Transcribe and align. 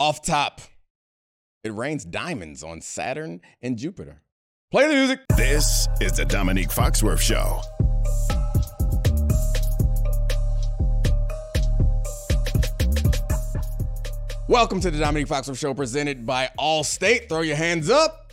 Off 0.00 0.22
top, 0.22 0.60
it 1.64 1.74
rains 1.74 2.04
diamonds 2.04 2.62
on 2.62 2.80
Saturn 2.80 3.40
and 3.60 3.76
Jupiter. 3.76 4.22
Play 4.70 4.86
the 4.86 4.94
music. 4.94 5.18
This 5.36 5.88
is 6.00 6.12
the 6.12 6.22
Domonique 6.22 6.72
Foxworth 6.72 7.18
Show. 7.18 7.60
Welcome 14.46 14.78
to 14.78 14.92
the 14.92 14.98
Domonique 14.98 15.26
Foxworth 15.26 15.58
Show 15.58 15.74
presented 15.74 16.24
by 16.24 16.48
Allstate. 16.56 17.28
Throw 17.28 17.40
your 17.40 17.56
hands 17.56 17.90
up. 17.90 18.32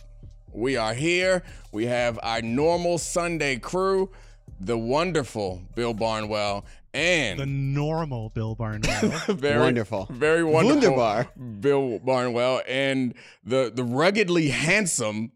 We 0.52 0.76
are 0.76 0.94
here. 0.94 1.42
We 1.72 1.86
have 1.86 2.20
our 2.22 2.42
normal 2.42 2.98
Sunday 2.98 3.56
crew, 3.56 4.12
the 4.60 4.78
wonderful 4.78 5.62
Bill 5.74 5.94
Barnwell 5.94 6.64
and 6.96 7.38
the 7.38 7.46
normal 7.46 8.30
Bill 8.30 8.54
Barnwell. 8.54 9.00
very 9.28 9.60
Wonderful. 9.60 10.08
very 10.10 10.42
wonderful 10.42 10.96
Wunderbar. 10.96 11.28
Bill 11.60 11.98
Barnwell 11.98 12.62
and 12.66 13.14
the 13.44 13.70
the 13.74 13.84
ruggedly 13.84 14.48
handsome 14.48 15.32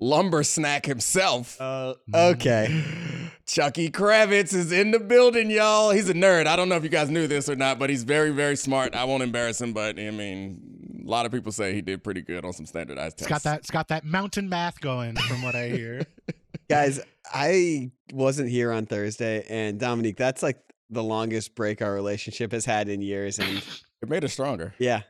lumber 0.00 0.42
snack 0.42 0.86
himself. 0.86 1.60
Uh, 1.60 1.94
okay. 2.14 2.84
Chucky 3.46 3.90
Kravitz 3.90 4.52
is 4.54 4.70
in 4.72 4.90
the 4.90 5.00
building, 5.00 5.50
y'all. 5.50 5.90
He's 5.90 6.08
a 6.10 6.14
nerd. 6.14 6.46
I 6.46 6.54
don't 6.54 6.68
know 6.68 6.76
if 6.76 6.82
you 6.84 6.90
guys 6.90 7.08
knew 7.08 7.26
this 7.26 7.48
or 7.48 7.56
not, 7.56 7.78
but 7.78 7.88
he's 7.88 8.04
very, 8.04 8.30
very 8.30 8.56
smart. 8.56 8.94
I 8.94 9.04
won't 9.04 9.22
embarrass 9.22 9.60
him, 9.60 9.72
but 9.72 9.98
I 9.98 10.10
mean, 10.10 11.02
a 11.04 11.10
lot 11.10 11.24
of 11.24 11.32
people 11.32 11.50
say 11.50 11.72
he 11.72 11.80
did 11.80 12.04
pretty 12.04 12.20
good 12.20 12.44
on 12.44 12.52
some 12.52 12.66
standardized 12.66 13.14
It's 13.18 13.26
tests. 13.26 13.44
got 13.44 13.50
that. 13.50 13.58
It's 13.60 13.70
got 13.70 13.88
that 13.88 14.04
mountain 14.04 14.48
math 14.50 14.78
going, 14.80 15.16
from 15.16 15.42
what 15.42 15.54
I 15.54 15.68
hear. 15.70 16.02
Guys, 16.68 17.00
I 17.32 17.90
wasn't 18.12 18.50
here 18.50 18.70
on 18.70 18.84
Thursday, 18.84 19.46
and 19.48 19.80
Domonique, 19.80 20.18
that's 20.18 20.42
like 20.42 20.58
the 20.90 21.02
longest 21.02 21.54
break 21.54 21.82
our 21.82 21.92
relationship 21.92 22.52
has 22.52 22.64
had 22.64 22.88
in 22.88 23.02
years. 23.02 23.38
And 23.38 23.58
It 24.02 24.08
made 24.08 24.24
us 24.24 24.32
stronger. 24.32 24.74
yeah, 24.78 25.02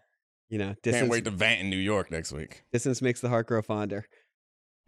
you 0.48 0.58
know, 0.58 0.74
distance, 0.82 0.96
Can't 1.02 1.10
wait 1.10 1.24
to 1.24 1.30
vant 1.30 1.60
in 1.60 1.70
New 1.70 1.76
York 1.76 2.10
next 2.10 2.32
week. 2.32 2.62
distance 2.72 3.00
makes 3.02 3.20
the 3.20 3.28
heart 3.28 3.46
grow 3.46 3.62
fonder. 3.62 4.06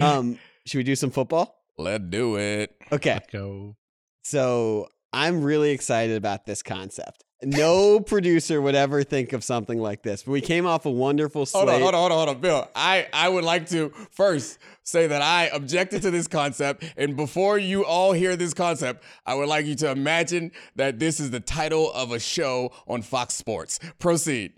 Um, 0.03 0.39
should 0.67 0.79
we 0.79 0.85
do 0.85 0.97
some 0.97 1.11
football? 1.11 1.55
Let's 1.77 2.05
do 2.09 2.37
it. 2.37 2.75
Okay. 2.91 3.13
Let's 3.15 3.31
go. 3.31 3.77
So 4.25 4.89
I'm 5.13 5.43
really 5.43 5.73
excited 5.73 6.17
about 6.17 6.47
this 6.47 6.63
concept. 6.63 7.23
No 7.43 8.01
producer 8.01 8.61
would 8.61 8.75
ever 8.75 9.03
think 9.03 9.33
of 9.33 9.43
something 9.43 9.81
like 9.81 10.03
this. 10.03 10.25
But 10.25 10.33
we 10.33 10.43
came 10.43 10.67
off 10.67 10.85
a 10.85 10.91
wonderful 10.91 11.47
slate. 11.47 11.69
Hold 11.69 11.75
on, 11.75 11.81
hold 11.81 11.95
on, 11.95 12.01
hold 12.01 12.13
on, 12.13 12.19
hold 12.19 12.37
on, 12.37 12.41
Bill. 12.43 12.69
I, 12.75 13.09
I 13.13 13.29
would 13.31 13.45
like 13.45 13.69
to 13.71 13.91
first 14.11 14.59
say 14.83 15.07
that 15.07 15.23
I 15.23 15.47
objected 15.47 16.03
to 16.03 16.11
this 16.11 16.29
concept. 16.29 16.85
And 16.99 17.17
before 17.17 17.59
you 17.59 17.85
all 17.85 18.13
hear 18.13 18.37
this 18.37 18.53
concept, 18.53 19.05
I 19.25 19.35
would 19.35 19.49
like 19.49 19.65
you 19.65 19.75
to 19.77 19.91
imagine 19.91 20.53
that 20.77 20.99
this 20.99 21.19
is 21.19 21.31
the 21.31 21.41
title 21.41 21.91
of 21.93 22.13
a 22.13 22.21
show 22.21 22.73
on 22.87 23.01
Fox 23.01 23.35
Sports. 23.35 23.79
Proceed. 23.99 24.53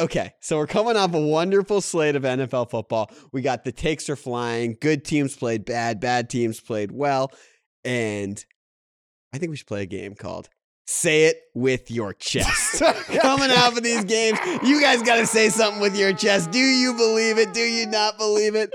Okay, 0.00 0.34
so 0.40 0.58
we're 0.58 0.68
coming 0.68 0.96
off 0.96 1.12
a 1.14 1.20
wonderful 1.20 1.80
slate 1.80 2.14
of 2.14 2.22
NFL 2.22 2.70
football. 2.70 3.10
We 3.32 3.42
got 3.42 3.64
the 3.64 3.72
takes 3.72 4.08
are 4.08 4.16
flying. 4.16 4.76
Good 4.80 5.04
teams 5.04 5.34
played 5.34 5.64
bad, 5.64 5.98
bad 5.98 6.30
teams 6.30 6.60
played 6.60 6.92
well. 6.92 7.32
And 7.84 8.44
I 9.32 9.38
think 9.38 9.50
we 9.50 9.56
should 9.56 9.66
play 9.66 9.82
a 9.82 9.86
game 9.86 10.14
called 10.14 10.48
Say 10.90 11.24
It 11.26 11.42
With 11.52 11.90
Your 11.90 12.14
Chest. 12.14 12.80
coming 13.20 13.50
off 13.50 13.76
of 13.76 13.82
these 13.82 14.04
games, 14.06 14.38
you 14.62 14.80
guys 14.80 15.02
got 15.02 15.16
to 15.16 15.26
say 15.26 15.50
something 15.50 15.82
with 15.82 15.94
your 15.94 16.14
chest. 16.14 16.50
Do 16.50 16.58
you 16.58 16.94
believe 16.94 17.36
it? 17.36 17.52
Do 17.52 17.60
you 17.60 17.84
not 17.86 18.16
believe 18.16 18.54
it? 18.54 18.72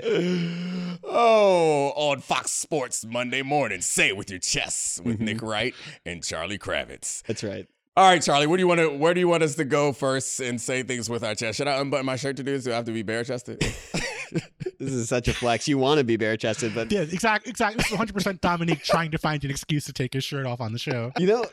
Oh, 1.03 1.91
on 1.95 2.19
Fox 2.21 2.51
Sports 2.51 3.03
Monday 3.03 3.41
morning. 3.41 3.81
Say 3.81 4.09
it 4.09 4.15
with 4.17 4.29
your 4.29 4.37
chest 4.37 5.03
with 5.03 5.15
Mm-hmm. 5.15 5.25
Nick 5.25 5.41
Wright 5.41 5.73
and 6.05 6.23
Charlie 6.23 6.59
Kravitz. 6.59 7.23
That's 7.23 7.43
right. 7.43 7.67
All 7.97 8.07
right, 8.07 8.21
Charlie, 8.21 8.45
where 8.45 8.57
do 8.57 8.61
you 8.61 8.67
want 8.67 8.79
to 8.81 8.89
where 8.95 9.15
do 9.15 9.19
you 9.19 9.27
want 9.27 9.41
us 9.41 9.55
to 9.55 9.65
go 9.65 9.91
first 9.91 10.39
and 10.39 10.61
say 10.61 10.83
things 10.83 11.09
with 11.09 11.23
our 11.23 11.33
chest? 11.33 11.57
Should 11.57 11.67
I 11.67 11.79
unbutton 11.79 12.05
my 12.05 12.15
shirt 12.15 12.37
to 12.37 12.43
do 12.43 12.51
this? 12.51 12.63
Do 12.65 12.73
I 12.73 12.75
have 12.75 12.85
to 12.85 12.91
be 12.91 13.01
bare 13.01 13.23
chested? 13.23 13.59
This 14.79 14.91
is 14.91 15.07
such 15.07 15.29
a 15.29 15.33
flex. 15.33 15.65
You 15.69 15.77
want 15.77 15.99
to 15.99 16.03
be 16.03 16.17
bare 16.17 16.35
chested, 16.35 16.75
but 16.75 16.91
Yeah, 16.91 17.01
exactly. 17.01 17.51
Exactly. 17.51 17.77
This 17.77 17.85
is 17.85 17.91
100 17.93 18.13
percent 18.13 18.41
Domonique 18.41 18.83
trying 18.83 19.11
to 19.11 19.17
find 19.17 19.41
an 19.45 19.49
excuse 19.49 19.85
to 19.85 19.93
take 19.93 20.11
his 20.13 20.25
shirt 20.25 20.45
off 20.45 20.59
on 20.59 20.73
the 20.73 20.79
show. 20.79 21.11
You 21.17 21.27
know, 21.27 21.45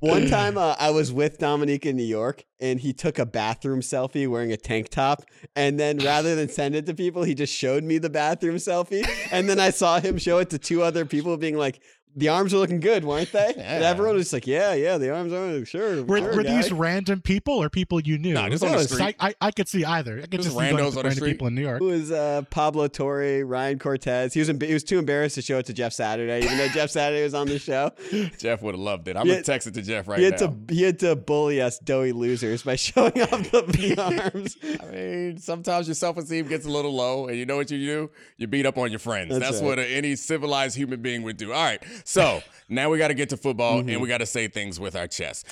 one 0.00 0.26
time 0.28 0.56
uh, 0.58 0.76
I 0.78 0.90
was 0.90 1.12
with 1.12 1.38
Domonique 1.38 1.86
in 1.86 1.96
New 1.96 2.04
York 2.04 2.44
and 2.60 2.80
he 2.80 2.92
took 2.92 3.18
a 3.18 3.26
bathroom 3.26 3.80
selfie 3.80 4.28
wearing 4.28 4.52
a 4.52 4.56
tank 4.56 4.88
top. 4.88 5.22
And 5.54 5.78
then 5.78 5.98
rather 5.98 6.34
than 6.34 6.48
send 6.48 6.74
it 6.74 6.86
to 6.86 6.94
people, 6.94 7.22
he 7.22 7.34
just 7.34 7.54
showed 7.54 7.84
me 7.84 7.98
the 7.98 8.10
bathroom 8.10 8.56
selfie. 8.56 9.08
And 9.30 9.48
then 9.48 9.60
I 9.60 9.70
saw 9.70 10.00
him 10.00 10.18
show 10.18 10.38
it 10.38 10.50
to 10.50 10.58
two 10.58 10.82
other 10.82 11.04
people 11.04 11.36
being 11.36 11.56
like, 11.56 11.82
the 12.18 12.28
arms 12.28 12.52
are 12.52 12.58
looking 12.58 12.80
good, 12.80 13.04
weren't 13.04 13.32
they? 13.32 13.54
And 13.68 13.84
everyone 13.84 14.16
was 14.16 14.32
like, 14.32 14.46
yeah, 14.46 14.72
yeah, 14.74 14.98
the 14.98 15.14
arms 15.14 15.32
are 15.32 15.64
sure. 15.64 16.02
Were, 16.02 16.18
sure, 16.18 16.36
were 16.36 16.42
these 16.42 16.72
random 16.72 17.20
people 17.20 17.54
or 17.54 17.68
people 17.68 18.00
you 18.00 18.18
knew? 18.18 18.34
Nah, 18.34 18.48
just 18.48 18.64
on 18.64 18.72
the 18.72 18.84
street. 18.84 19.14
I, 19.20 19.28
I, 19.28 19.34
I 19.40 19.50
could 19.50 19.68
see 19.68 19.84
either. 19.84 20.18
I 20.18 20.22
could 20.22 20.40
Just 20.40 20.44
just, 20.44 20.56
see 20.58 20.70
going 20.70 20.76
randos 20.76 20.80
up 20.80 20.86
on 20.86 20.90
the 20.94 21.02
random 21.02 21.12
street. 21.12 21.32
people 21.32 21.46
in 21.48 21.54
New 21.54 21.62
York. 21.62 21.80
It 21.80 21.84
was 21.84 22.10
uh, 22.10 22.42
Pablo 22.50 22.88
Torre, 22.88 23.44
Ryan 23.44 23.78
Cortez. 23.78 24.34
He 24.34 24.40
was 24.40 24.48
he 24.48 24.72
was 24.72 24.84
too 24.84 24.98
embarrassed 24.98 25.34
to 25.36 25.42
show 25.42 25.58
it 25.58 25.66
to 25.66 25.72
Jeff 25.72 25.92
Saturday, 25.92 26.44
even 26.44 26.58
though 26.58 26.68
Jeff 26.68 26.90
Saturday 26.90 27.22
was 27.22 27.34
on 27.34 27.46
the 27.46 27.58
show. 27.58 27.92
Jeff 28.38 28.62
would 28.62 28.74
have 28.74 28.80
loved 28.80 29.08
it. 29.08 29.16
I'm 29.16 29.26
gonna 29.26 29.42
text 29.42 29.66
it 29.66 29.74
to 29.74 29.82
Jeff 29.82 30.08
right 30.08 30.18
he 30.18 30.24
had 30.24 30.40
now. 30.40 30.46
to 30.48 30.74
he 30.74 30.82
had 30.82 30.98
to 31.00 31.14
bully 31.16 31.60
us 31.60 31.78
doughy 31.78 32.12
losers 32.12 32.62
by 32.62 32.76
showing 32.76 33.20
off 33.22 33.50
the, 33.50 33.62
the 33.62 34.32
arms. 34.32 34.56
I 34.82 34.86
mean, 34.86 35.38
sometimes 35.38 35.86
your 35.88 35.94
self 35.94 36.16
esteem 36.16 36.48
gets 36.48 36.66
a 36.66 36.70
little 36.70 36.94
low, 36.94 37.28
and 37.28 37.36
you 37.36 37.46
know 37.46 37.56
what 37.56 37.70
you 37.70 37.78
do? 37.78 38.10
You 38.36 38.46
beat 38.46 38.66
up 38.66 38.78
on 38.78 38.90
your 38.90 38.98
friends. 38.98 39.30
That's 39.30 39.44
That's, 39.44 39.60
right. 39.62 39.66
what 39.66 39.78
any 39.78 40.16
civilized 40.16 40.76
human 40.76 41.00
being 41.02 41.22
would 41.22 41.36
do. 41.36 41.52
All 41.52 41.62
right, 41.62 41.82
so 42.08 42.40
now 42.68 42.88
we 42.90 42.98
got 42.98 43.08
to 43.08 43.14
get 43.14 43.28
to 43.30 43.36
football, 43.36 43.80
Mm-hmm. 43.80 43.88
and 43.90 44.00
we 44.00 44.08
got 44.08 44.18
to 44.18 44.26
say 44.26 44.48
things 44.48 44.80
with 44.80 44.96
our 44.96 45.06
chest. 45.06 45.46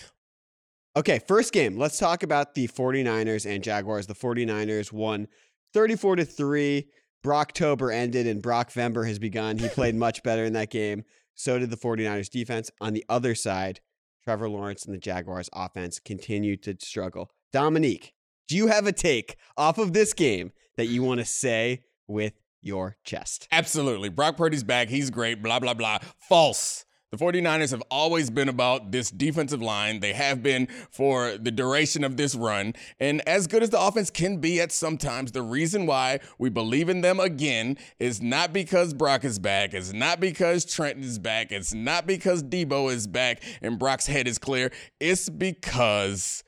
Okay, 0.97 1.21
first 1.29 1.53
game. 1.53 1.77
Let's 1.77 1.99
talk 1.99 2.23
about 2.23 2.55
the 2.55 2.69
49ers 2.69 3.45
and 3.45 3.63
Jaguars. 3.63 4.07
The 4.07 4.15
49ers 4.15 4.93
won 4.93 5.29
34 5.75 6.17
to 6.17 6.25
3. 6.25 6.89
Brocktober 7.25 7.93
ended 7.93 8.27
and 8.27 8.41
Brock 8.41 8.71
Vember 8.73 9.07
has 9.07 9.19
begun. 9.19 9.59
He 9.59 9.69
played 9.69 9.95
much 10.07 10.23
better 10.23 10.45
in 10.45 10.55
that 10.55 10.71
game. 10.71 11.05
So 11.35 11.59
did 11.59 11.69
the 11.71 11.77
49ers 11.77 12.31
defense. 12.31 12.71
On 12.81 12.95
the 12.95 13.05
other 13.11 13.35
side, 13.35 13.81
Trevor 14.25 14.49
Lawrence 14.49 14.87
and 14.87 14.95
the 14.95 14.99
Jaguars 14.99 15.51
offense 15.53 15.99
continued 15.99 16.63
to 16.63 16.77
struggle. 16.81 17.31
Domonique, 17.53 18.13
do 18.49 18.57
you 18.57 18.69
have 18.69 18.87
a 18.87 18.93
take 18.93 19.37
off 19.57 19.77
of 19.77 19.93
this 19.93 20.15
game 20.15 20.53
that 20.79 20.87
you 20.87 21.03
want 21.03 21.21
to 21.21 21.27
say 21.27 21.83
with 22.09 22.33
your 22.67 22.97
chest? 23.05 23.49
Absolutely. 23.53 24.09
Brock 24.09 24.37
Purdy's 24.37 24.65
back. 24.65 24.89
He's 24.89 25.11
great. 25.11 25.43
Blah, 25.43 25.61
blah, 25.61 25.75
blah. 25.75 25.99
False. 26.19 26.85
The 27.13 27.19
49ers 27.19 27.71
have 27.71 27.85
always 27.89 28.31
been 28.31 28.49
about 28.49 28.91
this 28.91 29.13
defensive 29.13 29.63
line. 29.63 30.01
They 30.01 30.13
have 30.13 30.43
been 30.43 30.67
for 30.91 31.39
the 31.39 31.53
duration 31.53 32.03
of 32.03 32.17
this 32.17 32.35
run. 32.35 32.75
And 32.99 33.27
as 33.29 33.47
good 33.47 33.63
as 33.63 33.71
the 33.71 33.81
offense 33.81 34.11
can 34.11 34.39
be 34.39 34.61
at 34.61 34.73
sometimes, 34.73 35.31
the 35.31 35.43
reason 35.43 35.87
why 35.87 36.19
we 36.39 36.51
believe 36.51 36.89
in 36.89 37.03
them 37.03 37.21
again 37.21 37.79
is 38.01 38.21
not 38.21 38.53
because 38.53 38.93
Brock 38.93 39.25
is 39.25 39.39
back. 39.39 39.73
It's 39.73 39.93
not 39.93 40.19
because 40.19 40.65
Trent 40.65 40.99
is 40.99 41.21
back. 41.21 41.53
It's 41.53 41.73
not 41.73 42.09
because 42.09 42.43
Debo 42.43 42.93
is 42.93 43.07
back 43.07 43.41
and 43.63 43.79
Brock's 43.79 44.07
head 44.07 44.27
is 44.27 44.39
clear. 44.39 44.73
It's 44.99 45.29
because 45.29 46.43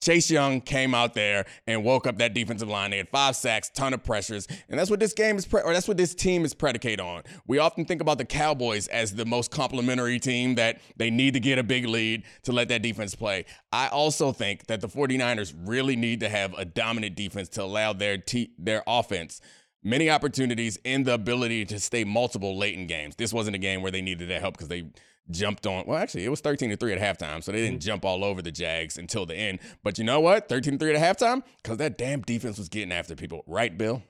Chase 0.00 0.30
Young 0.30 0.60
came 0.60 0.94
out 0.94 1.14
there 1.14 1.46
and 1.66 1.84
woke 1.84 2.06
up 2.06 2.18
that 2.18 2.34
defensive 2.34 2.68
line. 2.68 2.90
They 2.90 2.98
had 2.98 3.08
five 3.08 3.36
sacks, 3.36 3.70
ton 3.70 3.92
of 3.92 4.02
pressures, 4.02 4.46
and 4.68 4.78
that's 4.78 4.90
what 4.90 5.00
this 5.00 5.12
game 5.12 5.36
is, 5.36 5.46
pre- 5.46 5.62
or 5.62 5.72
that's 5.72 5.88
what 5.88 5.96
this 5.96 6.14
team 6.14 6.44
is 6.44 6.54
predicated 6.54 7.00
on. 7.00 7.22
We 7.46 7.58
often 7.58 7.84
think 7.84 8.00
about 8.00 8.18
the 8.18 8.24
Cowboys 8.24 8.88
as 8.88 9.14
the 9.14 9.26
most 9.26 9.50
complementary 9.50 10.18
team 10.18 10.54
that 10.54 10.80
they 10.96 11.10
need 11.10 11.34
to 11.34 11.40
get 11.40 11.58
a 11.58 11.62
big 11.62 11.86
lead 11.86 12.24
to 12.44 12.52
let 12.52 12.68
that 12.68 12.82
defense 12.82 13.14
play. 13.14 13.44
I 13.72 13.88
also 13.88 14.32
think 14.32 14.66
that 14.66 14.80
the 14.80 14.88
49ers 14.88 15.54
really 15.66 15.96
need 15.96 16.20
to 16.20 16.28
have 16.28 16.54
a 16.54 16.64
dominant 16.64 17.14
defense 17.14 17.48
to 17.50 17.62
allow 17.62 17.92
their 17.92 18.18
their 18.58 18.82
offense 18.86 19.40
many 19.82 20.10
opportunities 20.10 20.78
and 20.84 21.06
the 21.06 21.14
ability 21.14 21.64
to 21.64 21.80
stay 21.80 22.04
multiple 22.04 22.58
late 22.58 22.74
in 22.74 22.86
games. 22.86 23.16
This 23.16 23.32
wasn't 23.32 23.56
a 23.56 23.58
game 23.58 23.82
where 23.82 23.90
they 23.90 24.02
needed 24.02 24.28
that 24.28 24.40
help 24.40 24.54
because 24.54 24.68
they 24.68 24.90
jumped 25.30 25.66
on. 25.66 25.84
Well, 25.86 25.98
actually, 25.98 26.24
it 26.24 26.28
was 26.30 26.40
13 26.40 26.70
to 26.70 26.76
3 26.76 26.94
at 26.94 27.00
halftime, 27.00 27.42
so 27.42 27.52
they 27.52 27.58
didn't 27.58 27.80
mm-hmm. 27.80 27.86
jump 27.86 28.04
all 28.04 28.24
over 28.24 28.42
the 28.42 28.52
Jags 28.52 28.98
until 28.98 29.26
the 29.26 29.34
end. 29.34 29.58
But 29.82 29.98
you 29.98 30.04
know 30.04 30.20
what? 30.20 30.48
13 30.48 30.74
to 30.74 30.78
3 30.78 30.94
at 30.94 31.18
halftime 31.18 31.42
because 31.62 31.78
that 31.78 31.98
damn 31.98 32.22
defense 32.22 32.58
was 32.58 32.68
getting 32.68 32.92
after 32.92 33.14
people. 33.14 33.44
Right, 33.46 33.76
Bill? 33.76 34.02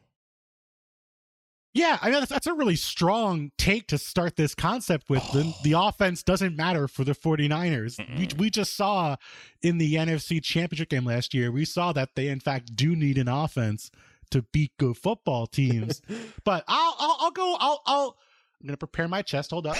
Yeah, 1.72 1.98
I 2.02 2.10
mean 2.10 2.18
that's, 2.18 2.30
that's 2.30 2.46
a 2.48 2.52
really 2.54 2.76
strong 2.76 3.52
take 3.56 3.86
to 3.88 3.98
start 3.98 4.36
this 4.36 4.54
concept 4.54 5.08
with. 5.08 5.22
The, 5.32 5.54
the 5.62 5.72
offense 5.72 6.22
doesn't 6.22 6.56
matter 6.56 6.88
for 6.88 7.04
the 7.04 7.12
49ers. 7.12 7.98
We, 8.18 8.28
we 8.36 8.50
just 8.50 8.76
saw 8.76 9.16
in 9.62 9.78
the 9.78 9.94
NFC 9.94 10.42
Championship 10.42 10.88
game 10.88 11.04
last 11.04 11.32
year, 11.32 11.52
we 11.52 11.64
saw 11.64 11.92
that 11.92 12.10
they 12.16 12.28
in 12.28 12.40
fact 12.40 12.74
do 12.74 12.96
need 12.96 13.18
an 13.18 13.28
offense 13.28 13.90
to 14.30 14.42
beat 14.42 14.72
good 14.78 14.96
football 14.96 15.46
teams. 15.46 16.02
but 16.44 16.64
I'll, 16.66 16.96
I'll 16.98 17.16
I'll 17.20 17.30
go 17.30 17.56
I'll 17.58 17.82
I'll 17.86 18.16
I'm 18.60 18.66
going 18.66 18.74
to 18.74 18.78
prepare 18.78 19.08
my 19.08 19.22
chest. 19.22 19.50
Hold 19.52 19.66
up. 19.66 19.76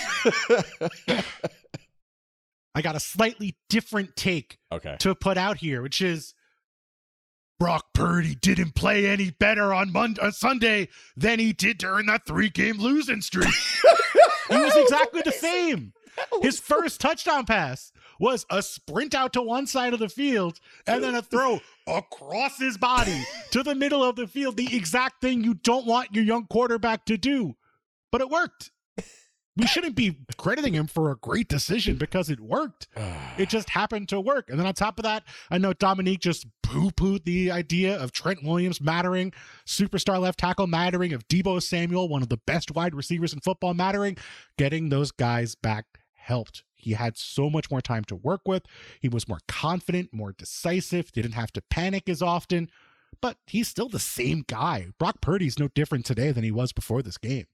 I 2.75 2.82
got 2.82 2.97
a 2.97 3.00
slightly 3.00 3.56
different 3.69 4.17
take 4.17 4.59
Okay. 4.73 4.97
to 5.00 5.15
put 5.15 5.37
out 5.37 5.59
here, 5.59 5.82
which 5.82 6.00
is 6.00 6.35
Brock 7.59 7.87
Purdy 7.93 8.35
didn't 8.35 8.75
play 8.75 9.06
any 9.06 9.31
better 9.31 9.75
on 9.75 9.93
Monday, 9.93 10.23
on 10.23 10.29
uh, 10.29 10.31
Sunday 10.31 10.88
than 11.17 11.38
he 11.38 11.53
did 11.53 11.77
during 11.79 12.06
that 12.06 12.25
three-game 12.27 12.79
losing 12.79 13.21
streak. 13.21 13.53
he 14.49 14.56
was 14.56 14.75
exactly 14.77 15.21
the 15.23 15.32
same. 15.38 15.93
His 16.43 16.59
first 16.59 17.00
touchdown 17.00 17.44
pass 17.44 17.93
was 18.19 18.47
a 18.50 18.62
sprint 18.62 19.15
out 19.15 19.32
to 19.35 19.43
one 19.43 19.67
side 19.67 19.93
of 19.93 19.99
the 19.99 20.09
field 20.09 20.59
and 20.87 21.03
then 21.03 21.15
a 21.15 21.23
throw 21.23 21.61
across 21.87 22.59
his 22.59 22.77
body 22.79 23.25
to 23.50 23.62
the 23.62 23.75
middle 23.75 24.05
of 24.05 24.17
the 24.17 24.27
field, 24.27 24.56
the 24.56 24.75
exact 24.77 25.21
thing 25.21 25.43
you 25.43 25.55
don't 25.55 25.87
want 25.87 26.15
your 26.15 26.25
young 26.25 26.47
quarterback 26.47 27.05
to 27.06 27.17
do. 27.17 27.56
But 28.12 28.20
it 28.20 28.28
worked. 28.30 28.70
We 29.56 29.66
shouldn't 29.66 29.96
be 29.96 30.16
crediting 30.38 30.74
him 30.74 30.86
for 30.86 31.10
a 31.10 31.16
great 31.16 31.48
decision 31.48 31.96
because 31.96 32.30
it 32.30 32.40
worked. 32.40 32.88
It 33.36 33.48
just 33.48 33.68
happened 33.70 34.08
to 34.08 34.20
work. 34.20 34.48
And 34.48 34.58
then 34.58 34.66
on 34.66 34.72
top 34.74 34.98
of 34.98 35.02
that, 35.02 35.24
I 35.50 35.58
know 35.58 35.74
Domonique 35.74 36.20
just 36.20 36.46
poo 36.62 36.90
pooed 36.92 37.24
the 37.24 37.50
idea 37.50 37.98
of 37.98 38.12
Trent 38.12 38.42
Williams 38.42 38.80
mattering, 38.80 39.32
superstar 39.66 40.20
left 40.20 40.38
tackle 40.38 40.66
mattering, 40.66 41.12
of 41.12 41.26
Debo 41.28 41.60
Samuel, 41.60 42.08
one 42.08 42.22
of 42.22 42.28
the 42.28 42.38
best 42.38 42.74
wide 42.74 42.94
receivers 42.94 43.34
in 43.34 43.40
football 43.40 43.74
mattering. 43.74 44.16
Getting 44.56 44.88
those 44.88 45.10
guys 45.10 45.56
back 45.56 45.84
helped. 46.14 46.62
He 46.74 46.92
had 46.92 47.18
so 47.18 47.50
much 47.50 47.70
more 47.70 47.82
time 47.82 48.04
to 48.04 48.16
work 48.16 48.42
with. 48.46 48.62
He 49.00 49.08
was 49.08 49.28
more 49.28 49.40
confident, 49.48 50.14
more 50.14 50.32
decisive, 50.32 51.12
didn't 51.12 51.32
have 51.32 51.52
to 51.52 51.60
panic 51.60 52.08
as 52.08 52.22
often. 52.22 52.70
But 53.20 53.36
he's 53.46 53.68
still 53.68 53.88
the 53.88 53.98
same 53.98 54.44
guy. 54.46 54.86
Brock 54.98 55.20
Purdy's 55.20 55.58
no 55.58 55.68
different 55.68 56.06
today 56.06 56.30
than 56.30 56.44
he 56.44 56.52
was 56.52 56.72
before 56.72 57.02
this 57.02 57.18
game. 57.18 57.46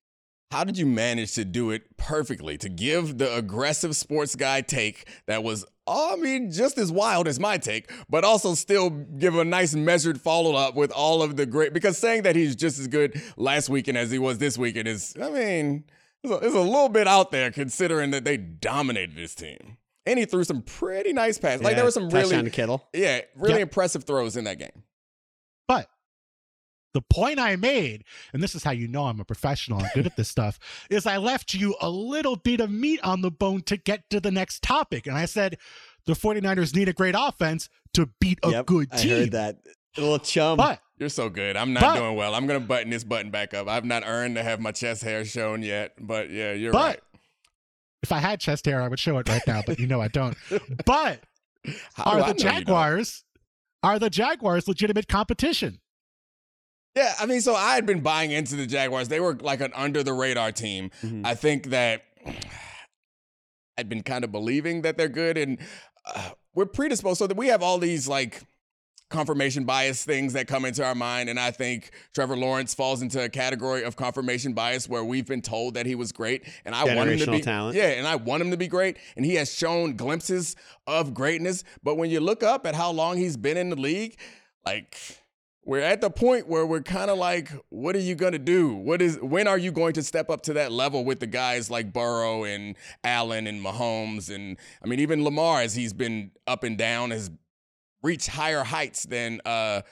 How 0.53 0.63
did 0.65 0.79
you 0.79 0.87
manage 0.87 1.35
to 1.35 1.45
do 1.45 1.71
it 1.73 1.97
perfectly? 1.97 2.57
To 2.59 2.69
give 2.69 3.19
the 3.19 3.35
aggressive 3.35 3.97
sports 3.97 4.37
guy 4.37 4.61
take 4.61 5.09
that 5.27 5.43
was, 5.43 5.65
I 5.89 6.15
mean, 6.17 6.53
just 6.53 6.79
as 6.79 6.93
wild 6.93 7.27
as 7.27 7.41
my 7.41 7.59
take, 7.59 7.91
but 8.09 8.23
also 8.25 8.55
still 8.55 8.91
give 8.91 9.37
a 9.37 9.45
nice 9.45 9.75
measured 9.75 10.21
follow 10.21 10.55
up 10.55 10.77
with 10.77 10.93
all 10.93 11.21
of 11.23 11.37
the 11.37 11.47
great. 11.47 11.73
Because 11.75 11.99
saying 11.99 12.23
that 12.23 12.37
he's 12.37 12.55
just 12.55 12.79
as 12.79 12.87
good 12.87 13.21
last 13.37 13.69
weekend 13.69 13.99
as 13.99 14.11
he 14.11 14.19
was 14.21 14.39
this 14.39 14.57
weekend 14.57 14.87
is, 14.87 15.15
I 15.21 15.31
mean, 15.31 15.85
it's 16.23 16.33
a, 16.33 16.37
it's 16.37 16.55
a 16.55 16.61
little 16.61 16.89
bit 16.91 17.09
out 17.09 17.33
there 17.33 17.51
considering 17.51 18.13
that 18.13 18.25
they 18.25 18.37
dominated 18.37 19.17
this 19.17 19.35
team. 19.35 19.79
And 20.07 20.17
he 20.17 20.25
threw 20.27 20.45
some 20.45 20.63
pretty 20.63 21.13
nice 21.13 21.39
passes. 21.39 21.63
like 21.63 21.75
there 21.75 21.85
were 21.85 21.91
some 21.91 22.09
really, 22.09 22.41
to 22.41 22.51
Kittle. 22.51 22.87
yeah, 22.95 23.23
really 23.35 23.55
Yep. 23.55 23.63
impressive 23.63 24.05
throws 24.05 24.37
in 24.37 24.45
that 24.45 24.61
game. 24.61 24.85
But 25.67 25.89
the 26.95 27.03
point 27.03 27.39
I 27.39 27.57
made, 27.57 28.05
and 28.33 28.43
this 28.43 28.55
is 28.55 28.65
how 28.65 28.71
you 28.71 28.89
know 28.89 29.05
I'm 29.05 29.21
a 29.21 29.25
professional, 29.25 29.81
I'm 29.83 29.91
good 29.95 30.07
at 30.07 30.17
this 30.17 30.29
stuff, 30.29 30.59
is 30.91 31.07
I 31.07 31.19
left 31.19 31.53
you 31.55 31.77
a 31.81 31.91
little 31.91 32.37
bit 32.37 32.61
of 32.61 32.71
meat 32.71 33.01
on 33.03 33.21
the 33.21 33.31
bone 33.31 33.61
to 33.63 33.77
get 33.77 34.09
to 34.11 34.21
the 34.21 34.31
next 34.31 34.63
topic. 34.63 35.07
And 35.07 35.17
I 35.17 35.27
said 35.27 35.59
the 36.07 36.15
49ers 36.15 36.75
need 36.75 36.89
a 36.89 36.93
great 36.95 37.15
offense 37.19 37.69
to 37.95 38.09
beat 38.21 38.39
a 38.43 38.51
Yep, 38.51 38.67
good 38.67 38.89
I 38.93 38.97
team. 38.97 39.11
heard 39.11 39.33
that. 39.33 39.59
A 39.97 40.01
little 40.01 40.19
chum. 40.19 40.57
But 40.59 40.81
You're 40.99 41.09
so 41.11 41.29
good. 41.29 41.57
I'm 41.57 41.73
not 41.75 41.83
But- 41.83 41.97
doing 41.97 42.17
well. 42.17 42.35
I'm 42.35 42.47
gonna 42.47 42.61
button 42.61 42.89
this 42.91 43.05
button 43.05 43.31
back 43.31 43.53
up. 43.53 43.69
I've 43.69 43.85
not 43.85 44.03
earned 44.07 44.37
to 44.37 44.43
have 44.43 44.61
my 44.61 44.73
chest 44.73 45.03
hair 45.03 45.25
shown 45.27 45.63
yet, 45.63 45.93
but 46.01 46.31
yeah, 46.31 46.53
you're 46.53 46.73
But- 46.73 46.79
right. 46.87 47.01
if 48.03 48.13
I 48.13 48.19
had 48.21 48.41
chest 48.41 48.65
hair, 48.65 48.81
I 48.81 48.89
would 48.89 48.99
show 48.99 49.19
it 49.19 49.29
right 49.29 49.43
now, 49.47 49.63
but 49.67 49.79
you 49.79 49.87
know 49.87 50.01
I 50.01 50.09
don't. 50.09 50.37
But 50.87 51.21
How 51.95 52.13
are 52.13 52.21
I 52.21 52.29
the 52.33 52.35
know? 52.35 52.51
Jaguars 52.51 53.25
are 53.83 53.99
the 53.99 54.09
Jaguars 54.09 54.67
legitimate 54.69 55.09
competition? 55.09 55.81
Yeah, 56.97 57.13
I 57.21 57.27
mean, 57.27 57.43
so 57.43 57.55
I 57.55 57.75
had 57.75 57.85
been 57.85 58.01
buying 58.01 58.31
into 58.31 58.57
the 58.57 58.67
Jaguars. 58.67 59.09
They 59.09 59.21
were 59.21 59.35
like 59.35 59.61
an 59.61 59.73
under 59.75 60.03
the 60.03 60.15
radar 60.15 60.51
team. 60.51 60.91
Mhm. 61.03 61.27
I 61.27 61.35
think 61.35 61.67
that 61.67 62.03
I'd 63.79 63.89
been 63.89 64.03
kind 64.03 64.25
of 64.25 64.33
believing 64.33 64.83
that 64.83 64.97
they're 64.97 65.09
good, 65.09 65.37
and 65.37 65.59
uh, 66.07 66.31
we're 66.55 66.65
predisposed. 66.67 67.19
So 67.19 67.27
that 67.27 67.37
we 67.37 67.49
have 67.49 67.63
all 67.63 67.77
these 67.79 68.09
like 68.09 68.43
confirmation 69.11 69.65
bias 69.65 70.05
things 70.05 70.33
that 70.33 70.49
come 70.49 70.65
into 70.65 70.83
our 70.83 70.95
mind, 70.95 71.29
and 71.29 71.39
I 71.39 71.51
think 71.51 71.91
Trevor 72.15 72.37
Lawrence 72.37 72.73
falls 72.73 73.03
into 73.03 73.23
a 73.23 73.29
category 73.29 73.85
of 73.85 73.95
confirmation 73.97 74.55
bias 74.55 74.89
where 74.89 75.05
we've 75.05 75.27
been 75.27 75.43
told 75.43 75.75
that 75.75 75.85
he 75.85 75.95
was 75.95 76.13
great, 76.13 76.45
and 76.65 76.75
I 76.75 76.85
want 76.97 77.11
him 77.11 77.19
to 77.19 77.31
be 77.31 77.41
talent. 77.43 77.77
Yeah, 77.77 77.89
and 77.91 78.07
I 78.09 78.17
want 78.17 78.41
him 78.43 78.51
to 78.53 78.57
be 78.57 78.69
great, 78.69 78.97
and 79.17 79.25
he 79.27 79.35
has 79.35 79.53
shown 79.53 79.97
glimpses 79.97 80.57
of 80.87 81.13
greatness. 81.13 81.63
But 81.83 81.97
when 81.99 82.09
you 82.11 82.21
look 82.21 82.43
up 82.43 82.67
at 82.67 82.75
how 82.75 82.91
long 82.91 83.19
he's 83.19 83.37
been 83.37 83.59
in 83.59 83.69
the 83.69 83.77
league, 83.77 84.19
like 84.65 84.97
we're 85.67 85.81
at 85.81 86.01
the 86.01 86.11
point 86.11 86.47
where 86.47 86.65
we're 86.65 86.81
kind 86.81 87.11
of 87.11 87.19
like, 87.19 87.51
what 87.71 87.97
are 87.97 88.01
you 88.01 88.15
gonna 88.15 88.39
do? 88.39 88.73
What 88.73 89.03
is 89.03 89.19
when 89.21 89.49
are 89.49 89.59
you 89.59 89.73
going 89.73 89.95
to 89.95 90.03
step 90.03 90.31
up 90.31 90.43
to 90.43 90.53
that 90.55 90.71
level 90.71 91.05
with 91.05 91.19
the 91.19 91.27
guys 91.27 91.71
like 91.71 91.93
Burrow 91.93 92.45
and 92.45 92.77
Allen 93.03 93.49
and 93.49 93.63
Mahomes 93.63 94.33
and 94.33 94.57
I 94.83 94.87
mean 94.87 95.01
even 95.01 95.25
Lamar 95.25 95.61
as 95.61 95.75
he's 95.75 95.93
been 95.93 96.31
up 96.47 96.63
and 96.63 96.79
down 96.79 97.11
has 97.11 97.31
reached 98.03 98.29
higher 98.29 98.63
heights 98.63 99.03
than 99.05 99.41
uh 99.45 99.83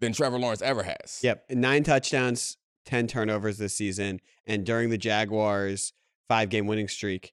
than 0.00 0.12
Trevor 0.12 0.38
Lawrence 0.38 0.60
ever 0.60 0.82
has. 0.82 1.20
Yep. 1.22 1.44
Nine 1.50 1.84
touchdowns, 1.84 2.58
10 2.86 3.06
turnovers 3.06 3.58
this 3.58 3.74
season. 3.74 4.20
And 4.44 4.66
during 4.66 4.90
the 4.90 4.98
Jaguars' 4.98 5.92
five 6.28 6.48
game 6.48 6.66
winning 6.66 6.88
streak, 6.88 7.32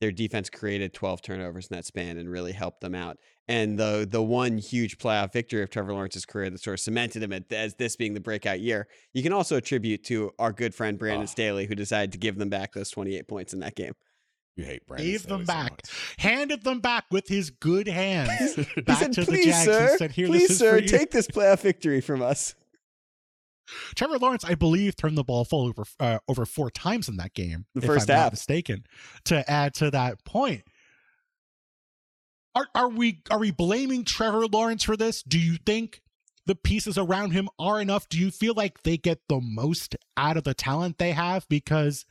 their 0.00 0.10
defense 0.10 0.50
created 0.50 0.92
12 0.92 1.22
turnovers 1.22 1.68
in 1.70 1.76
that 1.76 1.84
span 1.84 2.18
and 2.18 2.28
really 2.28 2.52
helped 2.52 2.80
them 2.80 2.96
out. 2.96 3.18
And 3.50 3.78
the 3.78 4.06
the 4.08 4.22
one 4.22 4.58
huge 4.58 4.98
playoff 4.98 5.32
victory 5.32 5.62
of 5.62 5.70
Trevor 5.70 5.94
Lawrence's 5.94 6.26
career 6.26 6.50
that 6.50 6.60
sort 6.60 6.74
of 6.74 6.80
cemented 6.80 7.22
him 7.22 7.32
as 7.50 7.74
this 7.76 7.96
being 7.96 8.12
the 8.12 8.20
breakout 8.20 8.60
year, 8.60 8.88
you 9.14 9.22
can 9.22 9.32
also 9.32 9.56
attribute 9.56 10.04
to 10.04 10.32
our 10.38 10.52
good 10.52 10.74
friend 10.74 10.98
Brandon 10.98 11.22
Oh. 11.22 11.26
Staley, 11.26 11.64
who 11.66 11.74
decided 11.74 12.12
to 12.12 12.18
give 12.18 12.36
them 12.36 12.50
back 12.50 12.74
those 12.74 12.90
28 12.90 13.26
points 13.26 13.54
in 13.54 13.60
that 13.60 13.74
game. 13.74 13.94
You 14.54 14.64
hate 14.64 14.86
Brandon. 14.86 15.06
Gave 15.06 15.22
them 15.26 15.44
Staley 15.44 15.46
so 15.46 15.62
back, 15.64 15.70
much. 15.70 16.14
handed 16.18 16.62
them 16.64 16.80
back 16.80 17.04
with 17.10 17.28
his 17.28 17.48
good 17.50 17.88
hands 17.88 18.54
He 18.56 18.80
back 18.82 18.98
said, 18.98 19.12
to 19.14 19.20
the 19.22 19.26
please, 19.26 19.44
Jags 19.46 19.64
sir, 19.64 19.88
and 19.90 19.98
said, 19.98 20.10
"Here, 20.10 20.26
please, 20.26 20.48
this 20.48 20.58
sir, 20.58 20.80
take 20.82 21.10
this 21.10 21.26
playoff 21.28 21.60
victory 21.60 22.00
from 22.02 22.20
us. 22.20 22.54
Trevor 23.94 24.18
Lawrence, 24.18 24.44
I 24.44 24.54
believe, 24.54 24.96
turned 24.96 25.16
the 25.18 25.24
ball 25.24 25.44
full 25.44 25.66
over 25.68 25.84
uh, 26.00 26.18
over 26.28 26.44
four 26.46 26.70
times 26.70 27.08
in 27.08 27.16
that 27.16 27.34
game. 27.34 27.66
The 27.74 27.80
if 27.80 27.86
first 27.86 28.10
I'm 28.10 28.16
not 28.16 28.22
half. 28.24 28.32
mistaken. 28.32 28.84
To 29.26 29.48
add 29.50 29.74
to 29.74 29.90
that 29.90 30.24
point, 30.24 30.64
are 32.58 32.66
are 32.74 32.88
we 32.88 33.20
are 33.30 33.38
we 33.38 33.50
blaming 33.50 34.04
Trevor 34.04 34.46
Lawrence 34.46 34.84
for 34.84 34.96
this? 34.96 35.22
Do 35.22 35.38
you 35.38 35.56
think 35.64 36.02
the 36.46 36.54
pieces 36.54 36.96
around 36.96 37.32
him 37.32 37.48
are 37.58 37.80
enough? 37.80 38.08
Do 38.08 38.18
you 38.18 38.30
feel 38.30 38.54
like 38.54 38.82
they 38.82 38.96
get 38.96 39.20
the 39.28 39.40
most 39.40 39.96
out 40.16 40.36
of 40.36 40.44
the 40.44 40.54
talent 40.54 40.98
they 40.98 41.12
have? 41.12 41.46
Because 41.48 42.04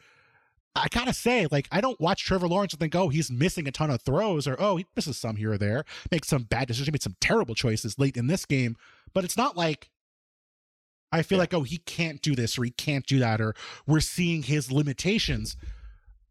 I 0.75 0.87
gotta 0.89 1.13
say, 1.13 1.47
like, 1.51 1.67
I 1.71 1.81
don't 1.81 1.99
watch 1.99 2.23
Trevor 2.23 2.47
Lawrence 2.47 2.73
and 2.73 2.79
think, 2.79 2.93
oh, 2.95 3.09
he's 3.09 3.31
missing 3.31 3.67
a 3.67 3.71
ton 3.71 3.89
of 3.89 4.01
throws, 4.03 4.47
or 4.47 4.55
oh, 4.59 4.77
he 4.77 4.85
misses 4.95 5.17
some 5.17 5.35
here 5.37 5.53
or 5.53 5.57
there, 5.57 5.83
makes 6.11 6.27
some 6.27 6.43
bad 6.43 6.67
decisions, 6.67 6.93
made 6.93 7.01
some 7.01 7.15
terrible 7.19 7.55
choices 7.55 7.97
late 7.97 8.15
in 8.15 8.27
this 8.27 8.45
game. 8.45 8.75
But 9.13 9.23
it's 9.23 9.37
not 9.37 9.57
like 9.57 9.89
I 11.11 11.23
feel 11.23 11.37
Yeah. 11.37 11.41
like, 11.41 11.53
oh, 11.53 11.63
he 11.63 11.77
can't 11.77 12.21
do 12.21 12.35
this 12.35 12.57
or 12.59 12.63
he 12.63 12.71
can't 12.71 13.05
do 13.05 13.19
that, 13.19 13.41
or 13.41 13.55
we're 13.85 14.01
seeing 14.01 14.43
his 14.43 14.71
limitations. 14.71 15.57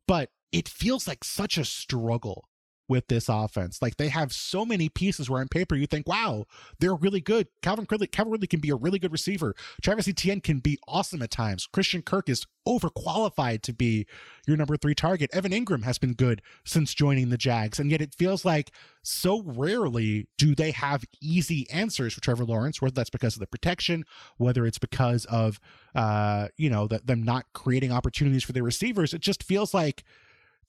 But 0.07 0.31
it 0.53 0.69
feels 0.69 1.09
like 1.09 1.25
such 1.25 1.59
a 1.59 1.65
struggle 1.65 2.45
with 2.89 3.09
this 3.09 3.29
offense. 3.29 3.81
Like 3.83 3.97
they 3.97 4.09
have 4.09 4.33
so 4.33 4.65
many 4.65 4.89
pieces 4.89 5.29
where 5.29 5.41
on 5.41 5.49
paper 5.49 5.75
you 5.75 5.87
think, 5.87 6.09
wow, 6.09 6.47
they're 6.79 6.95
really 6.95 7.21
good. 7.21 7.49
Calvin 7.63 7.87
Ridley, 7.91 8.07
Calvin 8.07 8.33
Ridley 8.33 8.47
can 8.47 8.61
be 8.61 8.71
a 8.71 8.77
really 8.77 8.99
good 8.99 9.13
receiver. 9.13 9.55
Travis 9.83 10.09
Etienne 10.09 10.41
can 10.41 10.59
be 10.59 10.79
awesome 10.87 11.23
at 11.23 11.31
times. 11.31 11.67
Christian 11.67 12.03
Kirk 12.03 12.29
is 12.29 12.47
overqualified 12.67 13.63
to 13.63 13.73
be 13.73 14.07
your 14.47 14.57
number 14.57 14.77
three 14.77 14.95
target. 14.95 15.31
Evan 15.33 15.53
Engram 15.53 15.85
has 15.85 15.99
been 15.99 16.15
good 16.15 16.43
since 16.65 16.95
joining 16.95 17.31
the 17.31 17.39
Jags. 17.39 17.79
And 17.79 17.91
yet 17.91 18.01
it 18.01 18.15
feels 18.15 18.45
like 18.45 18.73
so 19.03 19.43
rarely 19.43 20.29
do 20.37 20.55
they 20.55 20.73
have 20.73 21.05
easy 21.21 21.69
answers 21.71 22.15
for 22.15 22.21
Trevor 22.21 22.45
Lawrence, 22.45 22.83
whether 22.83 22.95
that's 22.95 23.11
because 23.11 23.35
of 23.35 23.41
the 23.41 23.47
protection, 23.47 24.05
whether 24.37 24.67
it's 24.67 24.79
because 24.79 25.25
of 25.27 25.61
uh, 25.97 26.49
you 26.59 26.69
know, 26.69 26.87
them 26.87 27.23
not 27.23 27.47
creating 27.55 27.91
opportunities 27.91 28.45
for 28.45 28.53
their 28.53 28.63
receivers. 28.63 29.15
It 29.15 29.23
just 29.23 29.43
feels 29.43 29.73
like 29.73 30.05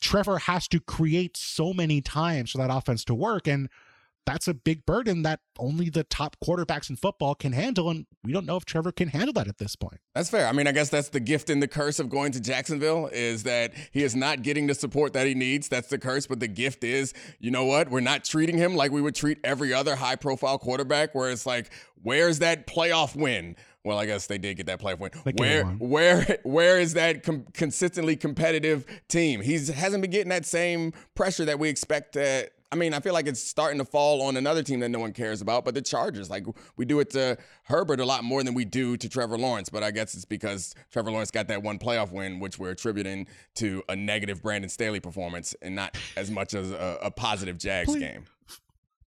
Trevor 0.01 0.39
has 0.39 0.67
to 0.69 0.79
create 0.79 1.37
so 1.37 1.73
many 1.73 2.01
times 2.01 2.51
for 2.51 2.57
that 2.59 2.69
offense 2.69 3.03
to 3.05 3.15
work. 3.15 3.47
And 3.47 3.69
that's 4.25 4.45
a 4.45 4.53
big 4.53 4.85
burden 4.85 5.21
that 5.21 5.39
only 5.57 5.89
the 5.89 6.03
top 6.03 6.35
quarterbacks 6.43 6.89
in 6.89 6.97
football 6.97 7.33
can 7.33 7.53
handle. 7.53 7.89
And 7.89 8.05
we 8.25 8.33
don't 8.33 8.45
know 8.45 8.57
if 8.57 8.65
Trevor 8.65 8.91
can 8.91 9.07
handle 9.07 9.31
that 9.33 9.47
at 9.47 9.57
this 9.57 9.77
point. 9.77 10.01
That's 10.13 10.29
fair. 10.29 10.47
I 10.47 10.51
mean, 10.51 10.67
I 10.67 10.73
guess 10.73 10.89
that's 10.89 11.07
the 11.07 11.21
gift 11.21 11.49
and 11.49 11.63
the 11.63 11.67
curse 11.67 11.97
of 11.97 12.09
going 12.09 12.33
to 12.33 12.41
Jacksonville 12.41 13.07
is 13.07 13.43
that 13.43 13.73
he 13.91 14.03
is 14.03 14.17
not 14.17 14.41
getting 14.41 14.67
the 14.67 14.75
support 14.75 15.13
that 15.13 15.27
he 15.27 15.33
needs. 15.33 15.69
That's 15.69 15.87
the 15.87 15.97
curse. 15.97 16.27
But 16.27 16.41
the 16.41 16.49
gift 16.49 16.83
is, 16.83 17.13
you 17.39 17.51
know 17.51 17.63
what? 17.63 17.89
We're 17.89 18.01
not 18.01 18.25
treating 18.25 18.57
him 18.57 18.75
like 18.75 18.91
we 18.91 19.01
would 19.01 19.15
treat 19.15 19.39
every 19.45 19.73
other 19.73 19.95
high 19.95 20.17
profile 20.17 20.57
quarterback, 20.57 21.15
where 21.15 21.31
it's 21.31 21.45
like, 21.45 21.71
where's 22.03 22.39
that 22.39 22.67
playoff 22.67 23.15
win? 23.15 23.55
Well, 23.87 23.97
I 23.97 24.05
guess 24.05 24.27
they 24.27 24.37
did 24.37 24.57
get 24.57 24.65
that 24.65 24.81
playoff 24.81 24.99
win. 24.99 25.11
Where, 25.37 25.63
where, 25.63 26.37
where 26.43 26.77
is 26.77 26.95
that 26.95 27.23
com- 27.23 27.45
consistently 27.53 28.17
competitive 28.17 28.85
team? 29.07 29.39
He 29.39 29.53
hasn't 29.53 30.01
been 30.01 30.11
getting 30.11 30.27
that 30.27 30.45
same 30.45 30.91
pressure 31.15 31.45
that 31.45 31.57
we 31.57 31.69
expect. 31.69 32.17
I 32.69 32.75
mean, 32.75 32.93
I 32.93 32.99
feel 32.99 33.13
like 33.13 33.27
it's 33.27 33.41
starting 33.41 33.79
to 33.79 33.85
fall 33.85 34.23
on 34.23 34.35
another 34.35 34.61
team 34.61 34.81
that 34.81 34.89
no 34.89 34.99
one 34.99 35.13
cares 35.13 35.39
about, 35.39 35.63
but 35.63 35.73
the 35.73 35.81
Chargers. 35.81 36.29
Like 36.29 36.45
we 36.75 36.83
do 36.83 36.99
it 36.99 37.11
to 37.11 37.37
Herbert 37.63 38.01
a 38.01 38.05
lot 38.05 38.25
more 38.25 38.43
than 38.43 38.53
we 38.53 38.65
do 38.65 38.97
to 38.97 39.07
Trevor 39.07 39.37
Lawrence. 39.37 39.69
But 39.69 39.83
I 39.83 39.91
guess 39.91 40.15
it's 40.15 40.25
because 40.25 40.75
Trevor 40.91 41.11
Lawrence 41.11 41.31
got 41.31 41.47
that 41.47 41.63
one 41.63 41.79
playoff 41.79 42.11
win, 42.11 42.41
which 42.41 42.59
we're 42.59 42.71
attributing 42.71 43.25
to 43.55 43.83
a 43.87 43.95
negative 43.95 44.41
Brandon 44.41 44.69
Staley 44.69 44.99
performance 44.99 45.55
and 45.61 45.75
not 45.75 45.97
as 46.17 46.29
much 46.29 46.53
as 46.53 46.71
a, 46.71 46.97
a 47.03 47.09
positive 47.11 47.57
Jags 47.57 47.89
Please- 47.89 48.01
game. 48.01 48.25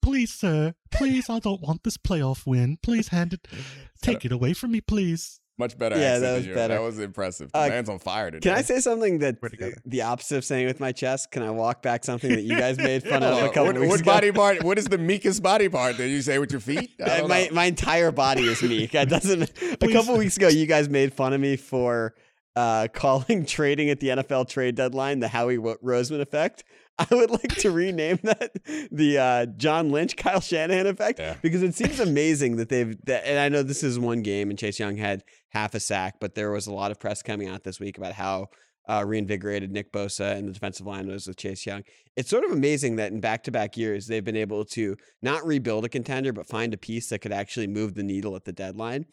Please, 0.02 0.32
sir. 0.32 0.74
Please, 0.90 1.28
I 1.28 1.38
don't 1.38 1.60
want 1.60 1.84
this 1.84 1.96
playoff 1.96 2.46
win. 2.46 2.78
Please 2.82 3.08
hand 3.08 3.32
it, 3.34 3.46
take 4.02 4.24
it 4.24 4.32
away 4.32 4.52
from 4.54 4.72
me, 4.72 4.80
please. 4.80 5.40
Much 5.58 5.76
better. 5.76 5.98
Yeah, 5.98 6.18
that 6.20 6.36
was 6.36 6.46
better. 6.46 6.74
That 6.74 6.82
was 6.82 6.98
impressive. 6.98 7.52
The 7.52 7.58
Uh, 7.58 7.68
man's 7.68 7.90
on 7.90 7.98
fire 7.98 8.30
today. 8.30 8.48
Can 8.48 8.56
I 8.58 8.62
say 8.62 8.80
something 8.80 9.18
that 9.18 9.42
Way 9.42 9.74
the 9.84 10.00
opposite 10.00 10.38
of 10.38 10.44
saying 10.46 10.66
with 10.66 10.80
my 10.80 10.90
chest? 10.90 11.32
Can 11.32 11.42
I 11.42 11.50
walk 11.50 11.82
back 11.82 12.02
something 12.02 12.30
that 12.30 12.40
you 12.44 12.56
guys 12.56 12.78
made 12.78 13.02
fun 13.02 13.22
of 13.22 13.36
a 13.42 13.48
couple 13.48 13.64
what, 13.64 13.78
weeks 13.78 13.90
what 13.90 14.00
ago? 14.00 14.10
body 14.10 14.32
part? 14.32 14.62
What 14.64 14.78
is 14.78 14.86
the 14.86 14.96
meekest 14.96 15.42
body 15.42 15.68
part 15.68 15.98
that 15.98 16.08
you 16.08 16.22
say 16.22 16.38
with 16.38 16.50
your 16.50 16.62
feet? 16.62 16.92
I 17.04 17.20
my 17.26 17.44
know. 17.44 17.48
my 17.52 17.64
entire 17.66 18.10
body 18.10 18.44
is 18.44 18.62
meek. 18.62 18.94
It 18.94 19.10
doesn't. 19.10 19.42
a 19.82 19.88
couple 19.92 20.16
weeks 20.16 20.38
ago, 20.38 20.48
you 20.48 20.64
guys 20.64 20.88
made 20.88 21.12
fun 21.12 21.34
of 21.34 21.42
me 21.42 21.56
for 21.56 22.14
uh, 22.56 22.88
calling 22.94 23.44
trading 23.56 23.90
at 23.90 24.00
the 24.00 24.08
NFL 24.08 24.48
trade 24.48 24.76
deadline 24.76 25.20
the 25.20 25.28
Howie 25.28 25.58
Wo- 25.58 25.76
Roseman 25.84 26.22
effect. 26.22 26.64
I 27.10 27.14
would 27.14 27.30
like 27.30 27.54
to 27.56 27.70
rename 27.70 28.18
that 28.22 28.52
the 28.92 29.18
uh, 29.18 29.46
John 29.46 29.90
Lynch 29.90 30.16
Kyle 30.16 30.40
Shanahan 30.40 30.86
effect 30.86 31.18
Yeah. 31.18 31.36
because 31.42 31.62
it 31.62 31.74
seems 31.74 31.98
amazing 32.00 32.56
that 32.56 32.68
they've. 32.68 32.96
That, 33.06 33.26
and 33.26 33.38
I 33.38 33.48
know 33.48 33.62
this 33.62 33.82
is 33.82 33.98
one 33.98 34.22
game, 34.22 34.50
and 34.50 34.58
Chase 34.58 34.78
Young 34.78 34.96
had 34.96 35.24
half 35.50 35.74
a 35.74 35.80
sack, 35.80 36.16
but 36.20 36.34
there 36.34 36.50
was 36.50 36.66
a 36.66 36.72
lot 36.72 36.90
of 36.90 37.00
press 37.00 37.22
coming 37.22 37.48
out 37.48 37.64
this 37.64 37.80
week 37.80 37.98
about 37.98 38.12
how. 38.14 38.48
Uh, 38.88 39.04
reinvigorated 39.04 39.70
Nick 39.70 39.92
Bosa 39.92 40.34
and 40.36 40.48
the 40.48 40.52
defensive 40.52 40.84
line 40.84 41.06
was 41.06 41.28
with 41.28 41.36
Chase 41.36 41.64
Young. 41.64 41.84
It's 42.16 42.28
sort 42.28 42.42
of 42.42 42.50
amazing 42.50 42.96
that 42.96 43.12
in 43.12 43.20
back 43.20 43.44
to 43.44 43.52
back 43.52 43.76
years, 43.76 44.08
they've 44.08 44.24
been 44.24 44.34
able 44.38 44.64
to 44.64 44.96
not 45.22 45.46
rebuild 45.46 45.84
a 45.84 45.88
contender, 45.88 46.32
but 46.32 46.48
find 46.48 46.74
a 46.74 46.78
piece 46.78 47.08
that 47.10 47.20
could 47.20 47.30
actually 47.30 47.68
move 47.68 47.94
the 47.94 48.02
needle 48.02 48.34
at 48.34 48.46
the 48.46 48.52
deadline. 48.52 49.04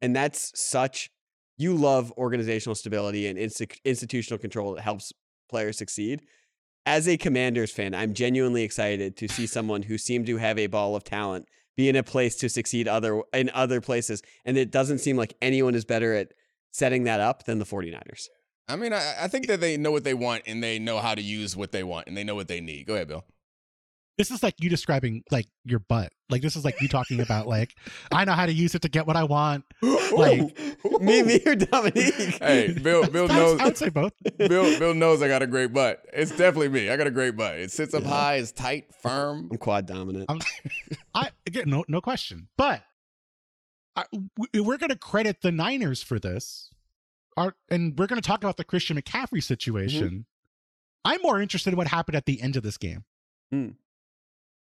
And 0.00 0.16
that's 0.16 0.52
such, 0.54 1.10
you 1.58 1.74
love 1.74 2.10
organizational 2.16 2.74
stability 2.74 3.26
and 3.26 3.38
insti- 3.38 3.76
institutional 3.84 4.38
control 4.38 4.74
that 4.76 4.80
helps 4.82 5.12
players 5.50 5.76
succeed. 5.76 6.22
As 6.86 7.06
a 7.06 7.16
Commanders 7.16 7.70
fan, 7.70 7.94
I'm 7.94 8.14
genuinely 8.14 8.62
excited 8.62 9.16
to 9.18 9.28
see 9.28 9.46
someone 9.46 9.82
who 9.82 9.98
seemed 9.98 10.26
to 10.26 10.38
have 10.38 10.58
a 10.58 10.68
ball 10.68 10.96
of 10.96 11.04
talent 11.04 11.46
be 11.76 11.88
in 11.88 11.96
a 11.96 12.02
place 12.02 12.34
to 12.36 12.48
succeed 12.48 12.88
other 12.88 13.22
in 13.32 13.50
other 13.54 13.80
places. 13.80 14.22
And 14.44 14.56
it 14.56 14.70
doesn't 14.70 14.98
seem 14.98 15.16
like 15.16 15.34
anyone 15.40 15.74
is 15.74 15.84
better 15.84 16.14
at 16.14 16.32
setting 16.72 17.04
that 17.04 17.20
up 17.20 17.44
than 17.44 17.58
the 17.58 17.64
49ers. 17.64 18.28
I 18.68 18.76
mean, 18.76 18.92
I, 18.92 19.14
I 19.22 19.28
think 19.28 19.46
that 19.46 19.60
they 19.60 19.76
know 19.76 19.90
what 19.90 20.04
they 20.04 20.14
want 20.14 20.42
and 20.46 20.62
they 20.62 20.78
know 20.78 20.98
how 20.98 21.14
to 21.14 21.22
use 21.22 21.56
what 21.56 21.72
they 21.72 21.82
want 21.82 22.06
and 22.06 22.16
they 22.16 22.24
know 22.24 22.34
what 22.34 22.48
they 22.48 22.60
need. 22.60 22.86
Go 22.86 22.94
ahead, 22.94 23.08
Bill. 23.08 23.24
This 24.18 24.30
is 24.32 24.42
like 24.42 24.54
you 24.60 24.68
describing 24.68 25.22
like 25.30 25.46
your 25.64 25.78
butt. 25.78 26.12
Like 26.28 26.42
this 26.42 26.56
is 26.56 26.64
like 26.64 26.80
you 26.82 26.88
talking 26.88 27.20
about 27.20 27.46
like 27.46 27.74
I 28.12 28.24
know 28.24 28.32
how 28.32 28.44
to 28.46 28.52
use 28.52 28.74
it 28.74 28.82
to 28.82 28.88
get 28.88 29.06
what 29.06 29.16
I 29.16 29.22
want. 29.24 29.64
Like- 29.80 30.58
me, 31.00 31.22
me 31.22 31.36
or 31.46 31.54
Domonique? 31.54 32.38
Hey, 32.40 32.72
Bill. 32.72 33.06
Bill 33.08 33.28
knows. 33.28 33.60
I 33.60 33.64
would 33.66 33.78
say 33.78 33.88
both. 33.88 34.12
Bill. 34.38 34.78
Bill 34.78 34.92
knows 34.94 35.22
I 35.22 35.28
got 35.28 35.42
a 35.42 35.46
great 35.46 35.72
butt. 35.72 36.02
It's 36.12 36.30
definitely 36.32 36.68
me. 36.68 36.90
I 36.90 36.96
got 36.96 37.06
a 37.06 37.10
great 37.12 37.36
butt. 37.36 37.54
It 37.58 37.70
sits 37.70 37.94
up 37.94 38.02
high. 38.02 38.34
It's 38.36 38.52
tight, 38.52 38.92
firm. 39.02 39.48
I'm 39.52 39.56
quad 39.58 39.86
dominant. 39.86 40.26
I'm- 40.28 40.40
I 41.14 41.30
again, 41.46 41.64
no, 41.70 41.84
no 41.88 42.00
question. 42.00 42.48
But 42.58 42.82
I, 43.96 44.04
we- 44.36 44.60
we're 44.60 44.78
going 44.78 44.90
to 44.90 44.98
credit 44.98 45.42
the 45.42 45.52
Niners 45.52 46.02
for 46.02 46.18
this. 46.18 46.70
Our, 47.36 47.54
and 47.70 47.96
we're 47.96 48.08
going 48.08 48.20
to 48.20 48.26
talk 48.26 48.42
about 48.42 48.56
the 48.56 48.64
Christian 48.64 49.00
McCaffrey 49.00 49.42
situation. 49.42 50.26
I'm 51.04 51.22
more 51.22 51.40
interested 51.40 51.72
in 51.72 51.76
what 51.76 51.86
happened 51.86 52.16
at 52.16 52.26
the 52.26 52.42
end 52.42 52.56
of 52.56 52.64
this 52.64 52.76
game, 52.76 53.04
Hmm. 53.52 53.68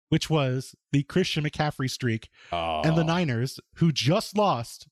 Which 0.09 0.29
was 0.29 0.75
the 0.91 1.03
Christian 1.03 1.43
McCaffrey 1.43 1.89
streak 1.89 2.29
Oh. 2.51 2.81
and 2.83 2.97
the 2.97 3.03
Niners, 3.03 3.59
who 3.75 3.91
just 3.91 4.35
lost 4.37 4.87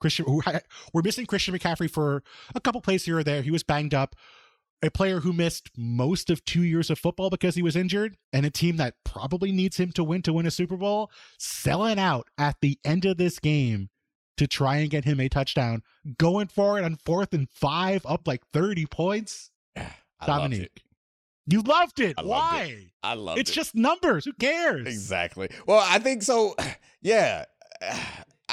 Christian. 0.00 0.24
Who 0.26 0.40
had, 0.40 0.62
were 0.94 1.02
missing 1.02 1.26
Christian 1.26 1.54
McCaffrey 1.54 1.90
for 1.90 2.22
a 2.54 2.60
couple 2.60 2.80
plays 2.80 3.04
here 3.04 3.18
or 3.18 3.24
there. 3.24 3.42
He 3.42 3.50
was 3.50 3.62
banged 3.62 3.94
up. 3.94 4.14
A 4.82 4.90
player 4.90 5.20
who 5.20 5.34
missed 5.34 5.68
most 5.76 6.30
of 6.30 6.42
two 6.46 6.62
years 6.62 6.88
of 6.88 6.98
football 6.98 7.28
because 7.28 7.54
he 7.54 7.60
was 7.62 7.76
injured, 7.76 8.16
and 8.32 8.46
a 8.46 8.50
team 8.50 8.78
that 8.78 8.94
probably 9.04 9.52
needs 9.52 9.76
him 9.76 9.92
to 9.92 10.02
win 10.02 10.22
to 10.22 10.32
win 10.32 10.46
a 10.46 10.50
Super 10.50 10.78
Bowl, 10.78 11.10
selling 11.38 11.98
out 11.98 12.28
at 12.38 12.56
the 12.62 12.78
end 12.82 13.04
of 13.04 13.18
this 13.18 13.38
game 13.38 13.90
to 14.38 14.46
try 14.46 14.76
and 14.76 14.88
get 14.88 15.04
him 15.04 15.20
a 15.20 15.28
touchdown, 15.28 15.82
going 16.16 16.46
for 16.48 16.78
it 16.78 16.84
on 16.84 16.96
fourth 16.96 17.34
and 17.34 17.50
five, 17.50 18.06
up 18.06 18.26
like 18.26 18.40
30 18.54 18.86
points. 18.86 19.50
It. 19.76 19.86
Domonique. 20.22 20.68
You 21.50 21.62
loved 21.62 22.00
it. 22.00 22.14
I 22.16 22.22
loved 22.22 22.30
Why? 22.30 22.86
I 23.02 23.14
love 23.14 23.36
it. 23.36 23.40
It's 23.40 23.50
just 23.50 23.74
numbers. 23.74 24.24
Who 24.24 24.32
cares? 24.34 24.86
Exactly. 24.86 25.48
Well, 25.66 25.84
I 25.86 25.98
think 25.98 26.22
so. 26.22 26.54
Yeah. 27.02 27.46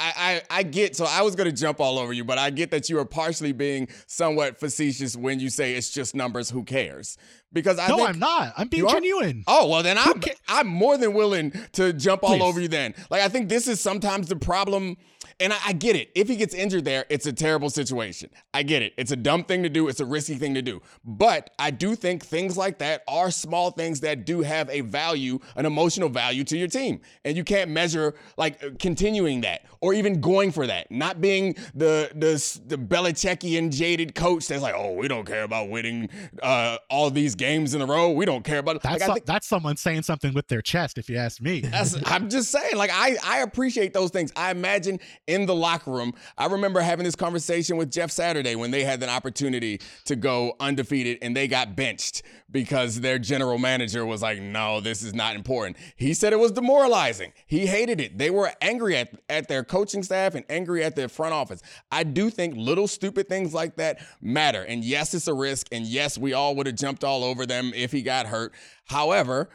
I, 0.00 0.42
I, 0.50 0.58
I 0.58 0.62
get 0.62 0.94
so 0.94 1.04
I 1.04 1.22
was 1.22 1.34
gonna 1.34 1.52
jump 1.52 1.80
all 1.80 1.98
over 1.98 2.12
you, 2.12 2.24
but 2.24 2.38
I 2.38 2.50
get 2.50 2.70
that 2.70 2.88
you 2.88 2.98
are 3.00 3.04
partially 3.04 3.52
being 3.52 3.88
somewhat 4.06 4.58
facetious 4.58 5.16
when 5.16 5.40
you 5.40 5.50
say 5.50 5.74
it's 5.74 5.90
just 5.90 6.14
numbers. 6.14 6.50
Who 6.50 6.62
cares? 6.62 7.18
Because 7.52 7.80
I 7.80 7.88
no, 7.88 8.06
I'm 8.06 8.18
not. 8.18 8.52
I'm 8.56 8.68
being 8.68 8.84
are? 8.86 8.92
genuine. 8.92 9.42
Oh 9.48 9.68
well, 9.68 9.82
then 9.82 9.98
I'm 9.98 10.20
ca- 10.20 10.36
I'm 10.48 10.68
more 10.68 10.96
than 10.96 11.14
willing 11.14 11.52
to 11.72 11.92
jump 11.92 12.22
all 12.22 12.36
Please. 12.36 12.42
over 12.42 12.60
you. 12.60 12.68
Then, 12.68 12.94
like 13.10 13.22
I 13.22 13.28
think 13.28 13.48
this 13.48 13.66
is 13.66 13.80
sometimes 13.80 14.28
the 14.28 14.36
problem, 14.36 14.96
and 15.40 15.52
I, 15.52 15.58
I 15.66 15.72
get 15.72 15.96
it. 15.96 16.10
If 16.14 16.28
he 16.28 16.36
gets 16.36 16.54
injured 16.54 16.84
there, 16.84 17.04
it's 17.08 17.26
a 17.26 17.32
terrible 17.32 17.70
situation. 17.70 18.30
I 18.52 18.62
get 18.62 18.82
it. 18.82 18.92
It's 18.96 19.12
a 19.12 19.16
dumb 19.16 19.44
thing 19.44 19.62
to 19.62 19.68
do. 19.68 19.88
It's 19.88 20.00
a 20.00 20.04
risky 20.06 20.34
thing 20.36 20.54
to 20.54 20.62
do. 20.62 20.82
But 21.04 21.50
I 21.58 21.70
do 21.70 21.94
think 21.94 22.24
things 22.24 22.56
like 22.56 22.78
that 22.78 23.02
are 23.08 23.30
small 23.30 23.70
things 23.70 24.00
that 24.00 24.24
do 24.24 24.42
have 24.42 24.68
a 24.70 24.80
value, 24.82 25.38
an 25.56 25.66
emotional 25.66 26.08
value 26.08 26.44
to 26.44 26.56
your 26.58 26.68
team, 26.68 27.00
and 27.24 27.36
you 27.36 27.44
can't 27.44 27.70
measure 27.70 28.14
like 28.36 28.62
uh, 28.62 28.70
continuing 28.78 29.42
that 29.42 29.64
or 29.80 29.94
even 29.94 30.20
going 30.20 30.50
for 30.52 30.66
that. 30.66 30.90
Not 30.90 31.20
being 31.20 31.54
the 31.74 32.10
the 32.14 32.38
the 32.66 32.76
Belichickian 32.76 33.70
jaded 33.70 34.14
coach 34.14 34.48
that's 34.48 34.62
like, 34.62 34.74
oh, 34.76 34.92
we 34.92 35.08
don't 35.08 35.26
care 35.26 35.42
about 35.44 35.68
winning 35.70 36.08
uh, 36.42 36.78
all 36.90 37.10
these 37.10 37.34
games 37.34 37.74
in 37.74 37.80
a 37.82 37.86
row. 37.86 38.10
We 38.10 38.24
don't 38.24 38.44
care 38.44 38.58
about. 38.58 38.82
That's 38.82 39.00
like, 39.00 39.02
so- 39.02 39.14
think- 39.14 39.26
that's 39.26 39.46
someone 39.46 39.76
saying 39.76 40.02
something 40.02 40.34
with 40.34 40.48
their 40.48 40.62
chest, 40.62 40.98
if 40.98 41.08
you 41.08 41.16
ask 41.16 41.40
me. 41.40 41.60
that's, 41.60 41.96
I'm 42.06 42.28
just 42.28 42.50
saying, 42.50 42.76
like 42.76 42.90
I, 42.92 43.16
I 43.24 43.38
appreciate 43.40 43.92
those 43.92 44.10
things. 44.10 44.32
I 44.36 44.50
imagine 44.50 45.00
in 45.28 45.46
the 45.46 45.54
locker 45.54 45.92
room. 45.92 46.14
I 46.36 46.46
remember 46.46 46.80
having 46.80 47.04
this 47.04 47.14
conversation 47.14 47.76
with 47.76 47.92
Jeff 47.92 48.10
Saturday 48.10 48.56
when 48.56 48.72
they 48.72 48.82
had 48.82 49.00
an 49.02 49.10
opportunity 49.10 49.80
to 50.06 50.16
go 50.16 50.56
undefeated 50.58 51.18
and 51.22 51.36
they 51.36 51.46
got 51.46 51.76
benched 51.76 52.22
because 52.50 53.00
their 53.00 53.18
general 53.18 53.58
manager 53.58 54.04
was 54.04 54.22
like, 54.22 54.40
"No, 54.40 54.80
this 54.80 55.02
is 55.02 55.14
not 55.14 55.36
important." 55.36 55.76
He 55.96 56.14
said 56.14 56.32
it 56.32 56.38
was 56.38 56.52
demoralizing. 56.52 57.32
He 57.46 57.66
hated 57.66 58.00
it. 58.00 58.18
They 58.18 58.30
were 58.30 58.50
angry 58.60 58.96
at 58.96 59.10
at 59.28 59.48
their 59.48 59.62
coaching 59.62 60.02
staff 60.02 60.34
and 60.34 60.44
angry 60.48 60.82
at 60.82 60.96
their 60.96 61.08
front 61.08 61.34
office. 61.34 61.62
I 61.92 62.04
do 62.04 62.30
think 62.30 62.56
little 62.56 62.88
stupid 62.88 63.28
things 63.28 63.52
like 63.52 63.76
that 63.76 64.00
matter. 64.20 64.62
And 64.62 64.82
yes, 64.82 65.12
it's 65.12 65.28
a 65.28 65.34
risk. 65.34 65.68
And 65.70 65.84
yes, 65.84 66.16
we 66.16 66.32
all 66.32 66.56
would 66.56 66.66
have 66.66 66.76
jumped 66.76 67.04
all 67.04 67.22
over 67.22 67.44
them 67.44 67.72
if 67.74 67.92
he 67.92 68.02
got 68.02 68.26
hurt. 68.26 68.52
However, 68.86 69.50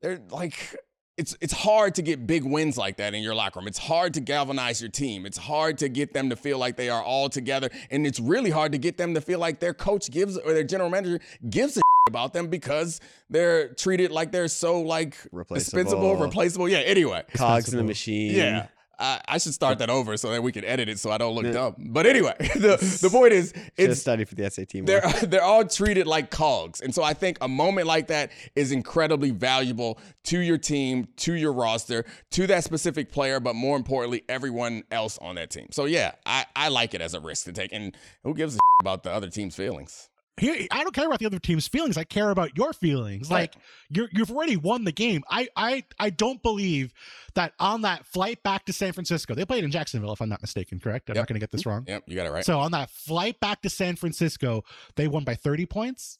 they're 0.00 0.20
like 0.30 0.76
it's 1.20 1.36
it's 1.40 1.52
hard 1.52 1.94
to 1.96 2.02
get 2.02 2.26
big 2.26 2.44
wins 2.44 2.76
like 2.84 2.96
that 2.96 3.14
in 3.14 3.22
your 3.22 3.34
locker 3.34 3.58
room. 3.60 3.68
It's 3.68 3.78
hard 3.92 4.14
to 4.14 4.20
galvanize 4.20 4.80
your 4.80 4.90
team. 4.90 5.26
It's 5.26 5.38
hard 5.38 5.78
to 5.78 5.88
get 5.88 6.12
them 6.12 6.30
to 6.30 6.36
feel 6.36 6.58
like 6.58 6.74
they 6.76 6.88
are 6.88 7.02
all 7.02 7.28
together, 7.28 7.68
and 7.90 8.06
it's 8.06 8.18
really 8.18 8.50
hard 8.50 8.72
to 8.72 8.78
get 8.78 8.96
them 8.96 9.14
to 9.14 9.20
feel 9.20 9.38
like 9.38 9.60
their 9.60 9.74
coach 9.74 10.10
gives 10.10 10.36
or 10.38 10.52
their 10.54 10.64
general 10.64 10.90
manager 10.90 11.20
gives 11.48 11.76
a 11.76 11.80
about 12.08 12.32
them 12.32 12.48
because 12.48 12.98
they're 13.28 13.68
treated 13.74 14.10
like 14.10 14.32
they're 14.32 14.48
so 14.48 14.80
like 14.80 15.14
Replaceable. 15.30 15.54
dispensable, 15.84 16.16
replaceable. 16.16 16.68
Yeah. 16.68 16.78
Anyway, 16.78 17.22
Cogs 17.34 17.70
in 17.72 17.76
the 17.78 17.84
machine. 17.84 18.34
yeah. 18.34 18.66
I, 19.00 19.20
I 19.26 19.38
should 19.38 19.54
start 19.54 19.78
that 19.78 19.88
over 19.88 20.16
so 20.16 20.30
that 20.30 20.42
we 20.42 20.52
can 20.52 20.64
edit 20.64 20.88
it 20.88 20.98
so 20.98 21.10
I 21.10 21.18
don't 21.18 21.34
look 21.34 21.50
dumb. 21.52 21.74
But 21.78 22.06
anyway, 22.06 22.34
the, 22.38 22.76
the 23.00 23.08
point 23.10 23.32
is, 23.32 23.54
it's 23.76 24.00
studied 24.00 24.28
for 24.28 24.34
the 24.34 24.50
SAT 24.50 24.74
more. 24.74 24.84
they're 24.84 25.00
they're 25.22 25.42
all 25.42 25.64
treated 25.64 26.06
like 26.06 26.30
cogs. 26.30 26.80
And 26.80 26.94
so 26.94 27.02
I 27.02 27.14
think 27.14 27.38
a 27.40 27.48
moment 27.48 27.86
like 27.86 28.08
that 28.08 28.30
is 28.54 28.72
incredibly 28.72 29.30
valuable 29.30 29.98
to 30.24 30.38
your 30.38 30.58
team, 30.58 31.08
to 31.16 31.32
your 31.32 31.52
roster, 31.52 32.04
to 32.32 32.46
that 32.48 32.64
specific 32.64 33.10
player, 33.10 33.40
but 33.40 33.54
more 33.54 33.76
importantly, 33.76 34.22
everyone 34.28 34.82
else 34.90 35.18
on 35.18 35.36
that 35.36 35.50
team. 35.50 35.68
So 35.70 35.86
yeah, 35.86 36.12
I, 36.26 36.44
I 36.54 36.68
like 36.68 36.92
it 36.92 37.00
as 37.00 37.14
a 37.14 37.20
risk 37.20 37.46
to 37.46 37.52
take. 37.52 37.72
And 37.72 37.96
who 38.22 38.34
gives 38.34 38.56
a 38.56 38.58
about 38.80 39.02
the 39.02 39.10
other 39.10 39.30
team's 39.30 39.56
feelings? 39.56 40.09
Here, 40.40 40.66
I 40.70 40.82
don't 40.82 40.94
care 40.94 41.06
about 41.06 41.18
the 41.18 41.26
other 41.26 41.38
team's 41.38 41.68
feelings. 41.68 41.98
I 41.98 42.04
care 42.04 42.30
about 42.30 42.56
your 42.56 42.72
feelings. 42.72 43.30
Right. 43.30 43.40
Like 43.40 43.56
you're 43.90 44.08
you've 44.12 44.30
already 44.30 44.56
won 44.56 44.84
the 44.84 44.92
game. 44.92 45.22
I 45.30 45.48
I 45.54 45.84
I 45.98 46.10
don't 46.10 46.42
believe 46.42 46.94
that 47.34 47.52
on 47.60 47.82
that 47.82 48.06
flight 48.06 48.42
back 48.42 48.64
to 48.64 48.72
San 48.72 48.92
Francisco, 48.92 49.34
they 49.34 49.44
played 49.44 49.64
in 49.64 49.70
Jacksonville, 49.70 50.12
if 50.12 50.22
I'm 50.22 50.28
not 50.28 50.40
mistaken. 50.40 50.80
Correct? 50.80 51.10
I'm 51.10 51.14
Yep. 51.14 51.22
not 51.22 51.28
going 51.28 51.34
to 51.34 51.40
get 51.40 51.50
this 51.50 51.62
mm-hmm. 51.62 51.70
wrong. 51.70 51.84
Yep, 51.86 52.04
you 52.06 52.16
got 52.16 52.26
it 52.26 52.30
right. 52.30 52.44
So 52.44 52.58
on 52.58 52.72
that 52.72 52.90
flight 52.90 53.38
back 53.40 53.62
to 53.62 53.70
San 53.70 53.96
Francisco, 53.96 54.64
they 54.96 55.08
won 55.08 55.24
by 55.24 55.34
30 55.34 55.66
points. 55.66 56.18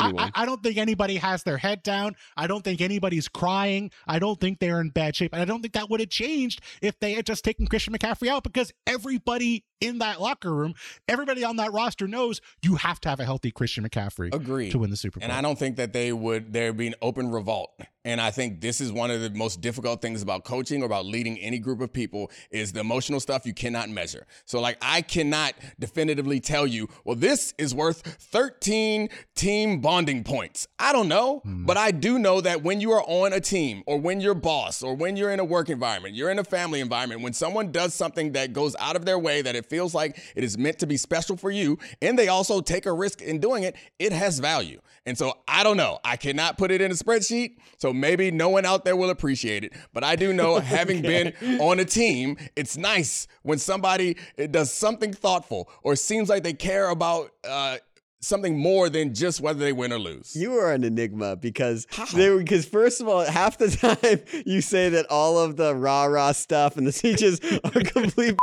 I, 0.00 0.30
I, 0.34 0.46
don't 0.46 0.62
think 0.62 0.76
anybody 0.76 1.16
has 1.16 1.42
their 1.42 1.56
head 1.56 1.82
down. 1.82 2.16
I 2.36 2.46
don't 2.46 2.62
think 2.62 2.80
anybody's 2.80 3.28
crying. 3.28 3.90
I 4.06 4.18
don't 4.18 4.40
think 4.40 4.58
they're 4.58 4.80
in 4.80 4.90
bad 4.90 5.16
shape. 5.16 5.32
And 5.32 5.42
I 5.42 5.44
don't 5.44 5.62
think 5.62 5.74
that 5.74 5.90
would 5.90 6.00
have 6.00 6.10
changed 6.10 6.60
if 6.82 6.98
they 7.00 7.14
had 7.14 7.26
just 7.26 7.44
taken 7.44 7.66
Christian 7.66 7.94
McCaffrey 7.94 8.28
out 8.28 8.42
because 8.42 8.72
everybody 8.86 9.64
in 9.80 9.98
that 9.98 10.20
locker 10.20 10.52
room, 10.52 10.74
everybody 11.08 11.44
on 11.44 11.56
that 11.56 11.72
roster 11.72 12.08
knows 12.08 12.40
you 12.62 12.76
have 12.76 13.00
to 13.00 13.08
have 13.08 13.20
a 13.20 13.24
healthy 13.24 13.50
Christian 13.50 13.88
McCaffrey 13.88 14.34
Agreed. 14.34 14.70
to 14.70 14.78
win 14.78 14.90
the 14.90 14.96
Super 14.96 15.20
Bowl. 15.20 15.24
And 15.24 15.32
I 15.32 15.42
don't 15.42 15.58
think 15.58 15.76
that 15.76 15.92
they 15.92 16.12
would 16.12 16.52
there'd 16.52 16.76
be 16.76 16.86
an 16.86 16.94
open 17.02 17.30
revolt. 17.30 17.70
And 18.06 18.20
I 18.20 18.30
think 18.30 18.60
this 18.60 18.80
is 18.80 18.92
one 18.92 19.10
of 19.10 19.22
the 19.22 19.30
most 19.30 19.60
difficult 19.62 20.02
things 20.02 20.20
about 20.20 20.44
coaching 20.44 20.82
or 20.82 20.86
about 20.86 21.06
leading 21.06 21.38
any 21.38 21.58
group 21.58 21.80
of 21.80 21.92
people 21.92 22.30
is 22.50 22.72
the 22.72 22.80
emotional 22.80 23.18
stuff 23.18 23.46
you 23.46 23.54
cannot 23.54 23.88
measure. 23.88 24.26
So 24.44 24.60
like 24.60 24.76
I 24.82 25.00
cannot 25.02 25.54
definitively 25.78 26.40
tell 26.40 26.66
you, 26.66 26.88
well, 27.04 27.16
this 27.16 27.54
is 27.58 27.74
worth 27.74 28.02
13 28.02 29.08
team 29.34 29.73
team 29.74 29.80
bonding 29.80 30.24
points. 30.24 30.66
I 30.78 30.92
don't 30.92 31.08
know, 31.08 31.40
Hmm. 31.44 31.64
but 31.66 31.76
I 31.76 31.90
do 31.90 32.18
know 32.18 32.40
that 32.40 32.62
when 32.62 32.80
you 32.80 32.92
are 32.92 33.02
on 33.06 33.32
a 33.32 33.40
team 33.40 33.82
or 33.86 33.98
when 33.98 34.20
you're 34.20 34.34
boss 34.34 34.82
or 34.82 34.94
when 34.94 35.16
you're 35.16 35.30
in 35.30 35.40
a 35.40 35.44
work 35.44 35.68
environment, 35.68 36.14
you're 36.14 36.30
in 36.30 36.38
a 36.38 36.44
family 36.44 36.80
environment, 36.80 37.22
when 37.22 37.32
someone 37.32 37.72
does 37.72 37.94
something 37.94 38.32
that 38.32 38.52
goes 38.52 38.76
out 38.78 38.96
of 38.96 39.04
their 39.04 39.18
way, 39.18 39.42
that 39.42 39.56
it 39.56 39.66
feels 39.66 39.94
like 39.94 40.18
it 40.36 40.44
is 40.44 40.56
meant 40.58 40.78
to 40.78 40.86
be 40.86 40.96
special 40.96 41.36
for 41.36 41.50
you, 41.50 41.78
and 42.02 42.18
they 42.18 42.28
also 42.28 42.60
take 42.60 42.86
a 42.86 42.92
risk 42.92 43.20
in 43.22 43.38
doing 43.40 43.62
it, 43.64 43.74
it 43.98 44.12
has 44.12 44.38
value. 44.38 44.80
And 45.06 45.18
so 45.18 45.34
I 45.46 45.62
don't 45.64 45.76
know. 45.76 45.98
I 46.04 46.16
cannot 46.16 46.56
put 46.56 46.70
it 46.70 46.80
in 46.80 46.90
a 46.90 46.94
spreadsheet, 46.94 47.56
so 47.78 47.92
maybe 47.92 48.30
no 48.30 48.48
one 48.48 48.64
out 48.64 48.84
there 48.84 48.96
will 48.96 49.10
appreciate 49.10 49.62
it. 49.64 49.72
But 49.92 50.02
I 50.04 50.16
do 50.16 50.32
know, 50.32 50.58
having 50.60 51.02
been 51.02 51.34
on 51.60 51.78
a 51.80 51.84
team, 51.84 52.36
it's 52.56 52.76
nice 52.76 53.26
when 53.42 53.58
somebody 53.58 54.16
does 54.50 54.72
something 54.72 55.12
thoughtful 55.12 55.68
or 55.82 55.94
seems 55.96 56.28
like 56.28 56.42
they 56.42 56.54
care 56.54 56.88
about 56.88 57.30
uh, 57.46 57.76
something 58.24 58.58
more 58.58 58.88
than 58.88 59.14
just 59.14 59.40
whether 59.40 59.58
they 59.58 59.72
win 59.72 59.92
or 59.92 59.98
lose. 59.98 60.34
You 60.34 60.54
are 60.54 60.72
an 60.72 60.84
enigma 60.84 61.36
because 61.36 61.86
they 62.14 62.36
because 62.36 62.64
first 62.64 63.00
of 63.00 63.08
all, 63.08 63.24
half 63.24 63.58
the 63.58 63.70
time 63.70 64.20
you 64.46 64.60
say 64.60 64.88
that 64.90 65.06
all 65.10 65.38
of 65.38 65.56
the 65.56 65.74
rah 65.74 66.04
rah 66.04 66.32
stuff 66.32 66.76
and 66.76 66.86
the 66.86 66.92
speeches 66.92 67.40
are 67.62 67.70
complete 67.84 68.36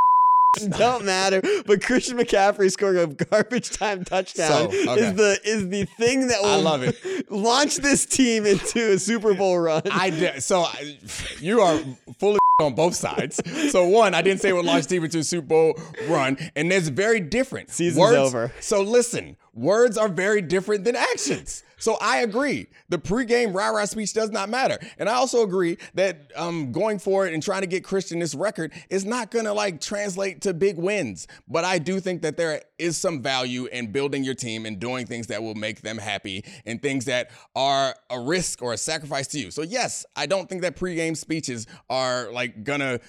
don't 0.77 1.05
matter. 1.05 1.41
But 1.65 1.81
Christian 1.81 2.17
McCaffrey 2.17 2.71
scoring 2.71 2.97
a 2.97 3.07
garbage 3.07 3.69
time 3.69 4.03
touchdown 4.03 4.71
So, 4.71 4.91
okay. 4.91 5.01
is 5.01 5.13
the 5.13 5.39
is 5.43 5.69
the 5.69 5.85
thing 5.85 6.27
that 6.27 6.41
will 6.41 6.49
I 6.49 6.55
love 6.57 6.83
it. 6.83 7.31
launch 7.31 7.77
this 7.77 8.05
team 8.05 8.45
into 8.45 8.93
a 8.93 8.99
Super 8.99 9.33
Bowl 9.33 9.59
run. 9.59 9.81
I 9.91 10.09
did. 10.09 10.43
So 10.43 10.61
I, 10.61 10.97
you 11.39 11.61
are 11.61 11.79
fully 12.19 12.39
on 12.59 12.75
both 12.75 12.95
sides. 12.95 13.41
So 13.71 13.87
one, 13.87 14.13
I 14.13 14.21
didn't 14.21 14.41
say 14.41 14.49
it 14.49 14.53
would 14.53 14.65
launch 14.65 14.87
team 14.87 15.03
into 15.03 15.19
a 15.19 15.23
Super 15.23 15.47
Bowl 15.47 15.79
run, 16.07 16.37
and 16.55 16.71
that's 16.71 16.89
very 16.89 17.19
different. 17.19 17.69
Season's 17.69 17.99
words, 17.99 18.17
over. 18.17 18.51
So 18.59 18.81
listen, 18.81 19.37
words 19.53 19.97
are 19.97 20.09
very 20.09 20.41
different 20.41 20.83
than 20.83 20.95
actions. 20.95 21.63
So 21.81 21.97
I 21.99 22.19
agree. 22.19 22.67
The 22.89 22.99
pregame 22.99 23.55
rah 23.55 23.69
rah 23.69 23.85
speech 23.85 24.13
does 24.13 24.29
not 24.29 24.49
matter, 24.49 24.77
and 24.99 25.09
I 25.09 25.13
also 25.13 25.41
agree 25.43 25.77
that 25.95 26.31
um, 26.35 26.71
going 26.71 26.99
for 26.99 27.27
it 27.27 27.33
and 27.33 27.41
trying 27.41 27.61
to 27.61 27.67
get 27.67 27.83
Christian 27.83 28.19
this 28.19 28.35
record 28.35 28.71
is 28.91 29.03
not 29.03 29.31
going 29.31 29.45
to 29.45 29.53
like 29.53 29.81
translate 29.81 30.41
to 30.41 30.53
big 30.53 30.77
wins. 30.77 31.27
But 31.47 31.65
I 31.65 31.79
do 31.79 31.99
think 31.99 32.21
that 32.21 32.37
there 32.37 32.61
is 32.77 32.97
some 32.97 33.23
value 33.23 33.65
in 33.65 33.91
building 33.91 34.23
your 34.23 34.35
team 34.35 34.67
and 34.67 34.79
doing 34.79 35.07
things 35.07 35.25
that 35.27 35.41
will 35.41 35.55
make 35.55 35.81
them 35.81 35.97
happy 35.97 36.45
and 36.67 36.79
things 36.79 37.05
that 37.05 37.31
are 37.55 37.95
a 38.11 38.19
risk 38.19 38.61
or 38.61 38.73
a 38.73 38.77
sacrifice 38.77 39.27
to 39.29 39.39
you. 39.39 39.49
So 39.49 39.63
yes, 39.63 40.05
I 40.15 40.27
don't 40.27 40.47
think 40.47 40.61
that 40.61 40.75
pregame 40.75 41.17
speeches 41.17 41.65
are 41.89 42.31
like 42.31 42.63
gonna 42.63 42.99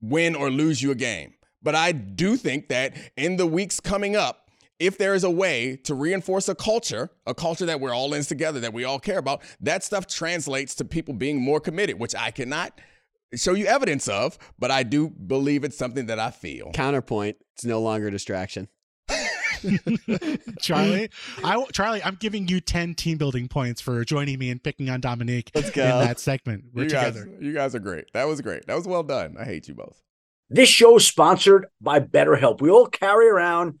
win 0.00 0.34
or 0.34 0.50
lose 0.50 0.80
you 0.80 0.92
a 0.92 0.94
game. 0.94 1.34
But 1.62 1.74
I 1.74 1.92
do 1.92 2.36
think 2.36 2.68
that 2.68 2.96
in 3.18 3.36
the 3.36 3.46
weeks 3.46 3.80
coming 3.80 4.16
up, 4.16 4.47
if 4.78 4.96
there 4.98 5.14
is 5.14 5.24
a 5.24 5.30
way 5.30 5.76
to 5.84 5.94
reinforce 5.94 6.48
a 6.48 6.54
culture, 6.54 7.10
a 7.26 7.34
culture 7.34 7.66
that 7.66 7.80
we're 7.80 7.94
all 7.94 8.14
in 8.14 8.22
together, 8.22 8.60
that 8.60 8.72
we 8.72 8.84
all 8.84 8.98
care 8.98 9.18
about, 9.18 9.42
that 9.60 9.82
stuff 9.82 10.06
translates 10.06 10.74
to 10.76 10.84
people 10.84 11.14
being 11.14 11.40
more 11.40 11.60
committed, 11.60 11.98
which 11.98 12.14
I 12.14 12.30
cannot 12.30 12.80
show 13.34 13.54
you 13.54 13.66
evidence 13.66 14.08
of, 14.08 14.38
but 14.58 14.70
I 14.70 14.82
do 14.84 15.08
believe 15.10 15.64
it's 15.64 15.76
something 15.76 16.06
that 16.06 16.18
I 16.18 16.30
feel. 16.30 16.70
Counterpoint: 16.72 17.36
It's 17.54 17.64
no 17.64 17.80
longer 17.80 18.08
a 18.08 18.10
distraction. 18.10 18.68
Charlie, 20.60 21.10
I 21.42 21.64
Charlie, 21.72 22.02
I'm 22.02 22.14
giving 22.14 22.46
you 22.46 22.60
ten 22.60 22.94
team 22.94 23.18
building 23.18 23.48
points 23.48 23.80
for 23.80 24.04
joining 24.04 24.38
me 24.38 24.50
and 24.50 24.62
picking 24.62 24.88
on 24.88 25.00
Domonique 25.00 25.50
Let's 25.54 25.70
go. 25.70 25.82
in 25.82 26.06
that 26.06 26.20
segment. 26.20 26.66
We're 26.72 26.84
you 26.84 26.90
guys, 26.90 27.14
together. 27.14 27.30
you 27.40 27.52
guys 27.52 27.74
are 27.74 27.80
great. 27.80 28.12
That 28.12 28.28
was 28.28 28.40
great. 28.40 28.66
That 28.66 28.76
was 28.76 28.86
well 28.86 29.02
done. 29.02 29.36
I 29.38 29.44
hate 29.44 29.66
you 29.66 29.74
both. 29.74 30.00
This 30.48 30.68
show 30.68 30.96
is 30.96 31.06
sponsored 31.06 31.66
by 31.80 32.00
BetterHelp. 32.00 32.60
We 32.60 32.70
all 32.70 32.86
carry 32.86 33.28
around 33.28 33.80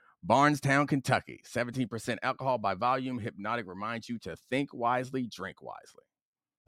Bardstown, 0.23 0.87
Kentucky. 0.87 1.41
17% 1.45 2.17
alcohol 2.21 2.57
by 2.57 2.75
volume. 2.75 3.19
Hypnotic 3.19 3.67
reminds 3.67 4.07
you 4.07 4.19
to 4.19 4.35
think 4.49 4.73
wisely, 4.73 5.27
drink 5.27 5.61
wisely. 5.61 6.03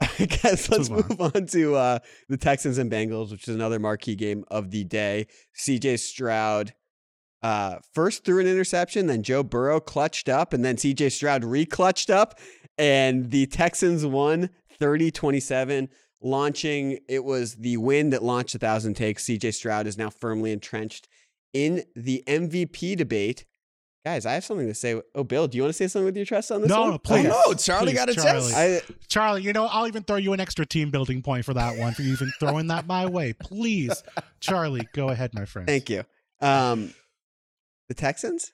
I 0.00 0.26
guess 0.26 0.68
let's 0.68 0.90
move 0.90 1.08
move 1.08 1.34
on 1.34 1.46
to 1.46 1.76
uh, 1.76 1.98
the 2.28 2.36
Texans 2.36 2.78
and 2.78 2.90
Bengals, 2.90 3.30
which 3.30 3.48
is 3.48 3.54
another 3.54 3.78
marquee 3.78 4.16
game 4.16 4.44
of 4.50 4.70
the 4.70 4.84
day. 4.84 5.26
CJ 5.56 6.00
Stroud 6.00 6.74
uh, 7.42 7.76
first 7.92 8.24
threw 8.24 8.40
an 8.40 8.46
interception, 8.46 9.06
then 9.06 9.22
Joe 9.22 9.42
Burrow 9.42 9.78
clutched 9.78 10.28
up, 10.28 10.52
and 10.52 10.64
then 10.64 10.76
CJ 10.76 11.12
Stroud 11.12 11.44
re-clutched 11.44 12.10
up, 12.10 12.38
and 12.78 13.30
the 13.30 13.46
Texans 13.46 14.04
won 14.04 14.50
30-27, 14.80 15.88
launching. 16.22 16.98
It 17.06 17.22
was 17.22 17.56
the 17.56 17.76
win 17.76 18.10
that 18.10 18.22
launched 18.22 18.54
a 18.54 18.58
thousand 18.58 18.94
takes. 18.94 19.24
CJ 19.24 19.54
Stroud 19.54 19.86
is 19.86 19.98
now 19.98 20.10
firmly 20.10 20.52
entrenched 20.52 21.06
in 21.54 21.84
the 21.96 22.22
MVP 22.26 22.96
debate. 22.96 23.46
Guys, 24.04 24.26
I 24.26 24.34
have 24.34 24.44
something 24.44 24.66
to 24.66 24.74
say. 24.74 25.00
Oh, 25.14 25.24
Bill, 25.24 25.48
do 25.48 25.56
you 25.56 25.62
want 25.62 25.70
to 25.70 25.76
say 25.78 25.86
something 25.86 26.04
with 26.04 26.16
your 26.16 26.26
chest 26.26 26.52
on 26.52 26.60
this 26.60 26.68
No, 26.68 26.80
one? 26.82 26.90
no, 26.90 26.98
please. 26.98 27.26
Oh, 27.26 27.42
no, 27.48 27.54
Charlie 27.54 27.92
Please, 27.92 27.94
got 27.94 28.10
a 28.10 28.14
Charlie. 28.14 28.50
chest. 28.52 28.54
I, 28.54 28.80
Charlie, 29.08 29.40
you 29.42 29.54
know, 29.54 29.64
I'll 29.64 29.86
even 29.86 30.02
throw 30.02 30.16
you 30.16 30.34
an 30.34 30.40
extra 30.40 30.66
team 30.66 30.90
building 30.90 31.22
point 31.22 31.46
for 31.46 31.54
that 31.54 31.78
one 31.78 31.94
for 31.94 32.02
even 32.02 32.30
throwing 32.38 32.66
that 32.66 32.86
my 32.86 33.06
way. 33.06 33.32
Please, 33.32 34.02
Charlie, 34.40 34.86
go 34.92 35.08
ahead, 35.08 35.30
my 35.32 35.46
friend. 35.46 35.66
Thank 35.66 35.88
you. 35.88 36.04
Um, 36.42 36.92
the 37.88 37.94
Texans, 37.94 38.52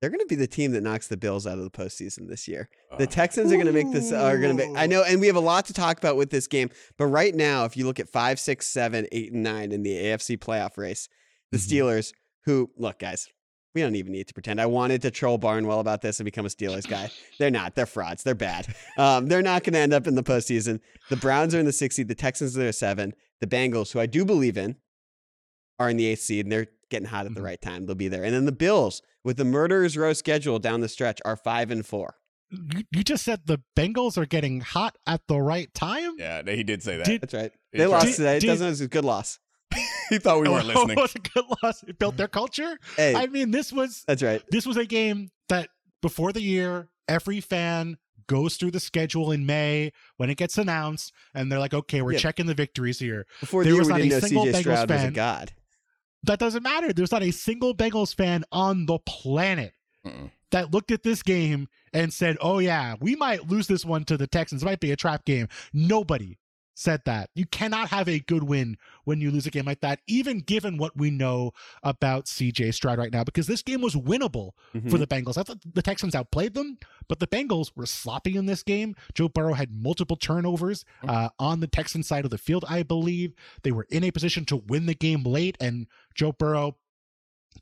they're 0.00 0.08
going 0.08 0.20
to 0.20 0.26
be 0.26 0.34
the 0.36 0.46
team 0.46 0.72
that 0.72 0.82
knocks 0.82 1.08
the 1.08 1.18
Bills 1.18 1.46
out 1.46 1.58
of 1.58 1.64
the 1.64 1.70
postseason 1.70 2.26
this 2.28 2.48
year. 2.48 2.70
The 2.96 3.06
Texans 3.06 3.52
are 3.52 3.56
going 3.56 3.66
to 3.66 3.72
make 3.72 3.92
this. 3.92 4.12
Are 4.12 4.38
going 4.38 4.56
to 4.56 4.66
make. 4.66 4.78
I 4.78 4.86
know, 4.86 5.02
and 5.02 5.20
we 5.20 5.26
have 5.26 5.36
a 5.36 5.40
lot 5.40 5.66
to 5.66 5.74
talk 5.74 5.98
about 5.98 6.16
with 6.16 6.30
this 6.30 6.46
game. 6.46 6.70
But 6.96 7.06
right 7.08 7.34
now, 7.34 7.66
if 7.66 7.76
you 7.76 7.84
look 7.84 8.00
at 8.00 8.08
five, 8.08 8.40
six, 8.40 8.66
seven, 8.66 9.06
eight, 9.12 9.32
and 9.32 9.42
nine 9.42 9.72
in 9.72 9.82
the 9.82 9.92
AFC 9.94 10.38
playoff 10.38 10.78
race, 10.78 11.08
the 11.52 11.58
Mhm. 11.58 11.68
Steelers, 11.68 12.12
who 12.44 12.70
look, 12.76 12.98
guys. 12.98 13.28
We 13.74 13.82
don't 13.82 13.94
even 13.96 14.12
need 14.12 14.26
to 14.28 14.32
pretend. 14.34 14.58
I 14.58 14.64
wanted 14.66 15.02
to 15.02 15.10
troll 15.10 15.36
Barnwell 15.36 15.80
about 15.80 16.00
this 16.00 16.18
and 16.18 16.24
become 16.24 16.46
a 16.46 16.48
Steelers 16.48 16.88
guy. 16.88 17.10
They're 17.38 17.50
not. 17.50 17.74
They're 17.74 17.84
frauds. 17.84 18.22
They're 18.22 18.34
bad. 18.34 18.74
Um, 18.96 19.26
they're 19.26 19.42
not 19.42 19.64
going 19.64 19.74
to 19.74 19.78
end 19.80 19.92
up 19.92 20.06
in 20.06 20.14
the 20.14 20.22
postseason. 20.22 20.80
The 21.10 21.16
Browns 21.16 21.54
are 21.54 21.58
in 21.60 21.66
the 21.66 21.72
sixth 21.72 21.96
seed. 21.96 22.08
The 22.08 22.14
Texans 22.14 22.56
are 22.56 22.72
seven. 22.72 23.12
The 23.40 23.46
Bengals, 23.46 23.92
who 23.92 24.00
I 24.00 24.06
do 24.06 24.24
believe 24.24 24.56
in, 24.56 24.76
are 25.78 25.90
in 25.90 25.98
the 25.98 26.06
eighth 26.06 26.20
seed, 26.22 26.46
and 26.46 26.52
they're 26.52 26.68
getting 26.90 27.08
hot 27.08 27.26
at 27.26 27.34
the 27.34 27.40
Mhm. 27.42 27.44
right 27.44 27.60
time. 27.60 27.84
They'll 27.84 27.94
be 27.94 28.08
there. 28.08 28.24
And 28.24 28.32
then 28.34 28.46
the 28.46 28.52
Bills, 28.52 29.02
with 29.22 29.36
the 29.36 29.44
murderers 29.44 29.94
row 29.98 30.14
schedule 30.14 30.58
down 30.58 30.80
the 30.80 30.88
stretch, 30.88 31.20
are 31.26 31.36
five 31.36 31.70
and 31.70 31.84
four. 31.84 32.14
You, 32.50 32.84
you 32.92 33.04
just 33.04 33.24
said 33.24 33.40
the 33.44 33.58
Bengals 33.76 34.16
are 34.16 34.24
getting 34.24 34.60
hot 34.62 34.96
at 35.06 35.20
the 35.26 35.38
right 35.38 35.72
time. 35.74 36.14
Yeah, 36.16 36.42
he 36.46 36.62
did 36.62 36.82
say 36.82 36.96
that. 36.96 37.04
Did- 37.04 37.20
That's 37.20 37.34
right. 37.34 37.52
They 37.72 37.78
tried. 37.80 37.86
lost 37.88 38.06
Did- 38.06 38.16
today. 38.16 38.36
It 38.38 38.42
doesn't. 38.46 38.68
It's 38.68 38.80
a 38.80 38.88
good 38.88 39.04
loss. 39.04 39.38
he 40.10 40.18
thought 40.18 40.40
we 40.40 40.48
weren't 40.48 40.66
listening. 40.66 40.98
it 40.98 41.00
was 41.00 41.14
a 41.14 41.18
good 41.18 41.44
loss. 41.62 41.82
It 41.82 41.98
built 41.98 42.16
their 42.16 42.28
culture. 42.28 42.78
Hey, 42.96 43.14
I 43.14 43.26
mean, 43.26 43.50
this 43.50 43.72
was 43.72 44.04
that's 44.06 44.22
right. 44.22 44.42
this 44.50 44.66
was 44.66 44.76
a 44.76 44.84
game 44.86 45.30
that 45.48 45.68
before 46.02 46.32
the 46.32 46.42
year, 46.42 46.88
every 47.08 47.40
fan 47.40 47.96
goes 48.28 48.56
through 48.56 48.72
the 48.72 48.80
schedule 48.80 49.30
in 49.30 49.46
May 49.46 49.92
when 50.16 50.30
it 50.30 50.36
gets 50.36 50.58
announced, 50.58 51.12
and 51.34 51.50
they're 51.50 51.58
like, 51.60 51.74
okay, 51.74 52.02
we're 52.02 52.12
Yeah. 52.12 52.18
checking 52.18 52.46
the 52.46 52.54
victories 52.54 52.98
here. 52.98 53.26
Before 53.40 53.62
There 53.62 53.72
the 53.72 53.76
year, 53.76 53.80
was 53.80 53.86
we 53.86 53.92
not 53.92 53.96
didn't 53.98 54.12
a 54.12 54.14
know 54.16 54.20
single 54.26 54.44
CJ 54.46 54.50
Bengals 54.52 54.60
Stroud 54.60 54.90
was 54.90 55.00
a 55.00 55.04
fan. 55.04 55.12
god. 55.12 55.52
That 56.24 56.38
doesn't 56.40 56.62
matter. 56.64 56.92
There's 56.92 57.12
not 57.12 57.22
a 57.22 57.30
single 57.30 57.72
Bengals 57.74 58.14
fan 58.14 58.44
on 58.50 58.86
the 58.86 58.98
planet 59.06 59.74
Mm-mm. 60.04 60.30
that 60.50 60.72
looked 60.72 60.90
at 60.90 61.04
this 61.04 61.22
game 61.22 61.68
and 61.92 62.12
said, 62.12 62.36
oh, 62.40 62.58
yeah, 62.58 62.96
we 63.00 63.14
might 63.14 63.48
lose 63.48 63.68
this 63.68 63.84
one 63.84 64.02
to 64.06 64.16
the 64.16 64.26
Texans. 64.26 64.62
It 64.62 64.66
might 64.66 64.80
be 64.80 64.90
a 64.90 64.96
trap 64.96 65.24
game. 65.24 65.46
Nobody 65.72 66.36
said 66.78 67.00
that. 67.06 67.30
You 67.34 67.46
cannot 67.46 67.88
have 67.88 68.06
a 68.08 68.20
good 68.20 68.44
win 68.44 68.76
when 69.04 69.20
you 69.20 69.30
lose 69.30 69.46
a 69.46 69.50
game 69.50 69.64
like 69.64 69.80
that, 69.80 70.00
even 70.06 70.40
given 70.40 70.76
what 70.76 70.94
we 70.96 71.10
know 71.10 71.52
about 71.82 72.26
CJ 72.26 72.74
Stroud 72.74 72.98
right 72.98 73.10
now, 73.12 73.24
because 73.24 73.46
this 73.46 73.62
game 73.62 73.80
was 73.80 73.94
winnable 73.96 74.50
Mhm. 74.74 74.90
for 74.90 74.98
the 74.98 75.06
Bengals. 75.06 75.38
I 75.38 75.42
thought 75.42 75.58
the 75.74 75.80
Texans 75.82 76.14
outplayed 76.14 76.52
them, 76.52 76.76
but 77.08 77.18
the 77.18 77.26
Bengals 77.26 77.72
were 77.74 77.86
sloppy 77.86 78.36
in 78.36 78.44
this 78.44 78.62
game. 78.62 78.94
Joe 79.14 79.28
Burrow 79.28 79.54
had 79.54 79.72
multiple 79.72 80.16
turnovers 80.16 80.84
uh, 81.08 81.30
on 81.38 81.60
the 81.60 81.66
Texan 81.66 82.02
side 82.02 82.24
of 82.26 82.30
the 82.30 82.38
field, 82.38 82.64
I 82.68 82.82
believe. 82.82 83.32
They 83.62 83.72
were 83.72 83.86
in 83.90 84.04
a 84.04 84.10
position 84.10 84.44
to 84.46 84.56
win 84.56 84.84
the 84.86 84.94
game 84.94 85.22
late, 85.22 85.56
and 85.58 85.86
Joe 86.14 86.32
Burrow, 86.32 86.76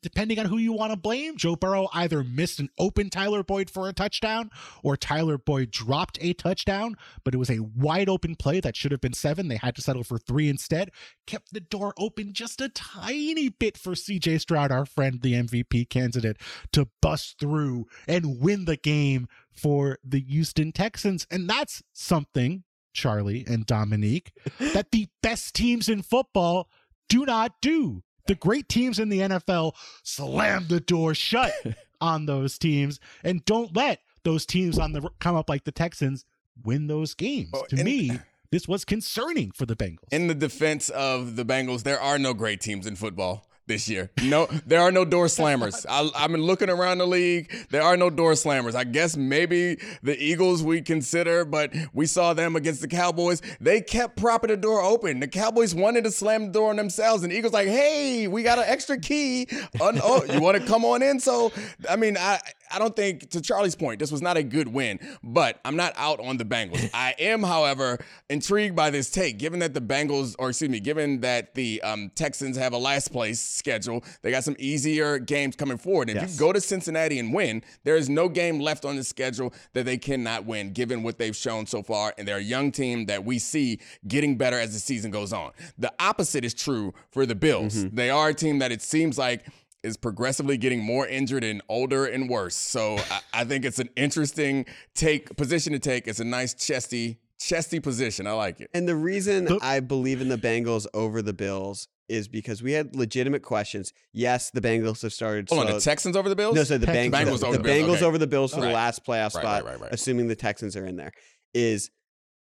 depending 0.03 0.39
on 0.39 0.47
who 0.47 0.59
you 0.59 0.73
want 0.73 0.93
to 0.93 0.97
blame, 0.97 1.37
Joe 1.37 1.57
Burrow 1.57 1.89
either 1.93 2.25
missed 2.25 2.61
an 2.61 2.71
open 2.79 3.11
Tyler 3.11 3.43
Boyd 3.43 3.71
for 3.71 3.89
a 3.89 3.93
touchdown 3.93 4.51
or 4.83 4.97
Tyler 4.97 5.39
Boyd 5.39 5.71
dropped 5.71 6.19
a 6.21 6.33
touchdown, 6.33 6.97
but 7.25 7.35
it 7.35 7.39
was 7.39 7.51
a 7.51 7.61
wide 7.61 8.09
open 8.09 8.37
play 8.37 8.61
that 8.61 8.77
should 8.77 8.93
have 8.93 9.01
been 9.01 9.13
seven. 9.13 9.49
They 9.49 9.57
had 9.57 9.77
to 9.77 9.83
settle 9.83 10.05
for 10.05 10.19
three 10.19 10.49
instead. 10.49 10.91
Kept 11.27 11.53
the 11.53 11.61
door 11.61 11.95
open 11.99 12.33
just 12.33 12.61
a 12.61 12.69
tiny 12.69 13.49
bit 13.49 13.79
for 13.79 13.93
CJ 13.93 14.41
Stroud, 14.41 14.71
our 14.71 14.87
friend, 14.87 15.21
the 15.23 15.35
MVP 15.35 15.89
candidate, 15.89 16.39
to 16.73 16.89
bust 17.01 17.39
through 17.39 17.87
and 18.07 18.41
win 18.41 18.65
the 18.65 18.77
game 18.77 19.29
for 19.53 19.99
the 20.05 20.21
Houston 20.21 20.73
Texans. 20.73 21.27
And 21.31 21.49
that's 21.49 21.83
something, 21.93 22.65
Charlie 22.93 23.45
and 23.47 23.67
Domonique, 23.67 24.33
that 24.73 24.91
the 24.91 25.09
best 25.23 25.55
teams 25.55 25.89
in 25.89 26.03
football 26.03 26.69
do 27.09 27.25
not 27.25 27.61
do. 27.61 28.03
The 28.27 28.35
great 28.35 28.69
teams 28.69 28.99
in 28.99 29.09
the 29.11 29.21
NFL 29.21 29.75
slam 30.03 30.67
the 30.69 30.81
door 30.81 31.15
shut 31.15 31.53
on 32.01 32.27
those 32.27 32.59
teams 32.59 33.01
and 33.23 33.45
don't 33.45 33.75
let 33.77 34.01
those 34.23 34.47
teams 34.47 34.79
on 34.79 34.93
the 34.93 35.09
come 35.19 35.37
up 35.37 35.49
like 35.49 35.65
the 35.65 35.73
Texans 35.73 36.25
win 36.65 36.87
those 36.87 37.15
games. 37.15 37.51
Oh, 37.53 37.65
to 37.67 37.77
and- 37.77 37.85
me, 37.85 38.19
this 38.51 38.67
was 38.67 38.85
concerning 38.85 39.51
for 39.51 39.67
the 39.67 39.77
Bengals. 39.77 40.13
In 40.13 40.27
the 40.27 40.35
defense 40.35 40.89
of 40.91 41.37
the 41.37 41.45
Bengals, 41.45 41.83
there 41.83 42.01
are 42.01 42.19
no 42.19 42.33
great 42.35 42.61
teams 42.61 42.87
in 42.87 42.97
football 42.97 43.47
this 43.67 43.89
year. 43.89 44.11
No, 44.23 44.47
there 44.67 44.81
are 44.81 44.93
no 44.93 45.05
door 45.05 45.27
slammers. 45.27 45.87
I, 45.89 46.09
I've 46.15 46.31
been 46.31 46.43
looking 46.43 46.69
around 46.71 46.99
the 46.99 47.07
league. 47.07 47.53
There 47.71 47.83
are 47.83 47.97
no 47.97 48.11
door 48.11 48.33
slammers. 48.33 48.75
I 48.75 48.85
guess 48.85 49.17
maybe 49.17 49.79
the 50.03 50.17
Eagles 50.23 50.63
we 50.63 50.83
consider, 50.83 51.45
but 51.45 51.73
we 51.93 52.07
saw 52.07 52.35
them 52.35 52.57
against 52.57 52.81
the 52.81 52.89
Cowboys. 52.89 53.41
They 53.61 53.81
kept 53.81 54.17
propping 54.17 54.51
the 54.51 54.57
door 54.57 54.83
open. 54.83 55.21
The 55.21 55.29
Cowboys 55.29 55.75
wanted 55.75 56.05
to 56.05 56.11
slam 56.11 56.47
the 56.47 56.53
door 56.53 56.71
on 56.71 56.77
themselves, 56.77 57.23
and 57.23 57.33
the 57.33 57.37
Eagles 57.37 57.53
like, 57.53 57.69
hey, 57.69 58.29
we 58.29 58.43
got 58.43 58.59
an 58.59 58.65
extra 58.67 58.99
key. 58.99 59.49
Oh, 59.81 60.25
you 60.31 60.41
want 60.41 60.59
to 60.59 60.67
come 60.67 60.85
on 60.85 61.03
in? 61.03 61.21
So, 61.21 61.53
I 61.89 61.97
mean, 61.97 62.17
I. 62.19 62.39
I 62.75 62.79
don't 62.79 62.97
think, 62.97 63.31
to 63.31 63.41
Charlie's 63.41 63.77
point, 63.77 63.99
this 64.01 64.11
was 64.11 64.21
not 64.21 64.37
a 64.37 64.43
good 64.43 64.67
win, 64.69 64.99
but 65.23 65.61
I'm 65.65 65.77
not 65.77 65.93
out 65.97 66.19
on 66.21 66.37
the 66.37 66.45
Bengals. 66.45 66.91
I 66.95 67.15
am, 67.19 67.43
however, 67.43 67.99
intrigued 68.29 68.75
by 68.75 68.91
this 68.91 69.11
take, 69.11 69.39
given 69.39 69.61
that 69.61 69.75
the 69.75 69.81
Bengals, 69.81 70.35
or 70.39 70.49
excuse 70.49 70.71
me, 70.71 70.81
given 70.81 71.21
that 71.21 71.55
the 71.55 71.81
um, 71.83 72.11
Texans 72.15 72.57
have 72.57 72.73
a 72.73 72.79
last 72.79 73.13
place 73.13 73.41
schedule, 73.41 74.03
they 74.23 74.31
got 74.31 74.43
some 74.45 74.57
easier 74.59 75.19
games 75.19 75.55
coming 75.57 75.79
forward. 75.79 76.09
And 76.11 76.17
if 76.19 76.25
Yes. 76.25 76.33
you 76.35 76.41
go 76.41 76.53
to 76.53 76.61
Cincinnati 76.61 77.19
and 77.19 77.33
win, 77.33 77.63
there 77.85 77.97
is 77.97 78.09
no 78.09 78.29
game 78.29 78.59
left 78.59 78.85
on 78.85 78.97
the 78.97 79.05
schedule 79.05 79.53
that 79.75 79.85
they 79.85 79.99
cannot 79.99 80.45
win, 80.47 80.73
given 80.73 81.03
what 81.03 81.19
they've 81.19 81.37
shown 81.37 81.67
so 81.67 81.83
far. 81.83 82.15
And 82.19 82.27
they're 82.27 82.39
a 82.39 82.43
young 82.43 82.73
team 82.73 83.07
that 83.07 83.25
we 83.25 83.39
see 83.39 83.79
getting 84.09 84.37
better 84.37 84.59
as 84.59 84.73
the 84.73 84.81
season 84.81 85.11
goes 85.11 85.33
on. 85.33 85.53
The 85.79 85.93
opposite 86.01 86.45
is 86.45 86.55
true 86.55 86.93
for 87.11 87.27
the 87.27 87.35
Bills. 87.35 87.89
They 87.91 88.11
are 88.11 88.31
a 88.31 88.35
team 88.35 88.59
that 88.61 88.73
it 88.73 88.83
seems 88.83 89.19
like 89.19 89.45
is 89.85 89.97
progressively 89.97 90.57
getting 90.57 90.83
more 90.83 91.07
injured 91.07 91.45
and 91.45 91.63
older 91.69 92.07
and 92.07 92.29
worse. 92.29 92.57
So 92.57 92.97
I, 93.11 93.21
I 93.33 93.45
think 93.45 93.65
it's 93.65 93.79
an 93.79 93.91
interesting 93.97 94.67
take 94.95 95.37
position 95.37 95.73
to 95.73 95.79
take. 95.79 96.09
It's 96.09 96.21
a 96.21 96.25
nice 96.25 96.55
chesty, 96.55 97.21
chesty 97.39 97.81
position. 97.81 98.27
I 98.27 98.33
like 98.33 98.61
it. 98.61 98.71
And 98.75 98.89
the 98.89 98.97
reason 98.97 99.49
I 99.63 99.81
believe 99.81 100.21
in 100.21 100.29
the 100.29 100.39
Bengals 100.39 100.87
over 100.95 101.23
the 101.23 101.35
Bills 101.35 101.89
is 102.09 102.29
because 102.29 102.63
we 102.63 102.73
had 102.73 102.95
legitimate 102.97 103.43
questions. 103.43 103.93
Yes, 104.13 104.51
the 104.51 104.61
Bengals 104.61 105.03
have 105.03 105.13
started. 105.13 105.49
Hold 105.49 105.67
on, 105.67 105.73
the 105.73 105.81
Texans 105.81 106.17
over 106.17 106.29
the 106.29 106.37
Bills? 106.37 106.55
No, 106.55 106.65
so 106.65 106.79
the 106.79 106.87
Texans. 106.87 107.15
Bengals, 107.15 107.27
Bengals 107.29 107.41
the, 107.41 107.47
over 107.47 107.57
the 107.57 107.63
the 107.63 107.69
Bills, 107.69 107.89
Bengals 107.89 107.97
okay. 107.97 108.05
over 108.05 108.19
the 108.19 108.27
Bills 108.27 108.55
for 108.55 108.61
the 108.61 108.69
last 108.69 109.05
playoff 109.05 109.35
Right, 109.35 109.43
spot, 109.43 109.65
right, 109.65 109.65
right, 109.65 109.81
right. 109.81 109.93
assuming 109.93 110.29
the 110.29 110.37
Texans 110.37 110.77
are 110.77 110.87
in 110.87 110.97
there. 110.97 111.13
Is 111.55 111.91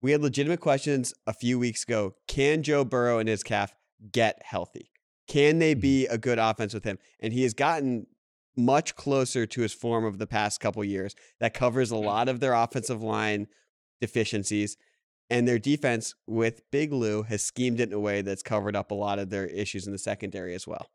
we 0.02 0.12
had 0.12 0.22
legitimate 0.22 0.60
questions 0.60 1.14
a 1.28 1.34
few 1.34 1.60
weeks 1.60 1.84
ago. 1.84 2.16
Can 2.28 2.64
Joe 2.64 2.84
Burrow 2.84 3.20
and 3.20 3.30
his 3.30 3.44
calf 3.44 3.76
get 4.12 4.42
healthy? 4.44 4.93
Can 5.34 5.58
they 5.58 5.74
be 5.74 6.06
a 6.06 6.20
good 6.20 6.38
offense 6.38 6.76
with 6.76 6.84
him? 6.84 7.00
And 7.20 7.34
he 7.34 7.42
has 7.42 7.56
gotten 7.56 8.06
much 8.56 8.96
closer 8.96 9.48
to 9.48 9.62
his 9.62 9.74
form 9.74 10.06
of 10.06 10.20
the 10.20 10.28
past 10.28 10.60
couple 10.60 10.84
years. 10.84 11.16
That 11.40 11.56
covers 11.56 11.90
a 11.90 11.96
lot 11.96 12.30
of 12.30 12.40
their 12.40 12.54
offensive 12.54 13.02
line 13.02 13.48
deficiencies. 14.00 14.78
And 15.32 15.48
their 15.48 15.58
defense 15.58 16.14
with 16.28 16.62
Big 16.70 16.94
Lou 16.94 17.24
has 17.24 17.42
schemed 17.42 17.80
it 17.80 17.90
in 17.90 17.94
a 17.94 18.00
way 18.00 18.22
that's 18.22 18.44
covered 18.44 18.76
up 18.76 18.92
a 18.92 18.94
lot 18.94 19.18
of 19.18 19.32
their 19.32 19.48
issues 19.48 19.88
in 19.88 19.92
the 19.92 19.98
secondary 19.98 20.54
as 20.54 20.68
well. 20.68 20.92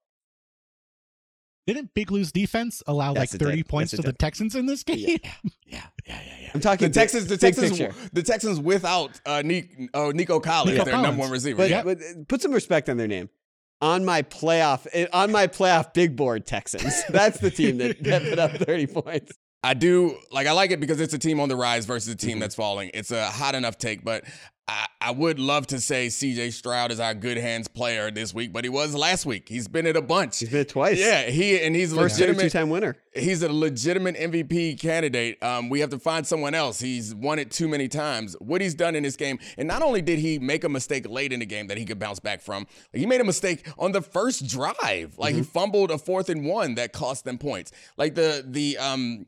Didn't 1.67 1.93
Big 1.93 2.13
Lou's 2.13 2.31
defense 2.31 2.81
allow 2.87 3.15
Yes, 3.15 3.19
like 3.19 3.35
it 3.35 3.39
did. 3.39 3.45
30 3.49 3.63
points 3.65 3.93
Yes, 3.93 3.99
it 3.99 4.03
to 4.05 4.09
the. 4.11 4.17
Texans 4.17 4.55
in 4.55 4.67
this 4.67 4.83
game? 4.85 5.01
Yeah, 5.01 5.19
yeah, 5.67 5.83
yeah, 6.07 6.21
yeah. 6.43 6.51
I'm 6.55 6.61
talking 6.61 6.87
The 6.87 6.95
Texans, 6.95 7.27
the 7.27 7.37
Texans, 7.37 7.77
picture. 7.77 7.93
the 8.13 8.23
Texans 8.23 8.61
without 8.61 9.21
uh, 9.27 9.43
Nico, 9.45 9.89
uh, 9.95 10.13
Nico 10.15 10.39
Collins, 10.39 10.79
Nico 10.79 10.85
their 10.85 11.03
number 11.03 11.23
one 11.23 11.33
receiver. 11.33 11.57
But, 11.57 11.71
yeah. 11.71 11.83
but 11.83 11.99
uh, 11.99 12.23
put 12.29 12.41
some 12.41 12.53
respect 12.53 12.89
on 12.89 12.99
their 12.99 13.09
name. 13.09 13.29
On 13.81 14.05
my 14.05 14.23
playoff, 14.23 14.87
eh, 14.93 15.07
on 15.13 15.31
my 15.31 15.47
playoff 15.47 15.95
big 15.95 16.17
board 16.17 16.47
Texans. 16.47 17.03
That's 17.09 17.39
the 17.39 17.51
team 17.51 17.79
that, 17.79 18.03
that 18.05 18.23
put 18.25 18.39
up 18.39 18.51
30 18.53 18.87
points. 18.89 19.33
I 19.63 19.75
do 19.75 20.17
like 20.31 20.47
I 20.47 20.53
like 20.53 20.71
it 20.71 20.79
because 20.81 21.01
it's 21.01 21.15
a 21.15 21.19
team 21.19 21.41
on 21.41 21.49
the 21.49 21.57
rise 21.57 21.85
versus 21.85 22.13
a 22.13 22.17
team 22.17 22.37
Mhm. 22.37 22.41
that's 22.41 22.55
falling. 22.55 22.91
It's 22.95 23.11
a 23.11 23.27
hot 23.27 23.55
enough 23.57 23.77
take, 23.77 24.05
but 24.05 24.25
I, 24.71 24.87
I 25.01 25.11
would 25.13 25.39
love 25.39 25.67
to 25.69 25.81
say 25.81 26.09
CJ 26.09 26.53
Stroud 26.53 26.93
is 26.93 27.01
our 27.01 27.15
good 27.15 27.39
hands 27.39 27.69
player 27.69 28.11
this 28.11 28.35
week, 28.35 28.53
but 28.53 28.65
he 28.65 28.69
was 28.69 28.95
last 28.95 29.25
week. 29.25 29.49
He's 29.49 29.67
been 29.67 29.87
it 29.87 29.97
a 29.97 30.03
bunch. 30.03 30.41
He's 30.41 30.51
been 30.51 30.67
twice. 30.67 30.99
Yeah, 30.99 31.23
he 31.23 31.59
and 31.63 31.75
he's 31.75 31.95
First 31.95 32.17
legitimate. 32.21 32.43
two-time 32.43 32.69
winner. 32.69 32.97
He's 33.15 33.43
a 33.43 33.51
legitimate 33.51 34.17
MVP 34.17 34.79
candidate. 34.79 35.43
Um, 35.43 35.71
we 35.71 35.81
have 35.81 35.89
to 35.91 35.99
find 35.99 36.27
someone 36.27 36.55
else. 36.55 36.81
He's 36.81 37.15
won 37.15 37.39
it 37.39 37.51
too 37.51 37.67
many 37.67 37.89
times. 37.89 38.37
What 38.41 38.61
he's 38.61 38.75
done 38.75 38.95
in 38.95 39.05
this 39.05 39.17
game, 39.17 39.39
and 39.57 39.67
not 39.67 39.81
only 39.83 40.03
did 40.03 40.19
he 40.19 40.39
make 40.39 40.65
a 40.65 40.69
mistake 40.69 41.09
late 41.09 41.33
in 41.33 41.41
the 41.41 41.47
game 41.47 41.69
that 41.69 41.79
he 41.79 41.87
could 41.87 41.99
bounce 41.99 42.21
back 42.21 42.43
from, 42.43 42.67
he 42.93 43.07
made 43.07 43.23
a 43.23 43.25
mistake 43.25 43.67
on 43.79 43.93
the 43.93 44.03
first 44.03 44.47
drive. 44.47 45.15
Like 45.17 45.35
he 45.35 45.43
fumbled 45.43 45.91
a 45.91 45.97
fourth 45.97 46.29
and 46.29 46.45
one 46.45 46.75
that 46.75 46.93
cost 46.93 47.25
them 47.25 47.39
points. 47.39 47.73
Like 47.97 48.15
the 48.15 48.45
the 48.47 48.77
um 48.77 49.25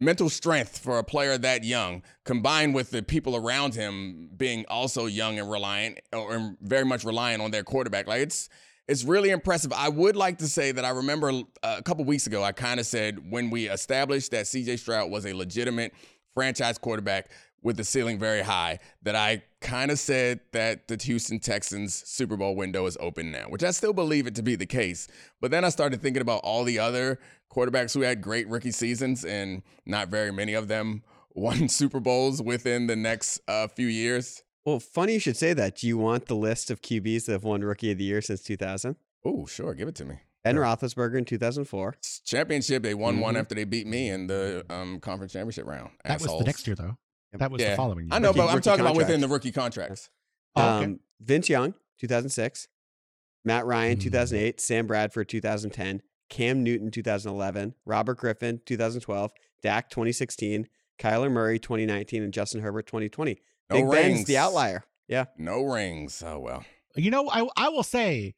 mental 0.00 0.28
strength 0.28 0.78
for 0.78 0.98
a 0.98 1.04
player 1.04 1.38
that 1.38 1.64
young, 1.64 2.02
combined 2.24 2.74
with 2.74 2.90
the 2.90 3.02
people 3.02 3.36
around 3.36 3.74
him 3.74 4.30
being 4.36 4.64
also 4.68 5.06
young 5.06 5.38
and 5.38 5.50
reliant, 5.50 6.00
or 6.12 6.56
very 6.60 6.84
much 6.84 7.04
reliant 7.04 7.42
on 7.42 7.50
their 7.50 7.64
quarterback. 7.64 8.06
Like 8.06 8.20
it's 8.20 8.48
it's 8.88 9.04
really 9.04 9.30
impressive. 9.30 9.72
I 9.72 9.88
would 9.88 10.14
like 10.14 10.38
to 10.38 10.48
say 10.48 10.72
that 10.72 10.84
I 10.84 10.90
remember 10.90 11.30
uh, 11.30 11.76
a 11.78 11.82
couple 11.82 12.04
weeks 12.04 12.26
ago, 12.26 12.42
I 12.44 12.52
kind 12.52 12.78
of 12.78 12.86
said 12.86 13.30
when 13.30 13.50
we 13.50 13.68
established 13.68 14.30
that 14.30 14.44
CJ 14.44 14.78
Stroud 14.78 15.10
was 15.10 15.26
a 15.26 15.32
legitimate 15.32 15.92
franchise 16.34 16.78
quarterback 16.78 17.30
with 17.62 17.76
the 17.76 17.82
ceiling 17.82 18.16
very 18.16 18.42
high, 18.42 18.78
that 19.02 19.16
I 19.16 19.42
kind 19.60 19.90
of 19.90 19.98
said 19.98 20.38
that 20.52 20.86
the 20.86 20.96
Houston 21.02 21.40
Texans 21.40 21.94
Super 22.06 22.36
Bowl 22.36 22.54
window 22.54 22.86
is 22.86 22.96
open 23.00 23.32
now, 23.32 23.46
which 23.48 23.64
I 23.64 23.72
still 23.72 23.92
believe 23.92 24.28
it 24.28 24.36
to 24.36 24.42
be 24.42 24.54
the 24.54 24.66
case. 24.66 25.08
But 25.40 25.50
then 25.50 25.64
I 25.64 25.70
started 25.70 26.00
thinking 26.00 26.22
about 26.22 26.42
all 26.44 26.62
the 26.62 26.78
other 26.78 27.18
quarterbacks 27.50 27.94
who 27.94 28.00
had 28.02 28.20
great 28.20 28.48
rookie 28.48 28.70
seasons, 28.72 29.24
and 29.24 29.62
not 29.84 30.08
very 30.08 30.32
many 30.32 30.54
of 30.54 30.68
them 30.68 31.02
won 31.34 31.68
Super 31.68 32.00
Bowls 32.00 32.42
within 32.42 32.86
the 32.86 32.96
next 32.96 33.40
uh, 33.48 33.68
few 33.68 33.86
years. 33.86 34.42
Well, 34.64 34.80
funny 34.80 35.14
you 35.14 35.20
should 35.20 35.36
say 35.36 35.52
that. 35.54 35.76
Do 35.76 35.86
you 35.86 35.96
want 35.98 36.26
the 36.26 36.34
list 36.34 36.70
of 36.70 36.82
QBs 36.82 37.26
that 37.26 37.32
have 37.32 37.44
won 37.44 37.62
Rookie 37.62 37.92
of 37.92 37.98
the 37.98 38.04
Year 38.04 38.20
since 38.20 38.42
2000? 38.42 38.96
Oh, 39.24 39.46
sure, 39.46 39.74
give 39.74 39.86
it 39.88 39.94
to 39.96 40.04
me. 40.04 40.16
Ben 40.44 40.54
Sure. 40.56 40.64
Roethlisberger 40.64 41.18
in 41.18 41.24
2004. 41.24 41.96
Championship, 42.24 42.82
they 42.82 42.94
won 42.94 43.18
one 43.20 43.34
Mhm. 43.34 43.40
after 43.40 43.54
they 43.54 43.64
beat 43.64 43.86
me 43.86 44.08
in 44.08 44.26
the 44.28 44.64
um, 44.70 45.00
conference 45.00 45.32
championship 45.32 45.66
round. 45.66 45.90
That 46.04 46.20
was 46.20 46.36
the 46.38 46.44
next 46.44 46.66
year, 46.66 46.76
though. 46.76 46.96
That 47.32 47.50
was 47.50 47.60
Yeah. 47.60 47.70
the 47.70 47.76
following 47.76 48.06
year. 48.06 48.08
I 48.12 48.18
know, 48.18 48.28
Rookie- 48.28 48.38
but 48.40 48.48
I'm 48.48 48.54
rookie 48.56 48.64
talking 48.64 48.84
about 48.84 48.96
within 48.96 49.20
the 49.20 49.28
rookie 49.28 49.52
contracts. 49.52 50.08
Oh, 50.54 50.76
okay. 50.78 50.84
Um, 50.86 51.00
Vince 51.20 51.48
Young, 51.48 51.74
2006. 51.98 52.68
Matt 53.44 53.66
Ryan, 53.66 53.98
Mm. 53.98 54.00
2008. 54.02 54.60
Sam 54.60 54.86
Bradford, 54.86 55.28
2010. 55.28 56.00
Cam 56.28 56.62
Newton, 56.62 56.90
2011. 56.90 57.74
Robert 57.84 58.18
Griffin, 58.18 58.60
2012. 58.64 59.32
Dak, 59.62 59.90
2016. 59.90 60.68
Kyler 60.98 61.30
Murray, 61.30 61.58
2019. 61.58 62.22
And 62.22 62.32
Justin 62.32 62.60
Herbert, 62.62 62.86
2020. 62.86 63.38
No 63.70 63.76
Big 63.76 63.90
Ben's 63.90 64.14
rings. 64.14 64.26
the 64.26 64.36
outlier. 64.38 64.84
Yeah. 65.08 65.26
No 65.36 65.62
rings. 65.62 66.22
Oh 66.24 66.38
well. 66.38 66.64
You 66.94 67.10
know, 67.10 67.28
I 67.30 67.46
I 67.56 67.68
will 67.68 67.82
say, 67.82 68.34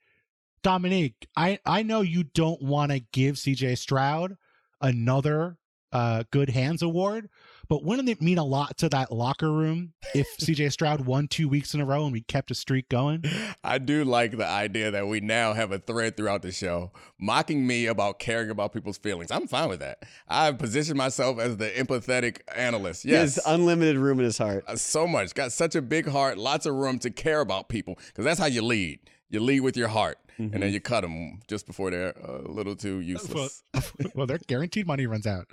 Domonique, 0.63 1.27
I 1.37 1.59
I 1.65 1.83
know 1.83 2.01
you 2.01 2.25
don't 2.25 2.61
want 2.63 2.93
to 2.93 3.01
give 3.13 3.37
CJ 3.37 3.79
Stroud 3.79 4.37
another 4.81 5.59
uh 5.93 6.25
good 6.31 6.51
hands 6.51 6.83
award, 6.83 7.29
but 7.69 7.83
wouldn't 7.85 8.09
it 8.09 8.21
mean 8.23 8.39
a 8.39 8.45
lot 8.45 8.77
to 8.79 8.89
that 8.91 9.13
locker 9.13 9.51
room 9.53 9.93
if 10.15 10.27
CJ 10.41 10.73
Stroud 10.73 11.07
won 11.07 11.29
two 11.29 11.49
weeks 11.49 11.75
in 11.75 11.81
a 11.81 11.85
row 11.85 12.05
and 12.05 12.13
we 12.13 12.21
kept 12.23 12.51
a 12.51 12.55
streak 12.55 12.89
going? 12.89 13.25
I 13.65 13.79
do 13.79 14.05
like 14.05 14.37
the 14.37 14.47
idea 14.47 14.91
that 14.91 15.07
we 15.09 15.21
now 15.21 15.53
have 15.55 15.73
a 15.73 15.79
thread 15.79 16.17
throughout 16.17 16.43
the 16.43 16.53
show 16.53 16.93
mocking 17.19 17.67
me 17.67 17.87
about 17.87 18.19
caring 18.19 18.51
about 18.51 18.73
people's 18.73 18.99
feelings. 18.99 19.31
I'm 19.31 19.47
fine 19.47 19.69
with 19.69 19.81
that. 19.81 20.03
I've 20.29 20.59
positioned 20.59 20.97
myself 20.99 21.39
as 21.39 21.57
the 21.57 21.69
empathetic 21.71 22.39
analyst. 22.55 23.03
He 23.05 23.11
has 23.13 23.37
Yes. 23.37 23.47
unlimited 23.47 23.97
room 23.97 24.19
in 24.19 24.25
his 24.27 24.39
heart. 24.39 24.65
Uh, 24.67 24.77
so 24.77 25.07
much. 25.07 25.35
Got 25.35 25.53
such 25.53 25.75
a 25.75 25.83
big 25.83 26.07
heart, 26.09 26.39
lots 26.39 26.67
of 26.67 26.75
room 26.75 26.99
to 27.01 27.11
care 27.11 27.41
about 27.41 27.69
people 27.69 27.99
because 28.09 28.25
that's 28.25 28.39
how 28.41 28.47
you 28.47 28.63
lead. 28.63 29.01
You 29.31 29.41
lead 29.41 29.61
with 29.61 29.77
your 29.77 29.89
heart, 29.89 30.19
and 30.39 30.51
Mm-hmm. 30.53 30.61
then 30.61 30.73
you 30.73 30.81
cut 30.81 31.01
them 31.01 31.41
just 31.49 31.67
before 31.67 31.91
they're 31.91 32.13
a 32.23 32.49
little 32.49 32.77
too 32.77 33.01
useless. 33.15 33.63
well, 34.15 34.27
their 34.27 34.39
guaranteed 34.39 34.87
money 34.87 35.07
runs 35.07 35.27
out. 35.27 35.49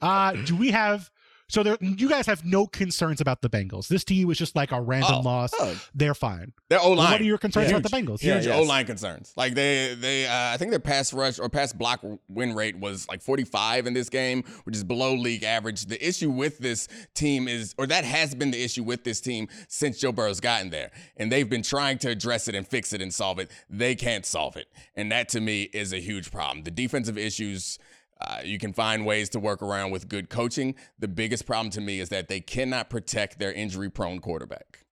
Uh, 0.00 0.32
do 0.44 0.54
we 0.56 0.70
have? 0.70 1.10
So 1.50 1.62
there, 1.62 1.78
you 1.80 2.10
guys 2.10 2.26
have 2.26 2.44
no 2.44 2.66
concerns 2.66 3.22
about 3.22 3.40
the 3.40 3.48
Bengals. 3.48 3.88
This 3.88 4.04
to 4.04 4.14
you 4.14 4.30
is 4.30 4.36
just 4.36 4.54
like 4.54 4.70
a 4.70 4.80
random 4.80 5.14
Oh, 5.14 5.20
loss. 5.20 5.50
oh. 5.58 5.80
They're 5.94 6.14
fine. 6.14 6.52
Their 6.68 6.80
O 6.80 6.92
line. 6.92 7.10
What 7.12 7.20
are 7.22 7.24
your 7.24 7.38
concerns 7.38 7.70
Yeah. 7.70 7.76
about 7.78 7.90
the 7.90 7.96
Bengals? 7.96 8.22
Yeah, 8.22 8.34
Huge 8.34 8.46
yes. 8.48 8.58
O 8.58 8.62
line 8.64 8.84
concerns. 8.84 9.32
Like 9.34 9.54
they, 9.54 9.94
they, 9.94 10.26
uh, 10.26 10.52
I 10.52 10.58
think 10.58 10.72
their 10.72 10.78
pass 10.78 11.14
rush 11.14 11.38
or 11.38 11.48
pass 11.48 11.72
block 11.72 12.04
win 12.28 12.54
rate 12.54 12.76
was 12.78 13.08
like 13.08 13.22
45 13.22 13.86
in 13.86 13.94
this 13.94 14.10
game, 14.10 14.42
which 14.64 14.76
is 14.76 14.84
below 14.84 15.14
league 15.14 15.42
average. 15.42 15.86
The 15.86 16.06
issue 16.06 16.30
with 16.30 16.58
this 16.58 16.86
team 17.14 17.48
is, 17.48 17.74
or 17.78 17.86
that 17.86 18.04
has 18.04 18.34
been 18.34 18.50
the 18.50 18.62
issue 18.62 18.82
with 18.82 19.04
this 19.04 19.18
team 19.22 19.48
since 19.68 19.98
Joe 19.98 20.12
Burrow's 20.12 20.40
gotten 20.40 20.68
there, 20.68 20.90
and 21.16 21.32
they've 21.32 21.48
been 21.48 21.62
trying 21.62 21.96
to 22.00 22.10
address 22.10 22.48
it 22.48 22.54
and 22.54 22.68
fix 22.68 22.92
it 22.92 23.00
and 23.00 23.12
solve 23.14 23.38
it. 23.38 23.50
They 23.70 23.94
can't 23.94 24.26
solve 24.26 24.58
it, 24.58 24.66
and 24.94 25.10
that 25.12 25.30
to 25.30 25.40
me 25.40 25.62
is 25.72 25.94
a 25.94 25.98
huge 25.98 26.30
problem. 26.30 26.64
The 26.64 26.70
defensive 26.70 27.16
issues. 27.16 27.78
Uh, 28.20 28.40
you 28.44 28.58
can 28.58 28.72
find 28.72 29.06
ways 29.06 29.28
to 29.30 29.40
work 29.40 29.62
around 29.62 29.90
with 29.90 30.08
good 30.08 30.28
coaching. 30.28 30.74
The 30.98 31.08
biggest 31.08 31.46
problem 31.46 31.70
to 31.70 31.80
me 31.80 32.00
is 32.00 32.08
that 32.08 32.28
they 32.28 32.40
cannot 32.40 32.90
protect 32.90 33.38
their 33.38 33.52
injury 33.52 33.90
prone 33.90 34.18
quarterback. 34.20 34.84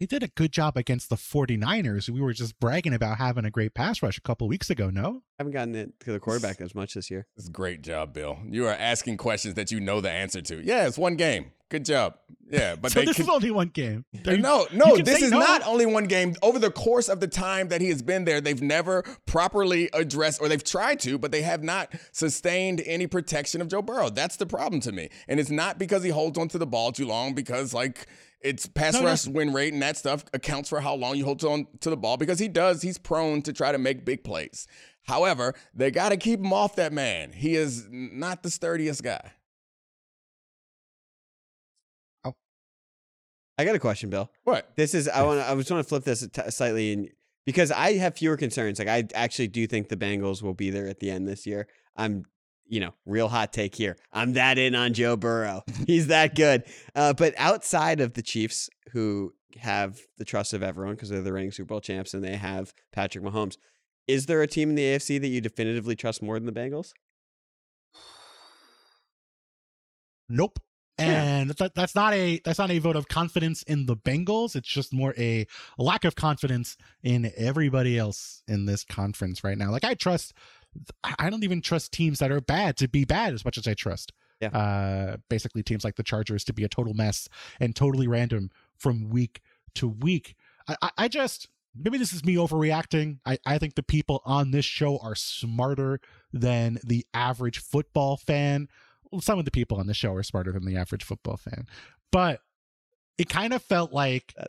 They 0.00 0.06
did 0.06 0.22
a 0.22 0.28
good 0.28 0.50
job 0.50 0.78
against 0.78 1.10
the 1.10 1.16
49ers. 1.16 2.08
We 2.08 2.22
were 2.22 2.32
just 2.32 2.58
bragging 2.58 2.94
about 2.94 3.18
having 3.18 3.44
a 3.44 3.50
great 3.50 3.74
pass 3.74 4.02
rush 4.02 4.16
a 4.16 4.22
couple 4.22 4.48
weeks 4.48 4.70
ago, 4.70 4.88
no? 4.88 5.22
I 5.38 5.42
haven't 5.42 5.52
gotten 5.52 5.74
it 5.74 6.00
to 6.00 6.12
the 6.12 6.18
quarterback 6.18 6.62
as 6.62 6.74
much 6.74 6.94
this 6.94 7.10
year. 7.10 7.26
It's 7.36 7.48
a 7.48 7.52
great 7.52 7.82
job, 7.82 8.14
Bill. 8.14 8.38
You 8.48 8.66
are 8.66 8.72
asking 8.72 9.18
questions 9.18 9.54
that 9.54 9.70
you 9.70 9.78
know 9.78 10.00
the 10.00 10.10
answer 10.10 10.40
to. 10.40 10.64
Yeah, 10.64 10.86
it's 10.86 10.96
one 10.96 11.16
game. 11.16 11.52
Good 11.70 11.84
job. 11.84 12.16
Yeah, 12.50 12.74
but 12.74 12.90
so 12.90 12.98
they 12.98 13.06
this 13.06 13.14
can- 13.16 13.26
is 13.26 13.28
only 13.28 13.52
one 13.52 13.68
game. 13.68 14.04
There- 14.12 14.36
no, 14.36 14.66
no, 14.72 14.96
this 14.96 15.22
is 15.22 15.30
no. 15.30 15.38
not 15.38 15.64
only 15.64 15.86
one 15.86 16.04
game. 16.06 16.34
Over 16.42 16.58
the 16.58 16.70
course 16.72 17.08
of 17.08 17.20
the 17.20 17.28
time 17.28 17.68
that 17.68 17.80
he 17.80 17.88
has 17.90 18.02
been 18.02 18.24
there, 18.24 18.40
they've 18.40 18.60
never 18.60 19.04
properly 19.24 19.88
addressed, 19.92 20.40
or 20.40 20.48
they've 20.48 20.62
tried 20.64 20.98
to, 21.00 21.16
but 21.16 21.30
they 21.30 21.42
have 21.42 21.62
not 21.62 21.94
sustained 22.10 22.82
any 22.84 23.06
protection 23.06 23.60
of 23.60 23.68
Joe 23.68 23.82
Burrow. 23.82 24.10
That's 24.10 24.34
the 24.36 24.46
problem 24.46 24.80
to 24.80 24.90
me. 24.90 25.10
And 25.28 25.38
it's 25.38 25.50
not 25.50 25.78
because 25.78 26.02
he 26.02 26.10
holds 26.10 26.36
onto 26.38 26.58
the 26.58 26.66
ball 26.66 26.90
too 26.90 27.06
long, 27.06 27.34
because 27.34 27.72
like 27.72 28.08
it's 28.40 28.66
pass 28.66 28.94
No, 28.94 29.04
rush 29.04 29.26
no. 29.26 29.32
win 29.32 29.52
rate 29.52 29.72
and 29.72 29.80
that 29.82 29.96
stuff 29.96 30.24
accounts 30.34 30.68
for 30.70 30.80
how 30.80 30.94
long 30.94 31.14
you 31.14 31.24
hold 31.24 31.44
on 31.44 31.68
to 31.82 31.90
the 31.90 31.96
ball 31.96 32.16
because 32.16 32.40
he 32.40 32.48
does, 32.48 32.82
he's 32.82 32.98
prone 32.98 33.42
to 33.42 33.52
try 33.52 33.70
to 33.70 33.78
make 33.78 34.04
big 34.04 34.24
plays. 34.24 34.66
However, 35.04 35.54
they 35.72 35.92
got 35.92 36.08
to 36.08 36.16
keep 36.16 36.40
him 36.40 36.52
off 36.52 36.74
that 36.76 36.92
man. 36.92 37.32
He 37.32 37.54
is 37.54 37.86
not 37.90 38.42
the 38.42 38.50
sturdiest 38.50 39.04
guy. 39.04 39.32
I 43.60 43.64
got 43.64 43.74
a 43.74 43.78
question, 43.78 44.08
Bill. 44.08 44.30
What? 44.44 44.70
This 44.76 44.94
is 44.94 45.06
I 45.06 45.22
want 45.22 45.40
I 45.40 45.54
just 45.54 45.70
want 45.70 45.84
to 45.84 45.88
flip 45.88 46.04
this 46.04 46.26
t- 46.26 46.50
slightly 46.50 46.92
and 46.94 47.10
because 47.44 47.70
I 47.70 47.94
have 47.94 48.16
fewer 48.16 48.38
concerns. 48.38 48.78
Like 48.78 48.88
I 48.88 49.04
actually 49.14 49.48
do 49.48 49.66
think 49.66 49.88
the 49.88 49.96
Bengals 49.96 50.42
will 50.42 50.54
be 50.54 50.70
there 50.70 50.88
at 50.88 51.00
the 51.00 51.10
end 51.10 51.28
this 51.28 51.46
year. 51.46 51.68
I'm 51.94 52.24
you 52.66 52.80
know 52.80 52.94
real 53.04 53.28
hot 53.28 53.52
take 53.52 53.74
here. 53.74 53.98
I'm 54.12 54.32
that 54.32 54.56
in 54.56 54.74
on 54.74 54.94
Joe 54.94 55.16
Burrow. 55.16 55.62
He's 55.86 56.06
that 56.06 56.34
good. 56.34 56.64
Uh, 56.94 57.12
but 57.12 57.34
outside 57.36 58.00
of 58.00 58.14
the 58.14 58.22
Chiefs, 58.22 58.70
who 58.92 59.34
have 59.58 60.00
the 60.16 60.24
trust 60.24 60.54
of 60.54 60.62
everyone 60.62 60.94
because 60.94 61.10
they're 61.10 61.20
the 61.20 61.32
reigning 61.32 61.52
Super 61.52 61.68
Bowl 61.68 61.80
champs 61.82 62.14
and 62.14 62.24
they 62.24 62.36
have 62.36 62.72
Patrick 62.92 63.22
Mahomes, 63.22 63.56
is 64.06 64.24
there 64.24 64.40
a 64.40 64.46
team 64.46 64.70
in 64.70 64.74
the 64.74 64.84
AFC 64.84 65.20
that 65.20 65.28
you 65.28 65.42
definitively 65.42 65.96
trust 65.96 66.22
more 66.22 66.38
than 66.38 66.46
the 66.46 66.58
Bengals? 66.58 66.92
Nope. 70.32 70.60
Yeah. 71.00 71.22
And 71.22 71.50
that, 71.50 71.74
that's 71.74 71.94
not 71.94 72.12
a 72.12 72.40
that's 72.44 72.58
not 72.58 72.70
a 72.70 72.78
vote 72.78 72.96
of 72.96 73.08
confidence 73.08 73.62
in 73.64 73.86
the 73.86 73.96
Bengals. 73.96 74.56
It's 74.56 74.68
just 74.68 74.92
more 74.92 75.14
a, 75.16 75.46
lack 75.78 76.04
of 76.04 76.14
confidence 76.14 76.76
in 77.02 77.32
everybody 77.36 77.98
else 77.98 78.42
in 78.46 78.66
this 78.66 78.84
conference 78.84 79.42
right 79.42 79.58
now. 79.58 79.70
Like 79.70 79.84
I 79.84 79.94
trust, 79.94 80.34
I 81.18 81.30
don't 81.30 81.44
even 81.44 81.60
trust 81.60 81.92
teams 81.92 82.18
that 82.18 82.30
are 82.30 82.40
bad 82.40 82.76
to 82.78 82.88
be 82.88 83.04
bad 83.04 83.34
as 83.34 83.44
much 83.44 83.58
as 83.58 83.66
I 83.66 83.74
trust. 83.74 84.12
Yeah. 84.40 84.48
Uh, 84.48 85.16
basically, 85.28 85.62
teams 85.62 85.84
like 85.84 85.96
the 85.96 86.02
Chargers 86.02 86.44
to 86.44 86.52
be 86.52 86.64
a 86.64 86.68
total 86.68 86.94
mess 86.94 87.28
and 87.58 87.76
totally 87.76 88.06
random 88.06 88.50
from 88.76 89.10
week 89.10 89.40
to 89.74 89.88
week. 89.88 90.34
I, 90.66 90.76
I, 90.80 90.90
I 90.98 91.08
just 91.08 91.48
maybe 91.76 91.98
this 91.98 92.12
is 92.12 92.24
me 92.24 92.36
overreacting. 92.36 93.18
I, 93.24 93.38
I 93.44 93.58
think 93.58 93.74
the 93.74 93.82
people 93.82 94.22
on 94.24 94.50
this 94.50 94.64
show 94.64 94.98
are 94.98 95.14
smarter 95.14 96.00
than 96.32 96.78
the 96.84 97.06
average 97.14 97.58
football 97.58 98.16
fan 98.16 98.68
some 99.20 99.38
of 99.38 99.44
the 99.44 99.50
people 99.50 99.78
on 99.78 99.86
the 99.86 99.94
show 99.94 100.14
are 100.14 100.22
smarter 100.22 100.52
than 100.52 100.64
the 100.64 100.76
average 100.76 101.04
football 101.04 101.36
fan, 101.36 101.66
but 102.12 102.40
it 103.18 103.28
kind 103.28 103.52
of 103.52 103.62
felt 103.62 103.92
like 103.92 104.34
uh, 104.38 104.46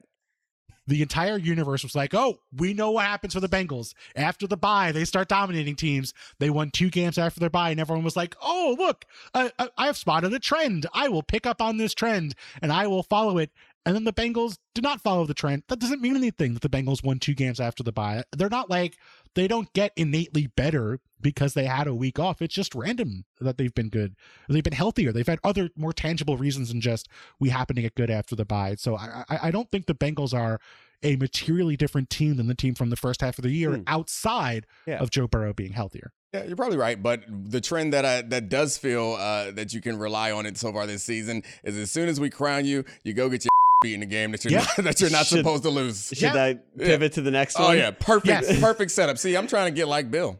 the 0.88 1.02
entire 1.02 1.38
universe 1.38 1.84
was 1.84 1.96
like, 1.96 2.14
"Oh, 2.14 2.40
we 2.56 2.74
know 2.74 2.92
what 2.92 3.06
happens 3.06 3.34
for 3.34 3.40
the 3.40 3.50
Bengals 3.50 3.94
after 4.16 4.48
the 4.48 4.58
bye. 4.58 4.92
They 4.92 5.06
start 5.06 5.30
dominating 5.30 5.76
teams. 5.76 6.14
They 6.40 6.50
won 6.50 6.72
two 6.72 6.90
games 6.90 7.18
after 7.18 7.40
their 7.40 7.50
bye, 7.50 7.72
and 7.72 7.80
everyone 7.80 8.04
was 8.04 8.16
like, 8.16 8.36
"Oh, 8.42 8.76
look, 8.78 9.06
I, 9.34 9.52
I, 9.60 9.70
I've 9.78 9.98
spotted 9.98 10.34
a 10.34 10.40
trend. 10.40 10.88
I 10.94 11.10
will 11.10 11.24
pick 11.24 11.46
up 11.46 11.62
on 11.62 11.78
this 11.78 11.94
trend 11.94 12.36
and 12.62 12.72
I 12.72 12.88
will 12.88 13.04
follow 13.04 13.38
it." 13.38 13.52
And 13.86 13.96
then 13.96 14.04
the 14.04 14.14
Bengals 14.14 14.58
did 14.76 14.84
not 14.84 15.02
follow 15.02 15.26
the 15.26 15.34
trend. 15.34 15.64
That 15.68 15.80
doesn't 15.80 16.02
mean 16.02 16.16
anything 16.16 16.54
that 16.54 16.62
the 16.62 16.70
Bengals 16.70 17.04
won 17.04 17.18
two 17.18 17.34
games 17.34 17.60
after 17.60 17.82
the 17.82 17.92
bye. 17.92 18.24
They're 18.36 18.48
not 18.50 18.70
like 18.70 18.96
they 19.34 19.48
don't 19.48 19.74
get 19.74 19.92
innately 19.96 20.48
better 20.56 21.00
because 21.20 21.56
they 21.56 21.66
had 21.66 21.88
a 21.88 21.96
week 21.96 22.20
off. 22.20 22.42
It's 22.44 22.54
just 22.54 22.76
random 22.76 23.26
that 23.40 23.58
they've 23.58 23.74
been 23.74 23.90
good. 23.90 24.14
They've 24.50 24.64
been 24.64 24.74
healthier. 24.74 25.12
They've 25.12 25.26
had 25.28 25.40
other 25.44 25.70
more 25.76 25.94
tangible 25.94 26.38
reasons 26.38 26.70
than 26.70 26.80
just 26.82 27.08
we 27.40 27.50
happen 27.50 27.76
to 27.76 27.82
get 27.82 27.96
good 27.96 28.12
after 28.12 28.36
the 28.36 28.46
bye. 28.46 28.76
So 28.78 28.96
I, 28.98 29.24
I, 29.30 29.40
I 29.44 29.52
don't 29.52 29.70
think 29.72 29.88
the 29.88 29.96
Bengals 29.96 30.34
are 30.34 30.60
a 31.04 31.16
materially 31.16 31.76
different 31.76 32.12
team 32.12 32.36
than 32.38 32.46
the 32.48 32.54
team 32.54 32.76
from 32.76 32.92
the 32.92 32.96
first 32.96 33.22
half 33.22 33.40
of 33.40 33.44
the 33.44 33.50
year 33.50 33.74
Hmm. 33.78 33.84
outside 33.88 34.68
Yeah. 34.86 35.00
of 35.00 35.10
Joe 35.10 35.28
Burrow 35.28 35.54
being 35.54 35.74
healthier. 35.74 36.12
Yeah, 36.34 36.44
you're 36.44 36.56
probably 36.56 36.78
right. 36.78 37.02
But 37.02 37.24
the 37.28 37.60
trend 37.62 37.94
that 37.94 38.06
I, 38.06 38.22
that 38.22 38.48
does 38.50 38.78
feel 38.78 39.14
uh, 39.20 39.50
that 39.52 39.74
you 39.74 39.82
can 39.82 39.98
rely 39.98 40.32
on 40.32 40.46
it 40.46 40.58
so 40.58 40.72
far 40.72 40.86
this 40.86 41.04
season 41.04 41.42
is 41.64 41.76
as 41.78 41.90
soon 41.92 42.08
as 42.08 42.20
we 42.20 42.30
crown 42.30 42.66
you, 42.66 42.86
you 43.04 43.14
go 43.14 43.28
get 43.30 43.44
your 43.44 43.50
beat 43.82 43.96
in 43.96 44.00
the 44.00 44.06
game 44.06 44.32
that 44.32 44.46
you're 44.46 44.54
Yeah. 44.54 44.60
not, 44.60 44.76
that 44.86 45.02
you're 45.02 45.10
not 45.10 45.26
Should- 45.26 45.40
supposed 45.40 45.64
to 45.64 45.70
lose. 45.70 46.08
Should 46.10 46.22
Yeah. 46.36 46.44
I 46.44 46.60
pivot 46.78 47.14
to 47.14 47.22
the 47.22 47.32
next 47.32 47.56
Oh 47.60 47.64
one? 47.66 47.78
yeah, 47.78 47.92
perfect, 47.92 48.28
Yes. 48.48 48.60
perfect 48.60 48.92
setup. 48.92 49.18
See, 49.18 49.36
I'm 49.36 49.48
trying 49.48 49.74
to 49.74 49.76
get 49.76 49.88
like 49.88 50.10
Bill. 50.12 50.40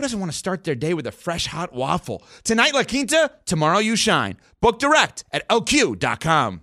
who 0.00 0.04
doesn't 0.04 0.20
want 0.20 0.32
to 0.32 0.38
start 0.38 0.64
their 0.64 0.74
day 0.74 0.94
with 0.94 1.06
a 1.06 1.12
fresh 1.12 1.46
hot 1.46 1.74
waffle? 1.74 2.24
Tonight, 2.42 2.72
La 2.72 2.84
Quinta, 2.84 3.30
tomorrow, 3.44 3.80
you 3.80 3.96
shine. 3.96 4.38
Book 4.62 4.78
direct 4.78 5.24
at 5.30 5.46
lq.com. 5.50 6.62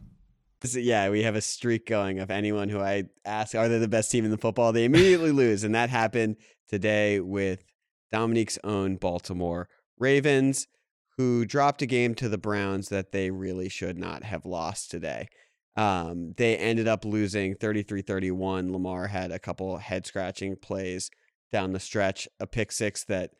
Yeah, 0.73 1.11
we 1.11 1.21
have 1.21 1.35
a 1.35 1.41
streak 1.41 1.85
going 1.85 2.17
of 2.17 2.31
anyone 2.31 2.67
who 2.67 2.79
I 2.79 3.03
ask, 3.25 3.53
are 3.53 3.69
they 3.69 3.77
the 3.77 3.87
best 3.87 4.09
team 4.09 4.25
in 4.25 4.31
the 4.31 4.39
football? 4.39 4.71
They 4.73 4.85
immediately 4.85 5.31
lose. 5.43 5.63
And 5.63 5.75
that 5.75 5.91
happened 5.91 6.37
today 6.67 7.19
with 7.19 7.63
Domonique's 8.11 8.57
own 8.63 8.95
Baltimore 8.95 9.69
Ravens, 9.99 10.65
who 11.17 11.45
dropped 11.45 11.83
a 11.83 11.85
game 11.85 12.15
to 12.15 12.29
the 12.29 12.39
Browns 12.39 12.89
that 12.89 13.11
they 13.11 13.29
really 13.29 13.69
should 13.69 13.99
not 13.99 14.23
have 14.23 14.47
lost 14.47 14.89
today. 14.89 15.27
Um, 15.75 16.33
they 16.37 16.57
ended 16.57 16.87
up 16.87 17.05
losing 17.05 17.53
33 17.53 18.01
31. 18.01 18.73
Lamar 18.73 19.05
had 19.05 19.31
a 19.31 19.37
couple 19.37 19.77
head 19.77 20.07
scratching 20.07 20.55
plays 20.55 21.11
down 21.51 21.73
the 21.73 21.79
stretch, 21.79 22.27
a 22.39 22.47
pick 22.47 22.71
six 22.71 23.03
that 23.05 23.31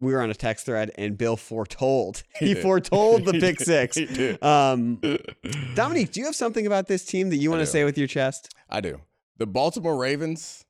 we 0.00 0.12
were 0.12 0.22
on 0.22 0.30
a 0.30 0.34
text 0.34 0.66
thread 0.66 0.90
and 0.96 1.16
Bill 1.18 1.36
foretold. 1.36 2.22
He, 2.38 2.54
did. 2.54 2.62
foretold 2.62 3.26
the 3.26 3.32
He 3.32 3.40
pick 3.40 3.60
six. 3.60 3.98
Um, 4.42 4.96
Domonique, 5.74 6.12
do 6.12 6.20
you 6.20 6.26
have 6.26 6.34
something 6.34 6.66
about 6.66 6.86
this 6.86 7.04
team 7.04 7.28
that 7.30 7.36
you 7.36 7.50
want 7.50 7.60
to 7.60 7.66
say 7.66 7.84
with 7.84 7.98
your 7.98 8.06
chest? 8.06 8.54
I 8.68 8.80
do. 8.80 9.00
The 9.36 9.46
Baltimore 9.46 9.96
Ravens 9.96 10.64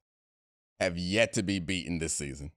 have 0.81 0.99
yet 0.99 1.33
to 1.35 1.43
be 1.43 1.59
beaten 1.61 1.99
this 1.99 2.13
season. 2.13 2.51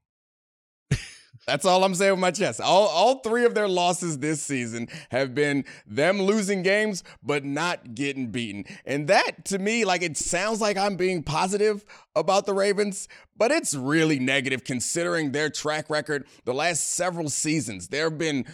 That's 1.45 1.65
all 1.65 1.83
I'm 1.83 1.95
saying 1.95 2.11
with 2.11 2.19
my 2.19 2.31
chest. 2.31 2.61
All, 2.61 2.87
all 2.87 3.19
three 3.19 3.43
of 3.45 3.53
their 3.53 3.67
losses 3.67 4.19
this 4.19 4.41
season 4.41 4.87
have 5.11 5.35
been 5.35 5.65
them 5.85 6.21
losing 6.21 6.63
games, 6.63 7.03
but 7.21 7.43
not 7.43 7.95
getting 7.95 8.31
beaten. 8.31 8.65
And 8.85 9.07
that, 9.07 9.45
to 9.45 9.59
me, 9.59 9.83
like 9.83 10.01
it 10.01 10.15
sounds 10.15 10.61
like 10.61 10.77
I'm 10.77 10.95
being 10.95 11.21
positive 11.21 11.83
about 12.15 12.45
the 12.45 12.53
Ravens, 12.53 13.09
but 13.35 13.51
it's 13.51 13.75
really 13.75 14.19
negative 14.19 14.63
considering 14.63 15.31
their 15.31 15.49
track 15.49 15.89
record 15.89 16.25
the 16.45 16.53
last 16.53 16.91
several 16.91 17.29
seasons. 17.29 17.89
There 17.89 18.09
have 18.09 18.17
been 18.17 18.45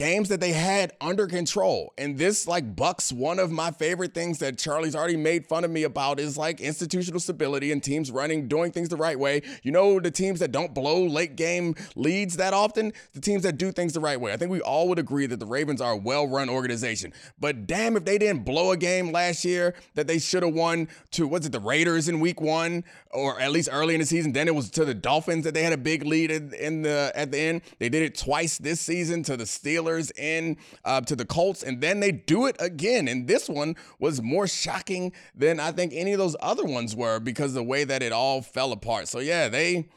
games 0.00 0.30
that 0.30 0.40
they 0.40 0.52
had 0.52 0.94
under 0.98 1.26
control. 1.26 1.92
And 1.98 2.16
this 2.16 2.48
like 2.48 2.74
bucks 2.74 3.12
one 3.12 3.38
of 3.38 3.50
my 3.50 3.70
favorite 3.70 4.14
things 4.14 4.38
that 4.38 4.56
Charlie's 4.56 4.96
already 4.96 5.18
made 5.18 5.46
fun 5.46 5.62
of 5.62 5.70
me 5.70 5.82
about 5.82 6.18
is 6.18 6.38
like 6.38 6.58
institutional 6.58 7.20
stability 7.20 7.70
and 7.70 7.82
teams 7.82 8.10
running, 8.10 8.48
doing 8.48 8.72
things 8.72 8.88
the 8.88 8.96
right 8.96 9.18
way. 9.18 9.42
You 9.62 9.72
know, 9.72 10.00
the 10.00 10.10
teams 10.10 10.40
that 10.40 10.52
don't 10.52 10.72
blow 10.72 11.04
late 11.04 11.36
game 11.36 11.74
leads 11.96 12.38
that 12.38 12.54
often, 12.54 12.94
the 13.12 13.20
teams 13.20 13.42
that 13.42 13.58
do 13.58 13.72
things 13.72 13.92
the 13.92 14.00
right 14.00 14.18
way. 14.18 14.32
I 14.32 14.38
think 14.38 14.50
we 14.50 14.62
all 14.62 14.88
would 14.88 14.98
agree 14.98 15.26
that 15.26 15.38
the 15.38 15.44
Ravens 15.44 15.82
are 15.82 15.92
a 15.92 15.98
well-run 15.98 16.48
organization. 16.48 17.12
But 17.38 17.66
damn 17.66 17.94
if 17.94 18.06
they 18.06 18.16
didn't 18.16 18.46
blow 18.46 18.70
a 18.70 18.78
game 18.78 19.12
last 19.12 19.44
year 19.44 19.74
that 19.96 20.06
they 20.06 20.18
should 20.18 20.42
have 20.42 20.54
won 20.54 20.88
to 21.10 21.28
was 21.28 21.44
it 21.44 21.52
the 21.52 21.60
Raiders 21.60 22.08
in 22.08 22.20
week 22.20 22.40
1 22.40 22.84
or 23.10 23.38
at 23.38 23.52
least 23.52 23.68
early 23.70 23.92
in 23.96 24.00
the 24.00 24.06
season. 24.06 24.32
Then 24.32 24.48
it 24.48 24.54
was 24.54 24.70
to 24.70 24.86
the 24.86 24.94
Dolphins 24.94 25.44
that 25.44 25.52
they 25.52 25.62
had 25.62 25.74
a 25.74 25.76
big 25.76 26.06
lead 26.06 26.30
in, 26.30 26.80
the 26.80 27.12
at 27.14 27.30
the 27.32 27.38
end. 27.38 27.60
They 27.78 27.90
did 27.90 28.02
it 28.02 28.16
twice 28.16 28.56
this 28.56 28.80
season 28.80 29.22
to 29.24 29.36
the 29.36 29.44
Steelers 29.44 29.89
in 30.16 30.56
uh, 30.84 31.00
to 31.02 31.16
the 31.16 31.24
Colts, 31.24 31.62
and 31.62 31.80
then 31.80 32.00
they 32.00 32.12
do 32.12 32.46
it 32.46 32.56
again. 32.58 33.08
And 33.08 33.26
this 33.26 33.48
one 33.48 33.76
was 33.98 34.22
more 34.22 34.46
shocking 34.46 35.12
than 35.34 35.60
I 35.60 35.72
think 35.72 35.92
any 35.94 36.12
of 36.12 36.18
those 36.18 36.36
other 36.40 36.64
ones 36.64 36.94
were 36.94 37.18
because 37.18 37.54
the 37.54 37.62
way 37.62 37.84
that 37.84 38.02
it 38.02 38.12
all 38.12 38.42
fell 38.42 38.72
apart. 38.72 39.08
So 39.08 39.18
yeah, 39.18 39.48
they 39.48 39.88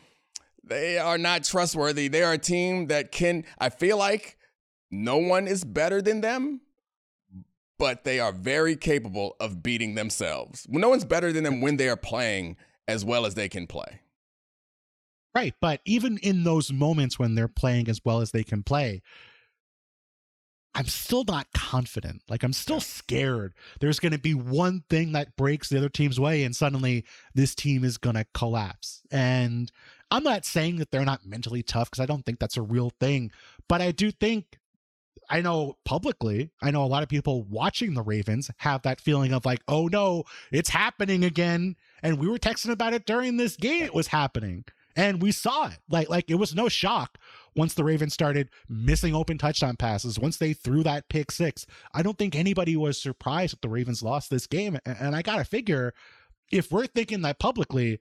they 0.63 0.97
are 0.97 1.17
not 1.17 1.43
trustworthy. 1.43 2.07
They 2.07 2.23
are 2.23 2.33
a 2.33 2.37
team 2.37 2.87
that 2.87 3.11
can. 3.11 3.45
I 3.59 3.69
feel 3.69 3.97
like 3.97 4.37
no 4.91 5.17
one 5.17 5.47
is 5.47 5.63
better 5.63 6.01
than 6.01 6.21
them. 6.21 6.61
But 7.79 8.03
they 8.05 8.19
are 8.19 8.31
very 8.31 8.77
capable 8.77 9.35
of 9.41 9.61
beating 9.61 9.95
themselves. 9.95 10.65
No 10.69 10.89
one's 10.89 11.03
better 11.03 11.33
than 11.33 11.43
them 11.43 11.59
when 11.59 11.75
they 11.75 11.89
are 11.89 11.97
playing 11.97 12.55
as 12.87 13.03
well 13.03 13.25
as 13.25 13.33
they 13.33 13.49
can 13.49 13.67
play. 13.67 13.99
Right. 15.35 15.55
But 15.59 15.81
even 15.85 16.17
in 16.19 16.43
those 16.43 16.71
moments 16.71 17.17
when 17.17 17.35
they're 17.35 17.47
playing 17.47 17.89
as 17.89 18.01
well 18.05 18.21
as 18.21 18.31
they 18.31 18.43
can 18.43 18.63
play, 18.63 19.01
I'm 20.75 20.87
still 20.87 21.23
not 21.23 21.47
confident. 21.53 22.23
Like 22.27 22.43
I'm 22.43 22.53
still 22.53 22.79
scared. 22.79 23.53
There's 23.79 23.99
going 23.99 24.11
to 24.11 24.17
be 24.17 24.33
one 24.33 24.83
thing 24.89 25.11
that 25.11 25.35
breaks 25.35 25.69
the 25.69 25.77
other 25.77 25.89
team's 25.89 26.19
way, 26.19 26.43
and 26.43 26.55
suddenly 26.55 27.05
this 27.35 27.53
team 27.53 27.83
is 27.83 27.97
going 27.97 28.15
to 28.15 28.25
collapse. 28.33 29.01
And 29.11 29.71
I'm 30.09 30.23
not 30.23 30.45
saying 30.45 30.77
that 30.77 30.91
they're 30.91 31.05
not 31.05 31.25
mentally 31.25 31.63
tough 31.63 31.91
because 31.91 32.01
I 32.01 32.05
don't 32.05 32.25
think 32.25 32.39
that's 32.39 32.57
a 32.57 32.61
real 32.61 32.91
thing, 32.99 33.31
but 33.67 33.81
I 33.81 33.91
do 33.91 34.11
think. 34.11 34.59
I 35.29 35.39
know 35.39 35.77
publicly, 35.85 36.51
I 36.61 36.69
know 36.69 36.83
a 36.83 36.85
lot 36.85 37.01
of 37.01 37.07
people 37.07 37.43
watching 37.43 37.93
the 37.93 38.01
Ravens 38.01 38.51
have 38.57 38.81
that 38.81 38.99
feeling 38.99 39.31
of 39.31 39.45
like, 39.45 39.61
oh 39.69 39.87
no, 39.87 40.25
it's 40.51 40.69
happening 40.69 41.23
again. 41.23 41.77
And 42.03 42.19
we 42.19 42.27
were 42.27 42.37
texting 42.37 42.71
about 42.71 42.93
it 42.93 43.05
during 43.05 43.37
this 43.37 43.55
game. 43.55 43.83
It 43.83 43.93
was 43.93 44.07
happening. 44.07 44.65
And 44.97 45.21
we 45.21 45.31
saw 45.31 45.67
it. 45.67 45.79
Like, 45.89 46.09
like 46.09 46.25
it 46.29 46.35
was 46.35 46.53
no 46.53 46.67
shock 46.67 47.17
once 47.55 47.73
the 47.73 47.83
Ravens 47.83 48.13
started 48.13 48.49
missing 48.67 49.15
open 49.15 49.37
touchdown 49.37 49.75
passes, 49.75 50.19
once 50.19 50.37
they 50.37 50.53
threw 50.53 50.83
that 50.83 51.09
pick 51.09 51.31
six, 51.31 51.65
I 51.93 52.01
don't 52.01 52.17
think 52.17 52.35
anybody 52.35 52.75
was 52.75 53.01
surprised 53.01 53.53
that 53.53 53.61
the 53.61 53.69
Ravens 53.69 54.03
lost 54.03 54.29
this 54.29 54.47
game. 54.47 54.77
And, 54.85 55.15
I 55.15 55.21
got 55.21 55.37
to 55.37 55.45
figure 55.45 55.93
if 56.51 56.71
we're 56.71 56.87
thinking 56.87 57.21
that 57.21 57.39
publicly, 57.39 57.99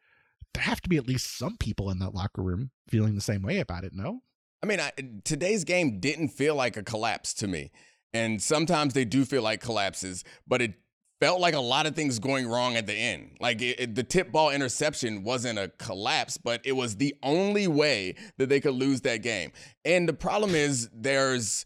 there 0.54 0.62
have 0.62 0.80
to 0.82 0.88
be 0.88 0.96
at 0.96 1.06
least 1.06 1.38
some 1.38 1.56
people 1.56 1.90
in 1.90 1.98
that 1.98 2.14
locker 2.14 2.42
room 2.42 2.70
feeling 2.88 3.14
the 3.14 3.20
same 3.20 3.42
way 3.42 3.58
about 3.58 3.84
it, 3.84 3.92
no? 3.94 4.22
I 4.62 4.66
mean, 4.66 4.80
I, 4.80 4.92
today's 5.24 5.64
game 5.64 5.98
didn't 5.98 6.28
feel 6.28 6.54
like 6.54 6.76
a 6.76 6.82
collapse 6.82 7.34
to 7.34 7.46
me. 7.46 7.70
And 8.14 8.42
sometimes 8.42 8.94
they 8.94 9.04
do 9.04 9.24
feel 9.24 9.42
like 9.42 9.60
collapses, 9.60 10.22
but 10.46 10.60
it 10.60 10.74
felt 11.22 11.40
like 11.40 11.54
a 11.54 11.60
lot 11.60 11.86
of 11.86 11.94
things 11.94 12.18
going 12.18 12.48
wrong 12.48 12.74
at 12.74 12.84
the 12.84 12.92
end. 12.92 13.30
Like 13.38 13.62
it, 13.62 13.78
it- 13.78 13.94
the 13.94 14.02
tip 14.02 14.32
ball 14.32 14.50
interception 14.50 15.22
wasn't 15.22 15.56
a 15.56 15.68
collapse, 15.78 16.36
but 16.36 16.60
it 16.64 16.72
was 16.72 16.96
the 16.96 17.14
only 17.22 17.68
way 17.68 18.16
that 18.38 18.48
they 18.48 18.58
could 18.58 18.74
lose 18.74 19.02
that 19.02 19.18
game. 19.18 19.52
And 19.84 20.08
the 20.08 20.14
problem 20.14 20.56
is 20.56 20.90
there's 20.92 21.64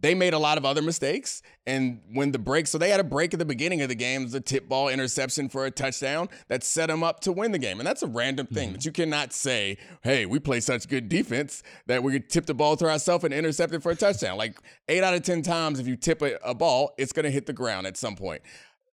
they 0.00 0.14
made 0.14 0.32
a 0.32 0.38
lot 0.38 0.58
of 0.58 0.64
other 0.64 0.82
mistakes. 0.82 1.42
And 1.66 2.00
when 2.12 2.30
the 2.30 2.38
break, 2.38 2.66
so 2.66 2.78
they 2.78 2.90
had 2.90 3.00
a 3.00 3.04
break 3.04 3.32
at 3.32 3.38
the 3.38 3.44
beginning 3.44 3.82
of 3.82 3.88
the 3.88 3.94
game, 3.94 4.24
was 4.24 4.40
tip 4.44 4.68
ball 4.68 4.88
interception 4.88 5.48
for 5.48 5.66
a 5.66 5.70
touchdown 5.70 6.28
that 6.48 6.62
set 6.62 6.86
them 6.86 7.02
up 7.02 7.20
to 7.20 7.32
win 7.32 7.50
the 7.52 7.58
game. 7.58 7.80
And 7.80 7.86
that's 7.86 8.02
a 8.02 8.06
random 8.06 8.46
thing 8.46 8.68
mm-hmm. 8.68 8.72
that 8.74 8.84
you 8.84 8.92
cannot 8.92 9.32
say, 9.32 9.76
hey, 10.02 10.24
we 10.24 10.38
play 10.38 10.60
such 10.60 10.88
good 10.88 11.08
defense 11.08 11.62
that 11.86 12.02
we 12.02 12.12
could 12.12 12.30
tip 12.30 12.46
the 12.46 12.54
ball 12.54 12.76
to 12.76 12.88
ourselves 12.88 13.24
and 13.24 13.34
intercept 13.34 13.74
it 13.74 13.82
for 13.82 13.90
a 13.90 13.96
touchdown. 13.96 14.38
Like 14.38 14.58
eight 14.88 15.02
out 15.02 15.14
of 15.14 15.22
10 15.22 15.42
times, 15.42 15.80
if 15.80 15.88
you 15.88 15.96
tip 15.96 16.22
a, 16.22 16.36
a 16.44 16.54
ball, 16.54 16.94
it's 16.96 17.12
going 17.12 17.24
to 17.24 17.30
hit 17.30 17.46
the 17.46 17.52
ground 17.52 17.86
at 17.86 17.96
some 17.96 18.14
point. 18.14 18.42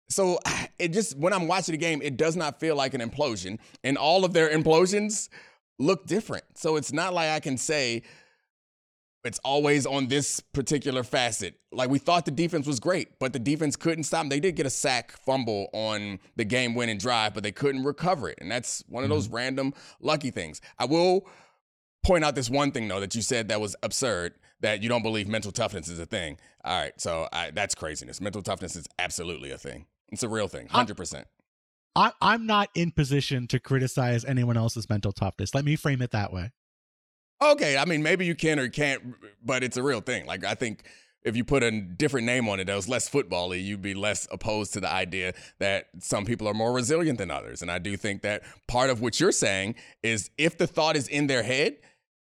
So 0.09 0.39
it 0.79 0.93
just, 0.93 1.17
when 1.17 1.33
I'm 1.33 1.47
watching 1.47 1.73
the 1.73 1.79
game, 1.79 2.01
it 2.03 2.17
does 2.17 2.37
not 2.37 2.61
feel 2.61 2.77
like 2.77 2.95
an 2.95 3.01
implosion. 3.01 3.59
And 3.83 3.97
all 3.97 4.25
of 4.25 4.33
their 4.33 4.49
implosions 4.49 5.29
look 5.79 6.07
different. 6.07 6.45
So 6.55 6.77
it's 6.77 6.93
not 6.93 7.15
like 7.15 7.31
I 7.31 7.41
can 7.41 7.57
say, 7.57 8.03
it's 9.25 9.41
always 9.43 9.87
on 9.87 10.09
this 10.09 10.41
particular 10.41 11.03
facet. 11.03 11.59
Like 11.73 11.89
we 11.89 11.99
thought 11.99 12.27
the 12.27 12.31
defense 12.31 12.67
was 12.67 12.79
great, 12.79 13.19
but 13.19 13.33
the 13.33 13.39
defense 13.39 13.75
couldn't 13.75 14.05
stop 14.05 14.21
them. 14.21 14.29
They 14.29 14.41
did 14.41 14.55
get 14.55 14.67
a 14.67 14.71
sack 14.71 15.13
fumble 15.13 15.69
on 15.73 16.21
the 16.37 16.45
game 16.45 16.75
winning 16.75 16.99
drive, 16.99 17.33
but 17.33 17.43
they 17.43 17.53
couldn't 17.53 17.85
recover 17.85 18.29
it. 18.29 18.39
And 18.41 18.51
that's 18.51 18.85
one 18.89 19.03
of 19.03 19.09
those 19.09 19.27
mm-hmm. 19.27 19.37
random 19.37 19.75
lucky 20.01 20.31
things. 20.31 20.61
I 20.79 20.85
will 20.85 21.27
point 22.05 22.23
out 22.23 22.35
this 22.35 22.51
one 22.51 22.71
thing 22.71 22.87
though 22.87 23.01
that 23.01 23.15
you 23.15 23.23
said 23.23 23.49
that 23.49 23.61
was 23.61 23.75
absurd 23.83 24.35
that 24.61 24.83
you 24.83 24.89
don't 24.89 25.03
believe 25.03 25.27
mental 25.27 25.53
toughness 25.53 25.89
is 25.89 25.99
a 25.99 26.07
thing. 26.07 26.39
All 26.63 26.79
right, 26.79 26.99
so 27.01 27.29
I, 27.33 27.51
that's 27.51 27.75
craziness. 27.75 28.21
Mental 28.21 28.43
toughness 28.43 28.77
is 28.77 28.87
absolutely 28.99 29.51
a 29.51 29.59
thing. 29.59 29.87
It's 30.11 30.23
a 30.23 30.29
real 30.29 30.49
thing, 30.49 30.69
100%. 30.69 31.25
I, 31.97 32.13
I'm 32.21 32.47
not 32.47 32.71
in 32.75 32.91
position 32.91 33.47
to 33.49 33.61
criticize 33.61 34.25
anyone 34.25 34.57
else's 34.57 34.89
mental 34.89 35.13
toughness. 35.13 35.55
Let 35.55 35.65
me 35.65 35.77
frame 35.77 36.03
it 36.03 36.11
that 36.11 36.33
way. 36.33 36.51
Okay, 37.43 37.77
I 37.77 37.85
mean, 37.85 38.03
maybe 38.03 38.27
you 38.27 38.35
can 38.35 38.59
or 38.59 38.69
can't, 38.69 39.03
but 39.45 39.63
it's 39.63 39.77
a 39.77 39.83
real 39.83 40.01
thing. 40.01 40.27
Like, 40.27 40.45
I 40.45 40.55
think 40.55 40.85
if 41.25 41.37
you 41.37 41.45
put 41.45 41.63
a 41.63 41.71
different 41.81 42.27
name 42.27 42.49
on 42.49 42.61
it 42.61 42.67
that 42.67 42.75
was 42.77 42.89
less 42.89 43.09
football-y, 43.09 43.57
you'd 43.57 43.83
be 43.83 43.95
less 43.95 44.29
opposed 44.31 44.73
to 44.75 44.81
the 44.81 44.91
idea 44.91 45.33
that 45.59 45.87
some 46.01 46.25
people 46.25 46.47
are 46.47 46.55
more 46.55 46.73
resilient 46.73 47.19
than 47.19 47.31
others. 47.31 47.63
And 47.63 47.71
I 47.71 47.79
do 47.79 47.97
think 47.97 48.23
that 48.23 48.43
part 48.69 48.91
of 48.91 49.01
what 49.01 49.19
you're 49.19 49.33
saying 49.33 49.77
is 50.03 50.31
if 50.37 50.59
the 50.59 50.67
thought 50.67 50.97
is 50.97 51.09
in 51.09 51.27
their 51.27 51.43
head, 51.43 51.77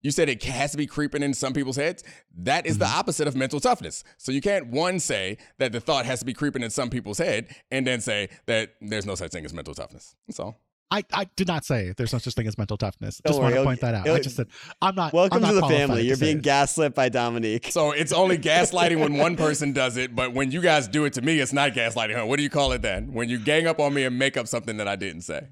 you 0.06 0.12
said 0.12 0.28
it 0.28 0.40
has 0.44 0.70
to 0.70 0.76
be 0.76 0.86
creeping 0.86 1.24
in 1.24 1.34
some 1.34 1.52
people's 1.52 1.74
heads. 1.74 2.04
That 2.38 2.64
is 2.64 2.78
the 2.78 2.84
mm-hmm. 2.84 2.98
opposite 2.98 3.26
of 3.26 3.34
mental 3.34 3.58
toughness. 3.58 4.04
So 4.18 4.30
you 4.30 4.40
can't 4.40 4.68
one 4.68 5.00
say 5.00 5.36
that 5.58 5.72
the 5.72 5.80
thought 5.80 6.06
has 6.06 6.20
to 6.20 6.24
be 6.24 6.32
creeping 6.32 6.62
in 6.62 6.70
some 6.70 6.90
people's 6.90 7.18
head 7.18 7.48
and 7.72 7.84
then 7.84 8.00
say 8.00 8.28
that 8.46 8.74
there's 8.80 9.04
no 9.04 9.16
such 9.16 9.32
thing 9.32 9.44
as 9.44 9.52
mental 9.52 9.74
toughness. 9.74 10.14
That's 10.28 10.38
all. 10.38 10.60
I, 10.92 11.02
I 11.12 11.24
did 11.34 11.48
not 11.48 11.64
say 11.64 11.92
there's 11.96 12.12
no 12.12 12.20
such 12.20 12.34
thing 12.34 12.46
as 12.46 12.56
mental 12.56 12.76
toughness. 12.76 13.20
Don't 13.24 13.32
just 13.32 13.42
worry, 13.42 13.54
want 13.54 13.56
to 13.56 13.64
point 13.64 13.80
that 13.80 13.94
out. 13.96 14.08
I 14.08 14.20
just 14.20 14.36
said 14.36 14.46
I'm 14.80 14.94
not. 14.94 15.12
Welcome 15.12 15.38
I'm 15.38 15.42
not 15.42 15.48
to 15.48 15.54
the 15.60 15.76
family. 15.76 16.02
to 16.02 16.06
You're 16.06 16.16
being 16.16 16.38
it. 16.38 16.44
gaslit 16.44 16.94
by 16.94 17.10
Domonique. 17.10 17.72
So 17.72 17.90
it's 17.90 18.12
only 18.12 18.38
gaslighting 18.52 19.00
when 19.00 19.14
one 19.16 19.34
person 19.34 19.72
does 19.72 19.96
it, 19.96 20.14
but 20.14 20.32
when 20.32 20.52
you 20.52 20.60
guys 20.60 20.86
do 20.86 21.04
it 21.04 21.14
to 21.14 21.22
me, 21.22 21.40
it's 21.40 21.52
not 21.52 21.72
gaslighting. 21.72 22.14
Huh? 22.14 22.26
What 22.26 22.36
do 22.36 22.44
you 22.44 22.50
call 22.50 22.70
it 22.70 22.82
then? 22.82 23.12
When 23.12 23.28
you 23.28 23.40
gang 23.40 23.66
up 23.66 23.80
on 23.80 23.92
me 23.92 24.04
and 24.04 24.16
make 24.16 24.36
up 24.36 24.46
something 24.46 24.76
that 24.76 24.86
I 24.86 24.94
didn't 24.94 25.22
say. 25.22 25.48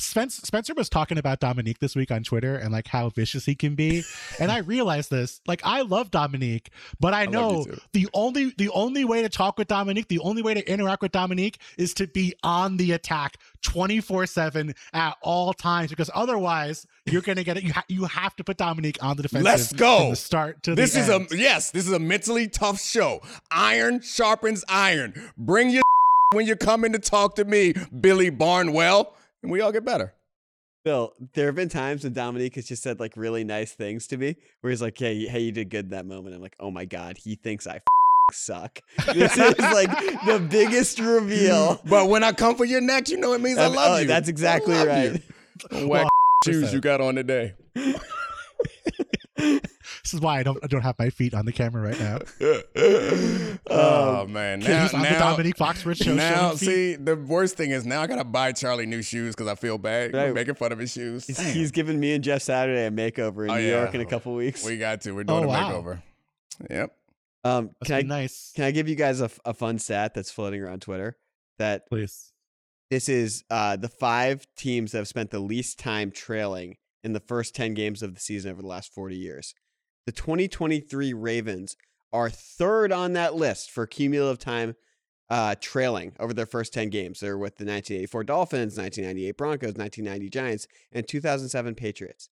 Spence, 0.00 0.36
Spencer 0.36 0.74
was 0.74 0.88
talking 0.88 1.18
about 1.18 1.40
Domonique 1.40 1.78
this 1.78 1.94
week 1.94 2.10
on 2.10 2.22
Twitter 2.22 2.56
and 2.56 2.72
like 2.72 2.86
how 2.88 3.08
vicious 3.10 3.44
he 3.44 3.54
can 3.54 3.74
be, 3.74 4.02
and 4.38 4.50
I 4.50 4.58
realized 4.58 5.10
this. 5.10 5.40
Like 5.46 5.60
I 5.64 5.82
love 5.82 6.10
Domonique, 6.10 6.68
but 6.98 7.14
I 7.14 7.24
love 7.24 7.32
know 7.32 7.66
the 7.92 8.08
only 8.14 8.54
the 8.56 8.68
only 8.70 9.04
way 9.04 9.22
to 9.22 9.28
talk 9.28 9.58
with 9.58 9.68
Domonique, 9.68 10.08
the 10.08 10.18
only 10.20 10.42
way 10.42 10.54
to 10.54 10.70
interact 10.70 11.02
with 11.02 11.12
Domonique 11.12 11.56
is 11.76 11.94
to 11.94 12.06
be 12.06 12.34
on 12.42 12.76
the 12.76 12.92
attack 12.92 13.36
twenty 13.62 14.00
four 14.00 14.26
seven 14.26 14.74
at 14.92 15.16
all 15.22 15.52
times, 15.52 15.90
because 15.90 16.10
otherwise 16.14 16.86
you're 17.06 17.22
gonna 17.22 17.44
get 17.44 17.56
it. 17.56 17.64
You 17.64 17.72
ha- 17.72 17.84
you 17.88 18.04
have 18.04 18.34
to 18.36 18.44
put 18.44 18.56
Domonique 18.58 18.98
on 19.02 19.16
the 19.16 19.22
defensive. 19.22 19.44
Let's 19.44 19.72
go. 19.72 19.98
from 19.98 20.10
the 20.10 20.16
start 20.16 20.62
to 20.64 20.74
This 20.74 20.94
the 20.94 21.00
is 21.00 21.08
end. 21.08 21.28
a 21.32 21.36
yes, 21.36 21.70
this 21.70 21.86
is 21.86 21.92
a 21.92 21.98
mentally 21.98 22.48
tough 22.48 22.80
show. 22.80 23.20
Iron 23.50 24.00
sharpens 24.00 24.64
iron. 24.68 25.30
Bring 25.36 25.70
your 25.70 25.82
when 26.32 26.46
you're 26.46 26.56
coming 26.56 26.92
to 26.92 26.98
talk 26.98 27.34
to 27.36 27.44
me, 27.44 27.74
Billy 28.00 28.30
Barnwell, 28.30 29.12
and 29.42 29.50
we 29.50 29.60
all 29.60 29.72
get 29.72 29.84
better. 29.84 30.14
Bill, 30.84 31.12
there 31.34 31.46
have 31.46 31.54
been 31.54 31.68
times 31.68 32.04
when 32.04 32.14
Domonique 32.14 32.54
has 32.54 32.66
just 32.66 32.82
said 32.82 33.00
like 33.00 33.12
really 33.16 33.44
nice 33.44 33.72
things 33.72 34.06
to 34.08 34.16
me, 34.16 34.36
where 34.60 34.70
he's 34.70 34.80
like, 34.80 34.96
"Hey, 34.98 35.26
hey, 35.26 35.40
you 35.40 35.52
did 35.52 35.68
good 35.68 35.86
in 35.86 35.90
that 35.90 36.06
moment." 36.06 36.34
I'm 36.34 36.40
like, 36.40 36.56
"Oh 36.58 36.70
my 36.70 36.86
god, 36.86 37.18
he 37.18 37.34
thinks 37.34 37.66
I." 37.66 37.80
suck. 38.32 38.80
This 39.12 39.36
is 39.36 39.58
like 39.58 39.90
the 40.24 40.38
biggest 40.48 41.00
reveal. 41.00 41.80
But 41.84 42.08
when 42.08 42.22
I 42.22 42.30
come 42.32 42.54
for 42.54 42.64
your 42.64 42.80
neck, 42.80 43.08
you 43.08 43.16
know 43.16 43.32
it 43.32 43.40
means 43.40 43.58
I 43.58 43.64
Um, 43.66 43.74
love 43.74 43.96
oh, 43.96 44.00
you. 44.00 44.06
That's 44.06 44.28
exactly 44.28 44.76
right. 44.76 45.20
you. 45.72 45.88
Whack 45.88 46.08
shoes 46.44 46.72
you 46.72 46.80
got 46.80 47.00
on 47.00 47.16
today. 47.16 47.54
This 50.10 50.14
is 50.18 50.22
why 50.22 50.40
I 50.40 50.42
don't 50.42 50.58
I 50.60 50.66
don't 50.66 50.82
have 50.82 50.98
my 50.98 51.08
feet 51.08 51.34
on 51.34 51.44
the 51.46 51.52
camera 51.52 51.82
right 51.88 52.00
now. 52.00 52.18
oh 53.70 54.26
man! 54.26 54.58
Now, 54.58 54.82
He's 54.82 54.92
on 54.92 55.02
the 55.02 55.10
now, 55.10 55.36
Domonique 55.36 55.54
Foxworth 55.56 56.02
show. 56.02 56.14
now 56.14 56.50
feet. 56.50 56.58
see 56.58 56.94
the 56.96 57.14
worst 57.14 57.56
thing 57.56 57.70
is 57.70 57.86
now 57.86 58.02
I 58.02 58.08
gotta 58.08 58.24
buy 58.24 58.50
Charlie 58.50 58.86
new 58.86 59.02
shoes 59.02 59.36
because 59.36 59.46
I 59.46 59.54
feel 59.54 59.78
bad 59.78 60.12
Right. 60.12 60.34
making 60.34 60.56
fun 60.56 60.72
of 60.72 60.80
his 60.80 60.90
shoes. 60.90 61.28
He's, 61.28 61.38
he's 61.38 61.70
giving 61.70 62.00
me 62.00 62.12
and 62.12 62.24
Jeff 62.24 62.42
Saturday 62.42 62.86
a 62.86 62.90
makeover 62.90 63.44
in 63.44 63.50
Oh, 63.50 63.54
New 63.54 63.60
yeah. 63.62 63.82
York 63.82 63.94
in 63.94 64.00
a 64.00 64.04
couple 64.04 64.34
weeks. 64.34 64.64
we 64.64 64.78
got 64.78 65.00
to. 65.02 65.12
We're 65.12 65.22
doing 65.22 65.44
Oh, 65.44 65.44
a 65.44 65.46
wow. 65.46 65.70
makeover. 65.70 66.02
Yep. 66.68 66.96
Um, 67.44 67.64
Must 67.66 67.86
can 67.86 67.94
I 67.94 68.02
nice. 68.02 68.52
can 68.56 68.64
I 68.64 68.72
give 68.72 68.88
you 68.88 68.96
guys 68.96 69.20
a 69.20 69.28
fun 69.54 69.78
stat 69.78 70.14
that's 70.14 70.32
floating 70.32 70.60
around 70.60 70.82
Twitter? 70.82 71.16
That 71.60 71.88
Please. 71.88 72.32
this 72.90 73.08
is 73.08 73.44
uh, 73.48 73.76
the 73.76 73.88
five 73.88 74.44
teams 74.56 74.90
that 74.90 74.98
have 74.98 75.08
spent 75.08 75.30
the 75.30 75.38
least 75.38 75.78
time 75.78 76.10
trailing 76.10 76.78
in 77.04 77.12
the 77.12 77.20
first 77.20 77.54
10 77.54 77.74
games 77.74 78.02
of 78.02 78.12
the 78.14 78.20
season 78.20 78.50
over 78.50 78.60
the 78.60 78.66
last 78.68 78.92
40 78.92 79.14
years. 79.16 79.54
The 80.06 80.12
2023 80.12 81.12
Ravens 81.12 81.76
are 82.12 82.30
third 82.30 82.92
on 82.92 83.12
that 83.12 83.34
list 83.34 83.70
for 83.70 83.86
cumulative 83.86 84.38
time 84.38 84.74
uh, 85.28 85.54
trailing 85.60 86.12
over 86.18 86.34
their 86.34 86.46
first 86.46 86.74
10 86.74 86.90
games. 86.90 87.20
They're 87.20 87.38
with 87.38 87.56
the 87.56 87.64
1984 87.64 88.24
Dolphins, 88.24 88.76
1998 88.76 89.36
Broncos, 89.36 89.74
1990 89.74 90.28
Giants, 90.28 90.66
and 90.92 91.06
2007 91.06 91.74
Patriots. 91.76 92.28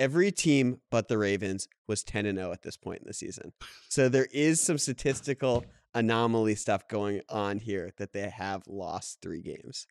Every 0.00 0.32
team 0.32 0.80
but 0.90 1.06
the 1.06 1.18
Ravens 1.18 1.68
was 1.86 2.02
10 2.02 2.26
and 2.26 2.38
0 2.38 2.50
at 2.50 2.62
this 2.62 2.76
point 2.76 3.02
in 3.02 3.06
the 3.06 3.14
season. 3.14 3.52
So 3.88 4.08
there 4.08 4.26
is 4.32 4.60
some 4.60 4.78
statistical 4.78 5.64
anomaly 5.94 6.56
stuff 6.56 6.88
going 6.88 7.20
on 7.28 7.58
here 7.58 7.92
that 7.98 8.12
they 8.12 8.28
have 8.28 8.62
lost 8.66 9.18
three 9.22 9.42
games. 9.42 9.86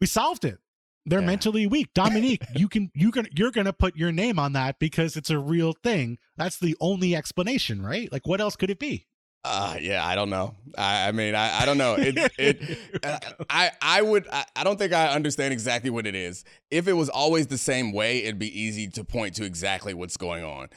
We 0.00 0.06
solved 0.06 0.46
it. 0.46 0.58
They're 1.06 1.20
Yeah. 1.20 1.26
mentally 1.26 1.66
weak. 1.66 1.92
Domonique, 1.94 2.44
you 2.56 2.68
can 2.68 2.90
you 2.94 3.10
can 3.10 3.26
you're 3.34 3.50
gonna 3.50 3.72
put 3.72 3.96
your 3.96 4.12
name 4.12 4.38
on 4.38 4.52
that 4.52 4.78
because 4.78 5.16
it's 5.16 5.30
a 5.30 5.38
real 5.38 5.72
thing. 5.72 6.18
That's 6.36 6.58
the 6.58 6.76
only 6.80 7.14
explanation, 7.16 7.82
right? 7.82 8.10
Like 8.12 8.26
what 8.26 8.40
else 8.40 8.56
could 8.56 8.70
it 8.70 8.78
be? 8.78 9.06
Uh, 9.42 9.76
yeah, 9.80 10.06
I 10.06 10.14
don't 10.16 10.28
know. 10.28 10.54
I, 10.76 11.08
I 11.08 11.12
mean, 11.12 11.34
I, 11.34 11.62
I 11.62 11.64
don't 11.64 11.78
know. 11.78 11.94
It, 11.94 12.14
it, 12.38 12.78
uh, 13.02 13.18
I, 13.48 13.70
I 13.80 14.02
would, 14.02 14.28
I, 14.30 14.44
I 14.54 14.64
don't 14.64 14.78
think 14.78 14.92
I 14.92 15.08
understand 15.08 15.54
exactly 15.54 15.88
what 15.88 16.06
it 16.06 16.14
is. 16.14 16.44
If 16.70 16.88
it 16.88 16.92
was 16.92 17.08
always 17.08 17.46
the 17.46 17.56
same 17.56 17.92
way, 17.92 18.22
it'd 18.24 18.38
be 18.38 18.60
easy 18.60 18.86
to 18.88 19.02
point 19.02 19.36
to 19.36 19.44
exactly 19.46 19.94
what's 19.94 20.18
going 20.18 20.44
on. 20.44 20.68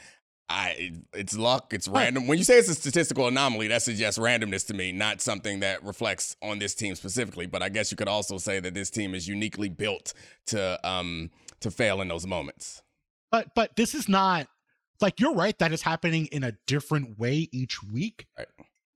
I, 0.48 0.92
it's 1.14 1.36
luck, 1.36 1.72
it's 1.72 1.88
random. 1.88 2.26
When 2.26 2.36
you 2.36 2.44
say 2.44 2.58
it's 2.58 2.68
a 2.68 2.74
statistical 2.74 3.26
anomaly, 3.28 3.68
that 3.68 3.82
suggests 3.82 4.18
randomness 4.18 4.66
to 4.66 4.74
me, 4.74 4.92
not 4.92 5.20
something 5.20 5.60
that 5.60 5.82
reflects 5.82 6.36
on 6.42 6.58
this 6.58 6.74
team 6.74 6.94
specifically. 6.94 7.46
But 7.46 7.62
I 7.62 7.70
guess 7.70 7.90
you 7.90 7.96
could 7.96 8.08
also 8.08 8.36
say 8.36 8.60
that 8.60 8.74
this 8.74 8.90
team 8.90 9.14
is 9.14 9.26
uniquely 9.26 9.70
built 9.70 10.12
to, 10.46 10.78
um, 10.86 11.30
to 11.60 11.70
fail 11.70 12.02
in 12.02 12.08
those 12.08 12.26
moments. 12.26 12.82
But 13.30 13.48
but 13.56 13.74
this 13.74 13.94
is 13.96 14.08
not 14.08 14.46
like 15.00 15.18
you're 15.18 15.34
right 15.34 15.58
that 15.58 15.72
is 15.72 15.82
happening 15.82 16.26
in 16.26 16.44
a 16.44 16.52
different 16.68 17.18
way 17.18 17.48
each 17.50 17.82
week. 17.82 18.26
Right. 18.38 18.46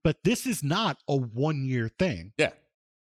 But 0.03 0.23
this 0.23 0.45
is 0.45 0.63
not 0.63 0.97
a 1.09 1.15
one 1.17 1.65
year 1.65 1.89
thing. 1.89 2.31
Yeah. 2.37 2.51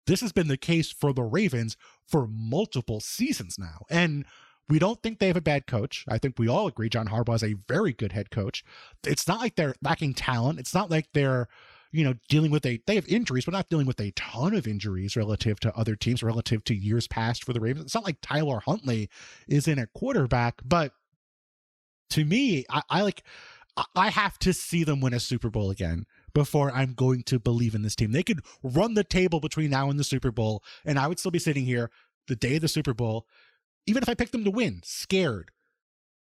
This 0.07 0.23
has 0.23 0.33
been 0.33 0.49
the 0.49 0.57
case 0.57 0.91
for 0.91 1.13
the 1.13 1.23
Ravens 1.23 1.77
for 2.07 2.27
multiple 2.27 3.01
seasons 3.01 3.59
now. 3.59 3.85
And 3.91 4.25
we 4.69 4.79
don't 4.79 5.03
think 5.03 5.19
they 5.19 5.29
have 5.29 5.37
a 5.37 5.41
bad 5.41 5.67
coach. 5.67 6.05
I 6.09 6.19
think 6.19 6.39
we 6.39 6.49
all 6.49 6.67
agree 6.67 6.89
John 6.89 7.09
Harbaugh 7.09 7.37
is 7.37 7.45
a 7.45 7.55
very 7.69 7.93
good 7.93 8.13
head 8.13 8.31
coach. 8.31 8.65
It's 9.07 9.27
not 9.27 9.41
like 9.41 9.57
they're 9.57 9.75
lacking 9.83 10.15
talent. 10.15 10.59
It's 10.59 10.75
not 10.75 10.91
like 10.91 11.09
they're, 11.15 11.49
you 11.91 12.05
know, 12.05 12.15
dealing 12.29 12.51
with 12.51 12.67
a 12.67 12.81
they 12.87 12.95
have 12.97 13.09
injuries, 13.09 13.45
but 13.47 13.53
not 13.53 13.69
dealing 13.71 13.87
with 13.87 14.01
a 14.01 14.11
ton 14.13 14.55
of 14.55 14.67
injuries 14.67 15.17
relative 15.17 15.59
to 15.61 15.75
other 15.75 15.97
teams, 15.97 16.23
relative 16.23 16.65
to 16.65 16.75
years 16.75 17.07
past 17.09 17.45
for 17.45 17.53
the 17.53 17.61
Ravens. 17.61 17.87
It's 17.87 17.95
not 17.95 18.05
like 18.05 18.19
Tyler 18.21 18.61
Huntley 18.65 19.09
is 19.47 19.67
in 19.67 19.79
a 19.79 19.87
quarterback, 19.87 20.61
but 20.65 20.93
to 22.11 22.25
me, 22.25 22.65
I, 22.71 22.83
I 22.91 23.03
like 23.03 23.23
I- 23.77 23.85
I 23.95 24.11
have 24.11 24.39
to 24.41 24.53
see 24.53 24.85
them 24.85 25.01
win 25.01 25.15
a 25.15 25.21
Super 25.21 25.51
Bowl 25.51 25.71
again 25.71 26.05
before 26.35 26.71
I'm 26.73 26.93
going 26.95 27.23
to 27.25 27.39
believe 27.39 27.75
in 27.75 27.83
this 27.83 27.97
team. 27.97 28.13
They 28.13 28.23
could 28.23 28.41
run 28.63 28.95
the 28.95 29.05
table 29.05 29.41
between 29.41 29.71
now 29.71 29.89
and 29.89 29.99
the 29.99 30.05
Super 30.05 30.31
Bowl, 30.31 30.63
and 30.85 30.99
I 30.99 31.07
would 31.07 31.19
still 31.19 31.31
be 31.31 31.39
sitting 31.39 31.65
here 31.65 31.91
the 32.27 32.37
day 32.37 32.57
of 32.57 32.63
the 32.63 32.69
Super 32.69 32.93
Bowl, 32.93 33.27
even 33.89 34.03
if 34.03 34.09
I 34.09 34.15
picked 34.15 34.33
them 34.33 34.45
to 34.45 34.51
win, 34.51 34.81
scared 34.85 35.51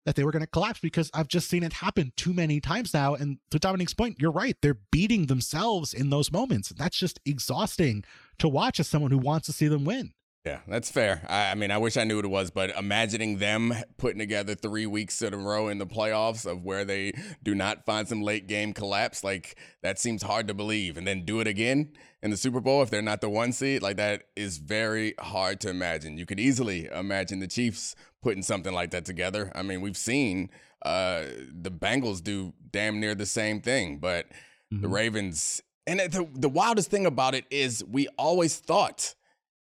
that 0.04 0.16
they 0.16 0.24
were 0.24 0.32
going 0.32 0.44
to 0.44 0.46
collapse 0.46 0.80
because 0.80 1.10
I've 1.14 1.28
just 1.28 1.48
seen 1.48 1.62
it 1.62 1.74
happen 1.74 2.12
too 2.16 2.34
many 2.34 2.60
times 2.60 2.92
now. 2.92 3.14
And 3.14 3.38
to 3.50 3.58
Domonique's 3.58 3.94
point, 3.94 4.16
you're 4.20 4.30
right. 4.30 4.56
They're 4.60 4.80
beating 4.92 5.26
themselves 5.26 5.94
in 5.94 6.10
those 6.10 6.30
moments. 6.30 6.70
That's 6.70 6.98
just 6.98 7.20
exhausting 7.24 8.04
to 8.38 8.48
watch 8.48 8.80
as 8.80 8.88
someone 8.88 9.10
who 9.10 9.18
wants 9.18 9.46
to 9.46 9.52
see 9.52 9.68
them 9.68 9.84
win. 9.84 10.12
Yeah, 10.44 10.60
that's 10.68 10.90
fair. 10.90 11.22
I, 11.26 11.52
I 11.52 11.54
mean, 11.54 11.70
I 11.70 11.78
wish 11.78 11.96
I 11.96 12.04
knew 12.04 12.16
what 12.16 12.26
it 12.26 12.28
was, 12.28 12.50
but 12.50 12.68
imagining 12.76 13.38
them 13.38 13.72
putting 13.96 14.18
together 14.18 14.54
three 14.54 14.84
weeks 14.84 15.22
in 15.22 15.32
a 15.32 15.38
row 15.38 15.68
in 15.68 15.78
the 15.78 15.86
playoffs 15.86 16.44
of 16.44 16.62
where 16.62 16.84
they 16.84 17.12
do 17.42 17.54
not 17.54 17.86
find 17.86 18.06
some 18.06 18.20
late 18.20 18.46
game 18.46 18.74
collapse, 18.74 19.24
like 19.24 19.56
that 19.82 19.98
seems 19.98 20.22
hard 20.22 20.46
to 20.48 20.54
believe. 20.54 20.98
And 20.98 21.06
then 21.06 21.24
do 21.24 21.40
it 21.40 21.46
again 21.46 21.94
in 22.22 22.30
the 22.30 22.36
Super 22.36 22.60
Bowl 22.60 22.82
if 22.82 22.90
they're 22.90 23.00
not 23.00 23.22
the 23.22 23.30
one 23.30 23.52
seed, 23.52 23.80
like 23.80 23.96
that 23.96 24.24
is 24.36 24.58
very 24.58 25.14
hard 25.18 25.60
to 25.62 25.70
imagine. 25.70 26.18
You 26.18 26.26
could 26.26 26.40
easily 26.40 26.90
imagine 26.92 27.38
the 27.40 27.48
Chiefs 27.48 27.94
putting 28.22 28.42
something 28.42 28.74
like 28.74 28.90
that 28.90 29.06
together. 29.06 29.50
I 29.54 29.62
mean, 29.62 29.80
we've 29.80 29.96
seen 29.96 30.50
uh, 30.84 31.22
the 31.50 31.70
Bengals 31.70 32.22
do 32.22 32.52
damn 32.70 33.00
near 33.00 33.14
the 33.14 33.26
same 33.26 33.62
thing, 33.62 33.96
but 33.96 34.26
the 34.70 34.88
Ravens. 34.88 35.62
And 35.86 36.00
the, 36.00 36.28
the 36.34 36.48
wildest 36.50 36.90
thing 36.90 37.06
about 37.06 37.34
it 37.34 37.46
is 37.50 37.82
we 37.84 38.08
always 38.18 38.58
thought 38.58 39.14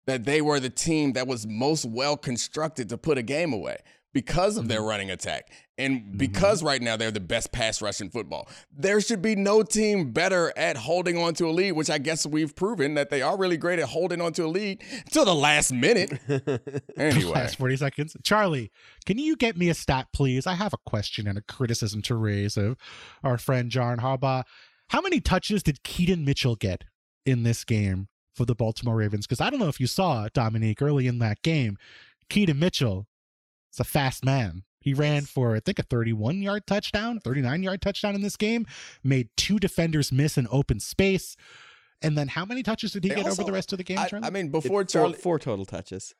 that 0.07 0.25
they 0.25 0.41
were 0.41 0.61
the 0.61 0.71
team 0.71 1.13
that 1.15 1.27
was 1.27 1.47
most 1.47 1.85
well 1.85 2.17
constructed 2.17 2.89
to 2.89 2.99
put 2.99 3.19
a 3.19 3.23
game 3.23 3.53
away 3.53 3.79
because 4.15 4.57
of 4.57 4.69
their 4.69 4.79
mm-hmm. 4.79 4.89
running 4.89 5.11
attack. 5.11 5.51
And 5.77 6.01
mm-hmm. 6.01 6.17
because 6.17 6.63
right 6.63 6.81
now 6.81 6.97
they're 6.97 7.11
the 7.11 7.21
best 7.21 7.51
pass 7.53 7.83
rush 7.83 8.01
in 8.01 8.09
football. 8.09 8.49
There 8.73 9.01
should 9.01 9.21
be 9.21 9.35
no 9.35 9.63
team 9.63 10.13
better 10.13 10.53
at 10.57 10.77
holding 10.77 11.19
on 11.19 11.35
to 11.35 11.47
a 11.47 11.51
lead, 11.51 11.73
which 11.73 11.91
I 11.91 11.99
guess 11.99 12.25
we've 12.25 12.55
proven 12.55 12.95
that 12.95 13.11
they 13.11 13.21
are 13.21 13.37
really 13.37 13.57
great 13.57 13.81
at 13.81 13.89
holding 13.89 14.21
on 14.21 14.33
to 14.35 14.45
a 14.45 14.47
lead 14.47 14.83
until 15.05 15.25
the 15.25 15.35
last 15.35 15.73
minute. 15.73 16.13
anyway. 16.97 17.33
Last 17.33 17.57
40 17.57 17.77
seconds. 17.77 18.17
Charlie, 18.23 18.71
can 19.05 19.19
you 19.19 19.37
get 19.37 19.57
me 19.57 19.69
a 19.69 19.75
stat, 19.75 20.07
please? 20.13 20.47
I 20.47 20.55
have 20.55 20.73
a 20.73 20.79
question 20.87 21.27
and 21.27 21.37
a 21.37 21.43
criticism 21.43 22.01
to 22.03 22.15
raise 22.15 22.57
of 22.57 22.77
our 23.25 23.37
friend 23.37 23.69
John 23.69 23.99
Harbaugh. 23.99 24.45
How 24.91 25.01
many 25.01 25.21
touches 25.21 25.65
did 25.65 25.83
Keaton 25.83 26.25
Mitchell 26.25 26.55
get 26.55 26.85
in 27.27 27.43
this 27.43 27.65
game 27.65 28.07
for 28.35 28.45
the 28.45 28.55
Baltimore 28.55 28.97
Ravens? 28.97 29.27
Because 29.27 29.41
I 29.41 29.51
don't 29.51 29.61
know 29.61 29.69
if 29.69 29.81
you 29.81 29.87
saw 29.87 30.29
Domonique 30.29 30.83
early 30.83 31.07
in 31.07 31.19
that 31.21 31.43
game. 31.43 31.79
Keaton 32.29 32.59
Mitchell 32.59 33.07
is 33.73 33.81
a 33.81 33.85
fast 33.85 34.25
man. 34.25 34.65
He 34.81 34.93
ran 34.93 35.23
for, 35.23 35.57
I 35.57 35.61
think, 35.61 35.79
a 35.79 35.83
31 35.83 36.43
yard 36.43 36.67
touchdown, 36.67 37.19
39 37.21 37.63
yard 37.63 37.81
touchdown 37.81 38.15
in 38.15 38.21
this 38.23 38.37
game, 38.37 38.67
made 39.03 39.29
two 39.37 39.59
defenders 39.59 40.13
miss 40.13 40.37
in 40.37 40.47
open 40.51 40.79
space. 40.81 41.37
And 42.03 42.19
then 42.19 42.29
how 42.29 42.45
many 42.45 42.63
touches 42.63 42.93
did 42.93 43.03
he 43.05 43.09
They 43.11 43.15
get 43.17 43.25
also- 43.25 43.43
over 43.43 43.47
the 43.51 43.55
rest 43.55 43.73
of 43.73 43.79
the 43.79 43.85
game, 43.85 43.99
I, 43.99 44.09
Charlie? 44.09 44.27
I 44.27 44.31
mean, 44.31 44.51
before 44.51 44.69
four, 44.69 44.85
Charlie. 44.85 45.15
four 45.15 45.39
total 45.39 45.65
touches. 45.65 46.15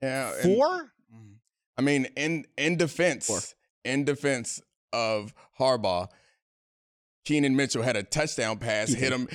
Yeah, 0.00 0.32
and- 0.34 0.42
Four? 0.42 0.92
Mm-hmm. 1.12 1.32
I 1.78 1.82
mean, 1.82 2.06
in 2.16 2.46
in 2.56 2.76
defense, 2.76 3.26
Four. 3.26 3.40
in 3.84 4.04
defense 4.04 4.62
of 4.92 5.34
Harbaugh, 5.58 6.08
Keenan 7.24 7.56
Mitchell 7.56 7.82
had 7.82 7.96
a 7.96 8.02
touchdown 8.02 8.58
pass, 8.58 8.92
hit 8.92 9.12
him. 9.12 9.28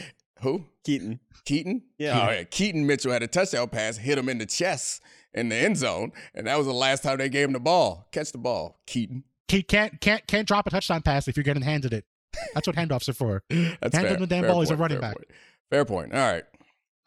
Who? 0.45 0.63
Keaton. 0.83 1.19
Keaton? 1.43 1.81
Yeah. 1.97 2.27
Oh, 2.27 2.31
yeah. 2.31 2.43
Keaton 2.43 2.85
Mitchell 2.85 3.11
had 3.11 3.23
a 3.23 3.27
touchdown 3.27 3.67
pass, 3.69 3.97
hit 3.97 4.17
him 4.17 4.29
in 4.29 4.37
the 4.37 4.45
chest 4.45 5.01
in 5.33 5.49
the 5.49 5.55
end 5.55 5.75
zone, 5.77 6.11
and 6.35 6.45
that 6.47 6.57
was 6.57 6.67
the 6.67 6.73
last 6.73 7.01
time 7.03 7.17
they 7.17 7.29
gave 7.29 7.47
him 7.47 7.53
the 7.53 7.59
ball. 7.59 8.07
Catch 8.11 8.31
the 8.31 8.37
ball, 8.37 8.79
Keaton. 8.85 9.23
He 9.47 9.63
can't 9.63 9.99
can't 10.01 10.25
can't 10.27 10.47
drop 10.47 10.65
a 10.67 10.69
touchdown 10.69 11.01
pass 11.01 11.27
if 11.27 11.35
you're 11.35 11.43
getting 11.43 11.63
handed 11.63 11.93
it. 11.93 12.05
That's 12.53 12.67
what 12.67 12.75
handoffs 12.75 13.09
are 13.09 13.13
for. 13.13 13.43
That's 13.49 13.95
Hand 13.95 14.07
fair. 14.07 14.13
him 14.15 14.19
the 14.19 14.27
damn 14.27 14.43
Fair 14.43 14.51
ball, 14.51 14.61
he's 14.61 14.69
a 14.71 14.75
running 14.75 14.99
fair 14.99 15.09
back. 15.09 15.15
point. 15.17 15.27
Fair 15.71 15.85
point. 15.85 16.13
All 16.13 16.19
right. 16.19 16.43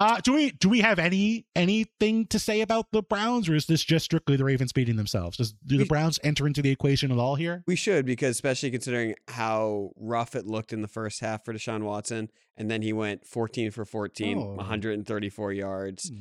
Uh, 0.00 0.20
do 0.20 0.32
we 0.32 0.52
do 0.52 0.68
we 0.68 0.80
have 0.80 1.00
any 1.00 1.44
anything 1.56 2.24
to 2.28 2.38
say 2.38 2.60
about 2.60 2.86
the 2.92 3.02
Browns, 3.02 3.48
or 3.48 3.54
is 3.56 3.66
this 3.66 3.82
just 3.82 4.04
strictly 4.04 4.36
the 4.36 4.44
Ravens 4.44 4.72
beating 4.72 4.94
themselves? 4.94 5.36
Does 5.38 5.54
do 5.66 5.76
the 5.76 5.82
We- 5.82 5.88
Browns 5.88 6.20
enter 6.22 6.46
into 6.46 6.62
the 6.62 6.70
equation 6.70 7.10
at 7.10 7.18
all 7.18 7.34
here? 7.34 7.64
We 7.66 7.74
should 7.74 8.06
because 8.06 8.30
especially 8.36 8.70
considering 8.70 9.14
how 9.26 9.90
rough 9.96 10.36
it 10.36 10.46
looked 10.46 10.72
in 10.72 10.82
the 10.82 10.88
first 10.88 11.18
half 11.20 11.44
for 11.44 11.52
Deshaun 11.52 11.82
Watson, 11.82 12.30
and 12.56 12.70
then 12.70 12.82
he 12.82 12.92
went 12.92 13.26
14 13.26 13.72
for 13.72 13.84
14, 13.84 14.38
Oh. 14.38 14.54
134 14.54 15.52
yards, 15.52 16.12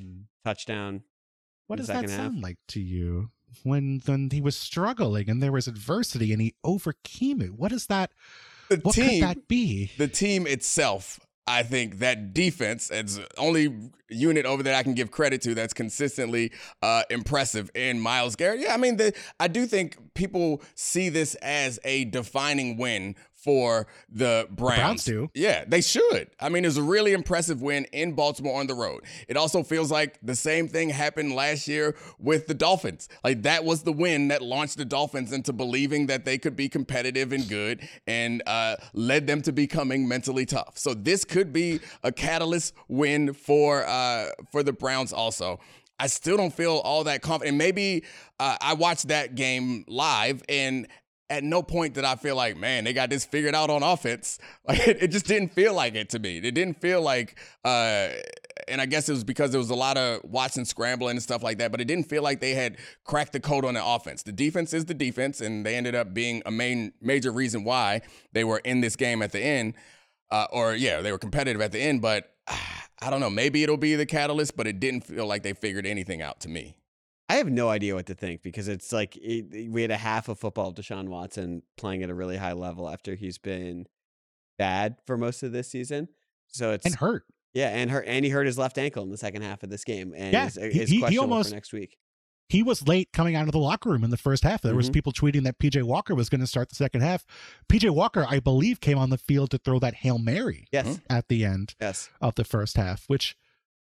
touchdown. 0.44 1.04
What 1.68 1.76
does 1.76 1.88
that 1.88 1.96
second 1.98 2.10
half. 2.10 2.20
sound 2.20 2.42
like 2.42 2.58
to 2.70 2.80
you? 2.80 3.30
When 3.64 4.02
when 4.06 4.30
he 4.32 4.42
was 4.42 4.58
struggling 4.58 5.30
and 5.30 5.42
there 5.42 5.52
was 5.52 5.68
adversity 5.68 6.34
and 6.34 6.42
he 6.42 6.56
overcame 6.64 7.42
it. 7.42 7.54
What 7.54 7.72
is 7.72 7.86
that? 7.88 8.12
The 8.70 8.78
What 8.78 8.96
team, 8.96 9.10
could 9.10 9.22
that 9.24 9.48
be? 9.48 9.92
the 9.98 10.08
team 10.10 10.46
itself, 10.48 11.20
I 11.48 11.64
think 11.64 12.00
that 12.00 12.34
defense 12.34 12.92
is 12.92 13.16
the 13.16 13.28
only 13.38 13.74
unit 14.10 14.46
over 14.46 14.64
there 14.64 14.76
I 14.76 14.84
can 14.84 14.94
give 14.94 15.12
credit 15.12 15.42
to 15.44 15.56
that's 15.56 15.74
consistently 15.74 16.52
uh, 16.82 17.04
impressive 17.10 17.72
in 17.74 18.00
Myles 18.00 18.36
Garrett. 18.36 18.60
Yeah, 18.60 18.74
I 18.74 18.78
mean, 18.78 18.98
the, 18.98 19.14
I 19.40 19.48
do 19.48 19.66
think 19.66 19.98
people 20.14 20.62
see 20.76 21.10
this 21.10 21.36
as 21.36 21.80
a 21.84 22.06
defining 22.06 22.78
win 22.78 23.16
for 23.38 23.88
the 24.10 24.48
Browns. 24.50 24.80
Browns 24.80 25.04
do. 25.06 25.30
Yeah, 25.34 25.64
they 25.68 25.82
should. 25.82 26.30
I 26.40 26.50
mean, 26.50 26.66
it 26.66 26.68
was 26.68 26.78
a 26.78 26.84
really 26.84 27.14
impressive 27.14 27.62
win 27.62 27.86
in 27.94 28.14
Baltimore 28.14 28.60
on 28.60 28.68
the 28.68 28.74
road. 28.74 29.04
It 29.28 29.38
also 29.38 29.64
feels 29.64 29.92
like 29.92 30.20
the 30.22 30.36
same 30.36 30.68
thing 30.68 30.90
happened 30.90 31.34
last 31.34 31.68
year 31.68 31.96
with 32.20 32.48
the 32.48 32.54
Dolphins. 32.54 33.08
Like 33.24 33.44
that 33.44 33.64
was 33.64 33.84
the 33.84 33.94
win 33.94 34.30
that 34.30 34.42
launched 34.42 34.78
the 34.78 34.86
Dolphins 34.86 35.32
into 35.32 35.54
believing 35.54 36.08
that 36.08 36.26
they 36.26 36.38
could 36.38 36.56
be 36.56 36.68
competitive 36.68 37.32
and 37.32 37.48
good 37.48 37.88
and 38.08 38.42
uh, 38.48 38.78
led 38.94 39.28
them 39.28 39.42
to 39.44 39.52
becoming 39.52 40.08
mentally 40.08 40.46
tough. 40.46 40.78
So 40.78 40.94
this 40.94 41.24
could 41.24 41.54
be 41.54 41.80
a 42.04 42.12
catalyst 42.12 42.74
win 42.88 43.34
for 43.34 43.86
uh, 43.86 44.30
for 44.52 44.64
the 44.64 44.74
Browns 44.74 45.14
also. 45.14 45.60
I 46.00 46.08
still 46.08 46.38
don't 46.38 46.54
feel 46.54 46.78
all 46.78 47.04
that 47.06 47.22
confident. 47.22 47.58
Maybe 47.58 48.04
uh, 48.40 48.58
I 48.62 48.74
watched 48.74 49.08
that 49.08 49.36
game 49.36 49.84
live 49.88 50.44
and 50.48 50.88
at 51.30 51.44
no 51.44 51.62
point 51.62 51.94
did 51.94 52.06
I 52.06 52.16
feel 52.16 52.36
like, 52.36 52.58
man, 52.58 52.84
they 52.84 52.94
got 52.94 53.10
this 53.10 53.26
figured 53.26 53.54
out 53.54 53.70
on 53.70 53.84
offense. 53.84 54.40
Like 54.68 54.86
it, 54.86 55.04
it 55.04 55.08
just 55.12 55.26
didn't 55.26 55.54
feel 55.54 55.74
like 55.74 55.96
it 55.96 56.10
to 56.10 56.20
me. 56.20 56.40
It 56.40 56.52
didn't 56.52 56.82
feel 56.82 57.02
like, 57.02 57.40
uh, 57.64 58.10
and 58.68 58.82
I 58.82 58.86
guess 58.86 59.08
it 59.08 59.14
was 59.14 59.24
because 59.24 59.52
there 59.52 59.60
was 59.60 59.70
a 59.70 59.76
lot 59.76 59.98
of 59.98 60.20
Watson 60.26 60.66
scrambling 60.66 61.12
and 61.12 61.24
stuff 61.24 61.42
like 61.42 61.60
that. 61.60 61.72
But 61.72 61.80
it 61.80 61.86
didn't 61.86 62.10
feel 62.10 62.22
like 62.22 62.42
they 62.42 62.54
had 62.54 62.78
cracked 63.06 63.32
the 63.32 63.40
code 63.40 63.64
on 63.64 63.76
the 63.76 63.86
offense. 63.86 64.24
The 64.24 64.34
defense 64.34 64.74
is 64.74 64.84
the 64.84 64.94
defense, 64.94 65.40
and 65.40 65.66
they 65.66 65.76
ended 65.76 65.96
up 65.96 66.14
being 66.14 66.42
a 66.46 66.52
main 66.52 66.92
major 67.02 67.32
reason 67.32 67.64
why 67.64 68.02
they 68.34 68.44
were 68.44 68.58
in 68.60 68.82
this 68.82 68.98
game 68.98 69.22
at 69.22 69.32
the 69.32 69.40
end. 69.40 69.76
Uh, 70.30 70.48
or 70.52 70.76
yeah, 70.76 71.00
they 71.00 71.14
were 71.14 71.18
competitive 71.18 71.62
at 71.62 71.72
the 71.72 71.80
end. 71.80 72.02
But 72.02 72.30
I 73.02 73.10
don't 73.10 73.22
know. 73.22 73.30
Maybe 73.30 73.64
it'll 73.64 73.78
be 73.78 73.96
the 73.96 74.06
catalyst, 74.06 74.58
but 74.58 74.68
it 74.68 74.82
didn't 74.82 75.06
feel 75.06 75.28
like 75.28 75.44
they 75.44 75.54
figured 75.54 75.86
anything 75.86 76.22
out 76.22 76.42
to 76.42 76.50
me. 76.50 76.76
I 77.30 77.36
have 77.36 77.50
no 77.50 77.70
idea 77.70 77.94
what 77.96 78.06
to 78.08 78.16
think 78.16 78.42
because 78.42 78.68
it's 78.68 78.92
like 78.94 79.18
it, 79.18 79.70
we 79.70 79.82
had 79.82 79.92
a 79.92 79.98
half 79.98 80.30
of 80.30 80.40
football 80.40 80.70
of 80.70 80.76
Deshaun 80.76 81.10
Watson 81.10 81.62
playing 81.78 82.04
at 82.04 82.10
a 82.10 82.14
really 82.14 82.38
high 82.38 82.54
level 82.54 82.90
after 82.90 83.16
he's 83.16 83.38
been 83.38 83.86
bad 84.58 84.96
for 85.06 85.18
most 85.18 85.44
of 85.44 85.52
this 85.52 85.68
season. 85.70 86.08
So 86.48 86.72
it's 86.72 86.86
and 86.86 86.96
hurt. 86.96 87.26
Yeah, 87.54 87.70
and 87.70 87.90
hurt, 87.92 88.06
and 88.08 88.24
he 88.24 88.32
hurt 88.32 88.46
his 88.46 88.58
left 88.58 88.78
ankle 88.78 89.04
in 89.04 89.10
the 89.10 89.18
second 89.18 89.42
half 89.42 89.64
of 89.64 89.70
this 89.70 89.84
game, 89.84 90.14
and 90.16 90.32
Yeah, 90.32 90.46
is, 90.46 90.56
he- 90.56 90.62
is 90.82 90.90
he- 90.90 91.02
he 91.06 91.18
almost- 91.18 91.50
for 91.50 91.56
next 91.56 91.74
week. 91.74 91.98
He 92.50 92.64
was 92.64 92.88
late 92.88 93.12
coming 93.12 93.36
out 93.36 93.44
of 93.48 93.52
the 93.52 93.60
locker 93.60 93.90
room 93.90 94.06
in 94.06 94.10
the 94.10 94.16
first 94.16 94.44
half. 94.44 94.62
There 94.62 94.74
was 94.74 94.90
Mhm. 94.90 94.94
people 94.94 95.12
tweeting 95.12 95.44
that 95.44 95.60
PJ 95.60 95.82
Walker 95.84 96.16
was 96.16 96.30
going 96.30 96.40
to 96.40 96.48
start 96.48 96.70
the 96.70 96.76
second 96.76 97.02
half. 97.02 97.26
PJ 97.68 97.90
Walker, 97.90 98.26
I 98.30 98.40
believe, 98.40 98.80
came 98.80 98.98
on 98.98 99.10
the 99.10 99.18
field 99.18 99.52
to 99.52 99.58
throw 99.58 99.80
that 99.80 99.96
Hail 99.96 100.18
Mary 100.18 100.66
Yes, 100.72 101.02
at 101.10 101.28
the 101.28 101.44
end 101.44 101.76
yes. 101.82 102.10
of 102.22 102.36
the 102.36 102.46
first 102.46 102.78
half, 102.78 103.04
which 103.08 103.36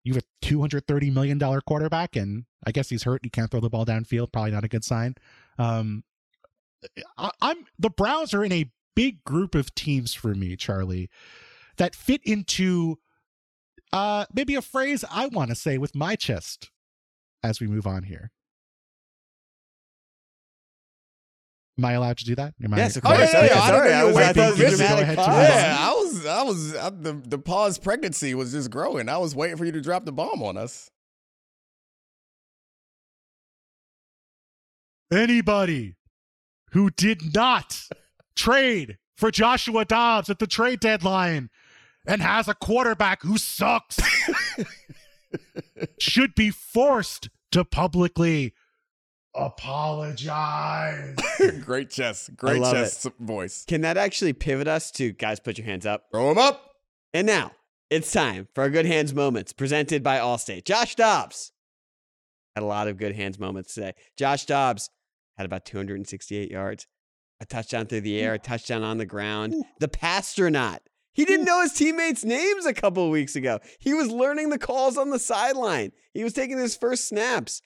you 0.08 0.14
have 0.14 0.24
a 0.24 0.46
$230 0.46 1.12
million 1.12 1.38
quarterback, 1.66 2.16
and 2.16 2.44
I 2.66 2.72
guess 2.72 2.88
he's 2.88 3.02
hurt. 3.02 3.20
He 3.22 3.30
can't 3.30 3.50
throw 3.50 3.60
the 3.60 3.68
ball 3.68 3.84
downfield. 3.84 4.32
Probably 4.32 4.52
not 4.52 4.64
a 4.64 4.68
good 4.68 4.82
sign. 4.82 5.14
Um, 5.58 6.02
I, 7.18 7.30
I'm 7.42 7.66
the 7.78 7.90
Browns 7.90 8.32
are 8.32 8.42
in 8.42 8.52
a 8.52 8.70
big 8.96 9.22
group 9.24 9.54
of 9.54 9.74
teams 9.74 10.14
for 10.14 10.34
me, 10.34 10.56
Charlie, 10.56 11.10
that 11.76 11.94
fit 11.94 12.22
into 12.24 12.98
uh, 13.92 14.24
maybe 14.32 14.54
a 14.54 14.62
phrase 14.62 15.04
I 15.10 15.26
want 15.26 15.50
to 15.50 15.54
say 15.54 15.76
with 15.76 15.94
my 15.94 16.16
chest 16.16 16.70
as 17.42 17.60
we 17.60 17.66
move 17.66 17.86
on 17.86 18.04
here. 18.04 18.30
Am 21.78 21.84
I 21.84 21.92
allowed 21.92 22.18
to 22.18 22.24
do 22.24 22.34
that? 22.34 22.54
Am 22.62 22.74
I- 22.74 22.76
Yes, 22.78 22.96
of 22.96 23.04
Oh, 23.06 23.10
yeah, 23.12 23.16
course. 23.18 23.32
yeah, 23.32 23.38
Okay, 23.38 23.54
yeah. 23.54 23.60
I 23.62 23.68
sorry, 23.68 23.88
didn't 23.88 23.98
know 23.98 24.00
I 24.00 24.04
was- 24.04 24.16
I 24.16 24.18
waiting 24.18 24.34
thought 24.42 24.54
for 24.56 24.62
it 24.62 24.64
was 24.64 24.72
to 24.72 24.76
dramatic 24.78 24.96
go 24.98 25.02
ahead, 25.02 25.16
pause. 25.16 25.48
Yeah, 25.48 25.76
I 25.78 25.92
was, 25.92 26.26
I 26.26 26.42
was, 26.42 26.76
I, 26.76 26.90
the 26.90 27.12
the 27.28 27.38
pause 27.38 27.78
pregnancy 27.78 28.34
was 28.34 28.52
just 28.52 28.70
growing. 28.70 29.08
I 29.08 29.18
was 29.18 29.34
waiting 29.36 29.56
for 29.56 29.64
you 29.64 29.72
to 29.72 29.80
drop 29.80 30.04
the 30.04 30.12
bomb 30.12 30.42
on 30.42 30.56
us. 30.56 30.90
anybody 35.10 35.94
who 36.72 36.90
did 36.90 37.34
not 37.34 37.88
trade 38.36 38.98
for 39.16 39.30
Joshua 39.30 39.84
Dobbs 39.86 40.28
at 40.28 40.38
the 40.38 40.46
trade 40.46 40.80
deadline 40.80 41.48
and 42.06 42.20
has 42.20 42.46
a 42.46 42.54
quarterback 42.54 43.22
who 43.22 43.38
sucks 43.38 43.98
should 45.98 46.34
be 46.34 46.50
forced 46.50 47.30
to 47.52 47.64
publicly 47.64 48.52
apologize. 49.38 51.16
great 51.64 51.90
chess, 51.90 52.30
great 52.36 52.60
love 52.60 52.74
chess 52.74 53.06
voice. 53.18 53.64
Can 53.66 53.80
that 53.82 53.96
actually 53.96 54.32
pivot 54.32 54.68
us 54.68 54.90
to 54.92 55.12
guys? 55.12 55.40
Put 55.40 55.58
your 55.58 55.66
hands 55.66 55.86
up. 55.86 56.06
Throw 56.10 56.28
them 56.28 56.38
up. 56.38 56.72
And 57.14 57.26
now 57.26 57.52
it's 57.90 58.12
time 58.12 58.48
for 58.54 58.62
our 58.62 58.70
good 58.70 58.86
hands 58.86 59.14
moments 59.14 59.52
presented 59.52 60.02
by 60.02 60.18
Allstate. 60.18 60.64
Josh 60.64 60.94
Dobbs 60.94 61.52
had 62.54 62.62
a 62.62 62.66
lot 62.66 62.88
of 62.88 62.98
good 62.98 63.14
hands 63.14 63.38
moments 63.38 63.74
today. 63.74 63.94
Josh 64.16 64.44
Dobbs 64.44 64.90
had 65.36 65.46
about 65.46 65.64
268 65.64 66.50
yards, 66.50 66.86
a 67.40 67.46
touchdown 67.46 67.86
through 67.86 68.02
the 68.02 68.20
air, 68.20 68.34
a 68.34 68.38
touchdown 68.38 68.82
on 68.82 68.98
the 68.98 69.06
ground. 69.06 69.54
The 69.80 69.88
Passtronaut. 69.88 70.80
He 71.12 71.24
didn't 71.24 71.46
know 71.46 71.62
his 71.62 71.72
teammates' 71.72 72.24
names 72.24 72.66
a 72.66 72.74
couple 72.74 73.04
of 73.04 73.10
weeks 73.10 73.34
ago. 73.34 73.58
He 73.80 73.94
was 73.94 74.08
learning 74.08 74.50
the 74.50 74.58
calls 74.58 74.96
on 74.96 75.10
the 75.10 75.18
sideline. 75.18 75.92
He 76.12 76.22
was 76.22 76.32
taking 76.32 76.58
his 76.58 76.76
first 76.76 77.08
snaps. 77.08 77.62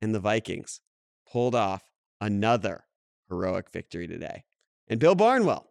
And 0.00 0.14
the 0.14 0.20
Vikings 0.20 0.80
pulled 1.30 1.54
off 1.54 1.84
another 2.20 2.84
heroic 3.28 3.70
victory 3.70 4.06
today. 4.06 4.44
And 4.88 5.00
Bill 5.00 5.14
Barnwell, 5.14 5.70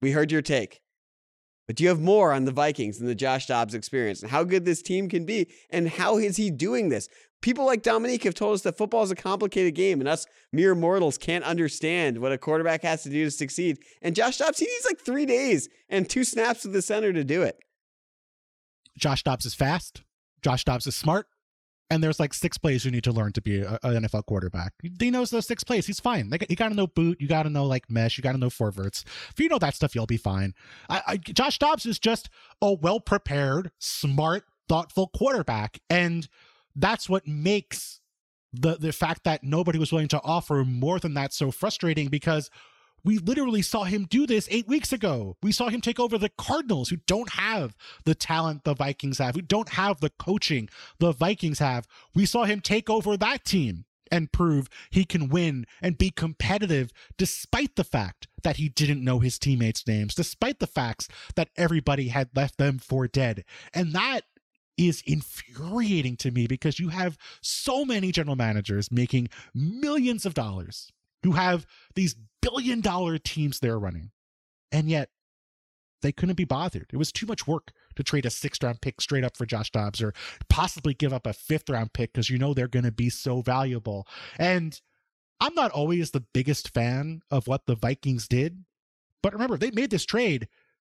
we 0.00 0.12
heard 0.12 0.30
your 0.30 0.42
take. 0.42 0.80
But 1.66 1.76
do 1.76 1.82
you 1.82 1.88
have 1.88 2.00
more 2.00 2.32
on 2.32 2.44
the 2.44 2.52
Vikings 2.52 3.00
and 3.00 3.08
the 3.08 3.14
Josh 3.14 3.46
Dobbs 3.46 3.74
experience 3.74 4.22
and 4.22 4.30
how 4.30 4.44
good 4.44 4.64
this 4.64 4.82
team 4.82 5.08
can 5.08 5.24
be 5.24 5.48
and 5.70 5.88
how 5.88 6.18
is 6.18 6.36
he 6.36 6.50
doing 6.50 6.90
this? 6.90 7.08
People 7.40 7.64
like 7.64 7.82
Domonique 7.82 8.24
have 8.24 8.34
told 8.34 8.54
us 8.54 8.62
that 8.62 8.76
football 8.76 9.02
is 9.02 9.10
a 9.10 9.16
complicated 9.16 9.74
game 9.74 10.00
and 10.00 10.08
us 10.08 10.26
mere 10.52 10.74
mortals 10.74 11.18
can't 11.18 11.44
understand 11.44 12.18
what 12.18 12.32
a 12.32 12.38
quarterback 12.38 12.82
has 12.82 13.02
to 13.02 13.10
do 13.10 13.24
to 13.24 13.30
succeed. 13.30 13.78
And 14.02 14.14
Josh 14.14 14.38
Dobbs, 14.38 14.58
he 14.58 14.66
needs 14.66 14.84
like 14.84 15.00
three 15.00 15.26
days 15.26 15.68
and 15.88 16.08
two 16.08 16.24
snaps 16.24 16.64
with 16.64 16.74
the 16.74 16.82
center 16.82 17.12
to 17.12 17.24
do 17.24 17.42
it. 17.42 17.58
Josh 18.98 19.22
Dobbs 19.22 19.46
is 19.46 19.54
fast. 19.54 20.02
Josh 20.42 20.64
Dobbs 20.64 20.86
is 20.86 20.96
smart. 20.96 21.26
And 21.90 22.02
there's 22.02 22.18
like 22.18 22.32
six 22.32 22.56
plays 22.56 22.84
you 22.84 22.90
need 22.90 23.04
to 23.04 23.12
learn 23.12 23.32
to 23.32 23.42
be 23.42 23.60
an 23.60 23.78
NFL 23.82 24.24
quarterback. 24.26 24.72
He 24.98 25.10
knows 25.10 25.30
those 25.30 25.46
six 25.46 25.62
plays. 25.62 25.86
He's 25.86 26.00
fine. 26.00 26.28
Got- 26.30 26.50
you 26.50 26.56
got 26.56 26.70
to 26.70 26.74
know 26.74 26.86
boot. 26.86 27.20
You 27.20 27.28
got 27.28 27.42
to 27.42 27.50
know 27.50 27.66
like 27.66 27.90
mesh. 27.90 28.16
You 28.16 28.22
got 28.22 28.32
to 28.32 28.38
know 28.38 28.50
forwards. 28.50 29.04
If 29.30 29.38
you 29.38 29.48
know 29.48 29.58
that 29.58 29.74
stuff, 29.74 29.94
you'll 29.94 30.06
be 30.06 30.16
fine. 30.16 30.54
I, 30.88 31.02
I, 31.06 31.16
Josh 31.18 31.58
Dobbs 31.58 31.86
is 31.86 31.98
just 31.98 32.30
a 32.62 32.72
well 32.72 33.00
prepared, 33.00 33.70
smart, 33.78 34.44
thoughtful 34.68 35.08
quarterback, 35.08 35.78
and 35.90 36.26
that's 36.74 37.08
what 37.08 37.26
makes 37.26 38.00
the 38.52 38.76
the 38.76 38.92
fact 38.92 39.24
that 39.24 39.42
nobody 39.42 39.78
was 39.78 39.92
willing 39.92 40.08
to 40.08 40.20
offer 40.22 40.64
more 40.64 40.98
than 40.98 41.14
that 41.14 41.32
so 41.32 41.50
frustrating 41.50 42.08
because 42.08 42.50
we 43.04 43.18
literally 43.18 43.62
saw 43.62 43.84
him 43.84 44.06
do 44.08 44.26
this 44.26 44.48
eight 44.50 44.66
weeks 44.66 44.92
ago. 44.92 45.36
We 45.42 45.52
saw 45.52 45.68
him 45.68 45.80
take 45.80 46.00
over 46.00 46.16
the 46.18 46.30
Cardinals, 46.30 46.88
who 46.88 46.96
don't 46.96 47.30
have 47.30 47.76
the 48.04 48.14
talent 48.14 48.64
the 48.64 48.74
Vikings 48.74 49.18
have, 49.18 49.34
who 49.34 49.42
don't 49.42 49.70
have 49.70 50.00
the 50.00 50.10
coaching 50.10 50.68
the 50.98 51.12
Vikings 51.12 51.58
have. 51.58 51.86
We 52.14 52.26
saw 52.26 52.44
him 52.44 52.60
take 52.60 52.88
over 52.88 53.16
that 53.16 53.44
team 53.44 53.84
and 54.10 54.32
prove 54.32 54.68
he 54.90 55.04
can 55.04 55.28
win 55.28 55.66
and 55.82 55.98
be 55.98 56.10
competitive 56.10 56.92
despite 57.16 57.76
the 57.76 57.84
fact 57.84 58.28
that 58.42 58.56
he 58.56 58.68
didn't 58.68 59.04
know 59.04 59.18
his 59.18 59.38
teammates' 59.38 59.86
names, 59.86 60.14
despite 60.14 60.60
the 60.60 60.66
facts 60.66 61.08
that 61.34 61.50
everybody 61.56 62.08
had 62.08 62.28
left 62.34 62.58
them 62.58 62.78
for 62.78 63.06
dead. 63.06 63.44
And 63.72 63.92
that 63.92 64.22
is 64.76 65.02
infuriating 65.06 66.16
to 66.16 66.30
me 66.30 66.46
because 66.46 66.78
you 66.78 66.88
have 66.88 67.16
so 67.40 67.84
many 67.84 68.12
general 68.12 68.36
managers 68.36 68.90
making 68.90 69.28
millions 69.54 70.26
of 70.26 70.34
dollars 70.34 70.90
who 71.22 71.32
have 71.32 71.66
these 71.94 72.14
billion 72.44 72.80
dollar 72.80 73.18
teams 73.18 73.58
they're 73.58 73.78
running. 73.78 74.10
And 74.70 74.88
yet 74.88 75.10
they 76.02 76.12
couldn't 76.12 76.34
be 76.34 76.44
bothered. 76.44 76.90
It 76.92 76.96
was 76.96 77.10
too 77.10 77.26
much 77.26 77.46
work 77.46 77.72
to 77.96 78.02
trade 78.02 78.26
a 78.26 78.30
sixth 78.30 78.62
round 78.62 78.82
pick 78.82 79.00
straight 79.00 79.24
up 79.24 79.36
for 79.36 79.46
Josh 79.46 79.70
Dobbs 79.70 80.02
or 80.02 80.12
possibly 80.50 80.92
give 80.94 81.12
up 81.12 81.26
a 81.26 81.32
fifth 81.32 81.70
round 81.70 81.92
pick 81.92 82.12
because 82.12 82.28
you 82.28 82.38
know 82.38 82.52
they're 82.52 82.68
going 82.68 82.84
to 82.84 82.92
be 82.92 83.08
so 83.08 83.40
valuable. 83.40 84.06
And 84.38 84.78
I'm 85.40 85.54
not 85.54 85.70
always 85.70 86.10
the 86.10 86.24
biggest 86.34 86.72
fan 86.74 87.22
of 87.30 87.46
what 87.46 87.66
the 87.66 87.74
Vikings 87.74 88.28
did, 88.28 88.64
but 89.22 89.32
remember, 89.32 89.56
they 89.56 89.70
made 89.70 89.90
this 89.90 90.04
trade 90.04 90.48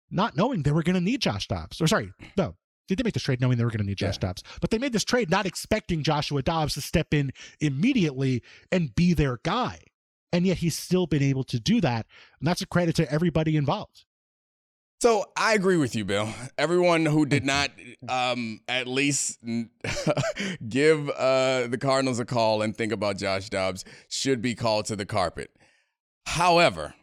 not 0.10 0.36
knowing 0.36 0.64
they 0.64 0.72
were 0.72 0.84
going 0.84 0.95
to 0.95 1.01
need 1.01 1.22
Josh 1.22 1.47
Dobbs. 1.47 1.80
Or 1.80 1.88
sorry, 1.88 2.12
no, 2.36 2.56
they 2.89 2.95
did 2.95 3.04
make 3.04 3.14
this 3.14 3.24
trade 3.24 3.39
knowing 3.39 3.58
they 3.58 3.64
were 3.64 3.70
going 3.70 3.80
to 3.80 3.86
need 3.86 3.97
Josh 3.97 4.18
Dobbs, 4.18 4.43
but 4.62 4.72
they 4.72 4.80
made 4.80 4.93
this 4.93 5.04
trade 5.04 5.30
not 5.30 5.45
expecting 5.45 6.04
Joshua 6.04 6.41
Dobbs 6.41 6.74
to 6.74 6.82
step 6.82 7.14
in 7.14 7.32
immediately 7.60 8.41
and 8.72 8.93
be 8.95 9.14
their 9.14 9.38
guy. 9.43 9.80
And 10.34 10.45
yet 10.45 10.57
he's 10.57 10.77
still 10.77 11.07
been 11.07 11.23
able 11.23 11.45
to 11.45 11.59
do 11.59 11.79
that. 11.79 12.05
And 12.39 12.47
that's 12.47 12.61
a 12.61 12.67
credit 12.67 12.95
to 12.97 13.09
everybody 13.09 13.55
involved. 13.55 14.03
So 15.03 15.25
I 15.36 15.53
agree 15.53 15.77
with 15.77 15.95
you, 15.95 16.05
Bill. 16.05 16.29
Everyone 16.57 17.05
who 17.05 17.25
did 17.25 17.43
not 17.45 17.71
um, 18.07 18.61
at 18.69 18.88
least 18.88 19.38
give 20.69 21.09
uh, 21.09 21.67
the 21.67 21.77
Cardinals 21.77 22.19
a 22.19 22.25
call 22.25 22.61
and 22.61 22.75
think 22.75 22.93
about 22.93 23.17
Josh 23.17 23.49
Dobbs 23.49 23.84
should 24.07 24.41
be 24.41 24.55
called 24.55 24.86
to 24.86 24.95
the 24.95 25.05
carpet. 25.05 25.51
However, 26.25 26.95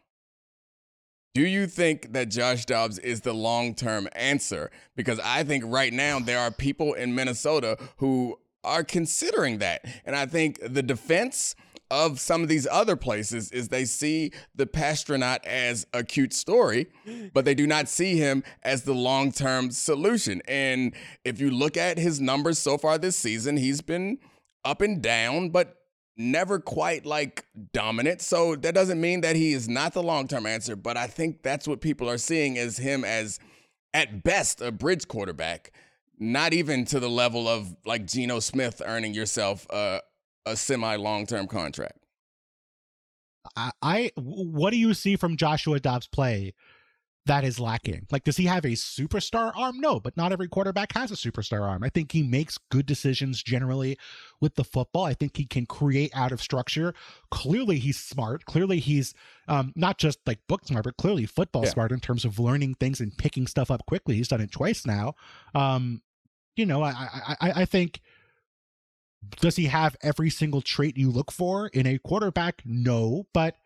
do 1.34 1.42
you 1.42 1.66
think 1.66 2.14
that 2.14 2.30
Josh 2.30 2.64
Dobbs 2.64 2.98
is 2.98 3.20
the 3.20 3.34
long 3.34 3.74
term 3.74 4.08
answer? 4.12 4.70
Because 4.96 5.20
I 5.20 5.44
think 5.44 5.64
right 5.66 5.92
now 5.92 6.18
there 6.18 6.40
are 6.40 6.50
people 6.50 6.94
in 6.94 7.14
Minnesota 7.14 7.76
who 7.98 8.38
are 8.64 8.82
considering 8.82 9.58
that. 9.58 9.84
And 10.04 10.16
I 10.16 10.26
think 10.26 10.58
the 10.62 10.82
defense 10.82 11.54
of 11.90 12.20
some 12.20 12.42
of 12.42 12.48
these 12.48 12.66
other 12.70 12.96
places 12.96 13.50
is 13.50 13.68
they 13.68 13.84
see 13.84 14.32
the 14.54 14.66
Passtronaut 14.66 15.44
as 15.44 15.86
a 15.92 16.04
cute 16.04 16.32
story, 16.32 16.86
but 17.32 17.44
they 17.44 17.54
do 17.54 17.66
not 17.66 17.88
see 17.88 18.16
him 18.16 18.44
as 18.62 18.82
the 18.82 18.94
long 18.94 19.32
term 19.32 19.70
solution. 19.70 20.40
And 20.46 20.94
if 21.24 21.40
you 21.40 21.50
look 21.50 21.76
at 21.76 21.98
his 21.98 22.20
numbers 22.20 22.58
so 22.58 22.78
far 22.78 22.98
this 22.98 23.16
season, 23.16 23.56
he's 23.56 23.80
been 23.80 24.18
up 24.64 24.80
and 24.80 25.02
down, 25.02 25.50
but 25.50 25.76
never 26.16 26.60
quite 26.60 27.06
like 27.06 27.46
dominant. 27.72 28.20
So 28.20 28.54
that 28.56 28.74
doesn't 28.74 29.00
mean 29.00 29.22
that 29.22 29.36
he 29.36 29.52
is 29.52 29.68
not 29.68 29.94
the 29.94 30.02
long 30.02 30.28
term 30.28 30.46
answer, 30.46 30.76
but 30.76 30.96
I 30.96 31.06
think 31.06 31.42
that's 31.42 31.66
what 31.66 31.80
people 31.80 32.08
are 32.08 32.18
seeing 32.18 32.58
as 32.58 32.76
him 32.76 33.04
as 33.04 33.40
at 33.94 34.22
best 34.22 34.60
a 34.60 34.70
bridge 34.70 35.08
quarterback, 35.08 35.72
not 36.18 36.52
even 36.52 36.84
to 36.86 37.00
the 37.00 37.10
level 37.10 37.48
of 37.48 37.74
like 37.84 38.06
Geno 38.06 38.38
Smith 38.38 38.80
earning 38.84 39.14
yourself 39.14 39.66
a, 39.70 40.00
a 40.46 40.56
semi 40.56 40.96
long 40.96 41.26
term 41.26 41.46
contract. 41.46 41.98
I, 43.56 43.70
I 43.82 44.12
what 44.16 44.70
do 44.70 44.76
you 44.76 44.94
see 44.94 45.16
from 45.16 45.36
Joshua 45.36 45.80
Dobbs 45.80 46.06
play 46.06 46.52
that 47.26 47.44
is 47.44 47.60
lacking? 47.60 48.06
Like, 48.10 48.24
does 48.24 48.36
he 48.36 48.46
have 48.46 48.64
a 48.64 48.70
superstar 48.70 49.52
arm? 49.56 49.78
No, 49.80 50.00
but 50.00 50.16
not 50.16 50.32
every 50.32 50.48
quarterback 50.48 50.92
has 50.92 51.10
a 51.10 51.14
superstar 51.14 51.62
arm. 51.62 51.82
I 51.82 51.88
think 51.88 52.12
he 52.12 52.22
makes 52.22 52.58
good 52.70 52.86
decisions 52.86 53.42
generally 53.42 53.98
with 54.40 54.54
the 54.56 54.64
football. 54.64 55.04
I 55.04 55.14
think 55.14 55.36
he 55.36 55.44
can 55.46 55.66
create 55.66 56.10
out 56.14 56.32
of 56.32 56.40
structure. 56.42 56.94
Clearly, 57.30 57.78
he's 57.78 57.98
smart. 57.98 58.44
Clearly, 58.46 58.78
he's 58.78 59.14
um, 59.48 59.72
not 59.76 59.98
just 59.98 60.18
like 60.26 60.40
book 60.48 60.66
smart, 60.66 60.84
but 60.84 60.96
clearly 60.96 61.26
football 61.26 61.64
Yeah. 61.64 61.70
smart 61.70 61.92
in 61.92 62.00
terms 62.00 62.24
of 62.24 62.38
learning 62.38 62.74
things 62.74 63.00
and 63.00 63.16
picking 63.16 63.46
stuff 63.46 63.70
up 63.70 63.86
quickly. 63.86 64.16
He's 64.16 64.28
done 64.28 64.40
it 64.40 64.50
twice 64.50 64.86
now. 64.86 65.14
Um, 65.54 66.02
you 66.56 66.66
know, 66.66 66.82
I, 66.82 66.90
I, 66.90 67.36
I 67.40 67.52
I 67.62 67.64
think 67.64 68.00
does 69.40 69.56
he 69.56 69.66
have 69.66 69.96
every 70.02 70.30
single 70.30 70.62
trait 70.62 70.96
you 70.96 71.10
look 71.10 71.30
for 71.30 71.68
in 71.68 71.86
a 71.86 71.98
quarterback? 71.98 72.62
No, 72.64 73.26
but 73.32 73.56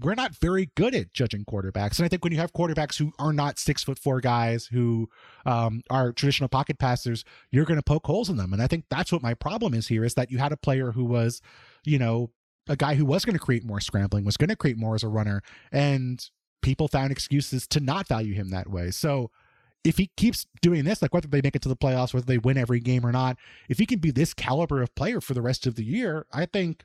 we're 0.00 0.14
not 0.14 0.34
very 0.34 0.70
good 0.76 0.94
at 0.94 1.12
judging 1.12 1.44
quarterbacks. 1.44 1.98
And 1.98 2.06
I 2.06 2.08
think 2.08 2.24
when 2.24 2.32
you 2.32 2.38
have 2.38 2.52
quarterbacks 2.54 2.98
who 2.98 3.12
are 3.18 3.32
not 3.32 3.58
six 3.58 3.84
foot 3.84 3.98
four 3.98 4.20
guys 4.20 4.66
who 4.66 5.10
um, 5.44 5.82
are 5.90 6.12
traditional 6.12 6.48
pocket 6.48 6.78
passers, 6.78 7.24
you're 7.50 7.66
going 7.66 7.78
to 7.78 7.82
poke 7.82 8.06
holes 8.06 8.30
in 8.30 8.36
them. 8.36 8.52
And 8.52 8.62
I 8.62 8.66
think 8.66 8.86
that's 8.88 9.12
what 9.12 9.22
my 9.22 9.34
problem 9.34 9.74
is 9.74 9.88
here 9.88 10.04
is 10.04 10.14
that 10.14 10.30
you 10.30 10.38
had 10.38 10.52
a 10.52 10.56
player 10.56 10.92
who 10.92 11.04
was, 11.04 11.42
you 11.84 11.98
know, 11.98 12.30
a 12.66 12.76
guy 12.76 12.94
who 12.94 13.04
was 13.04 13.26
going 13.26 13.36
to 13.36 13.44
create 13.44 13.64
more 13.64 13.80
scrambling, 13.80 14.24
was 14.24 14.38
going 14.38 14.48
to 14.48 14.56
create 14.56 14.78
more 14.78 14.94
as 14.94 15.02
a 15.02 15.08
runner, 15.08 15.42
and 15.70 16.30
people 16.62 16.88
found 16.88 17.12
excuses 17.12 17.66
to 17.66 17.78
not 17.78 18.08
value 18.08 18.32
him 18.32 18.48
that 18.50 18.70
way. 18.70 18.90
So 18.90 19.30
if 19.84 19.98
he 19.98 20.10
keeps 20.16 20.46
doing 20.62 20.84
this, 20.84 21.02
like 21.02 21.12
whether 21.12 21.28
they 21.28 21.42
make 21.42 21.54
it 21.54 21.62
to 21.62 21.68
the 21.68 21.76
playoffs, 21.76 22.14
whether 22.14 22.26
they 22.26 22.38
win 22.38 22.56
every 22.56 22.80
game 22.80 23.04
or 23.04 23.12
not, 23.12 23.36
if 23.68 23.78
he 23.78 23.86
can 23.86 23.98
be 23.98 24.10
this 24.10 24.32
caliber 24.34 24.82
of 24.82 24.94
player 24.94 25.20
for 25.20 25.34
the 25.34 25.42
rest 25.42 25.66
of 25.66 25.74
the 25.76 25.84
year, 25.84 26.26
I 26.32 26.46
think 26.46 26.84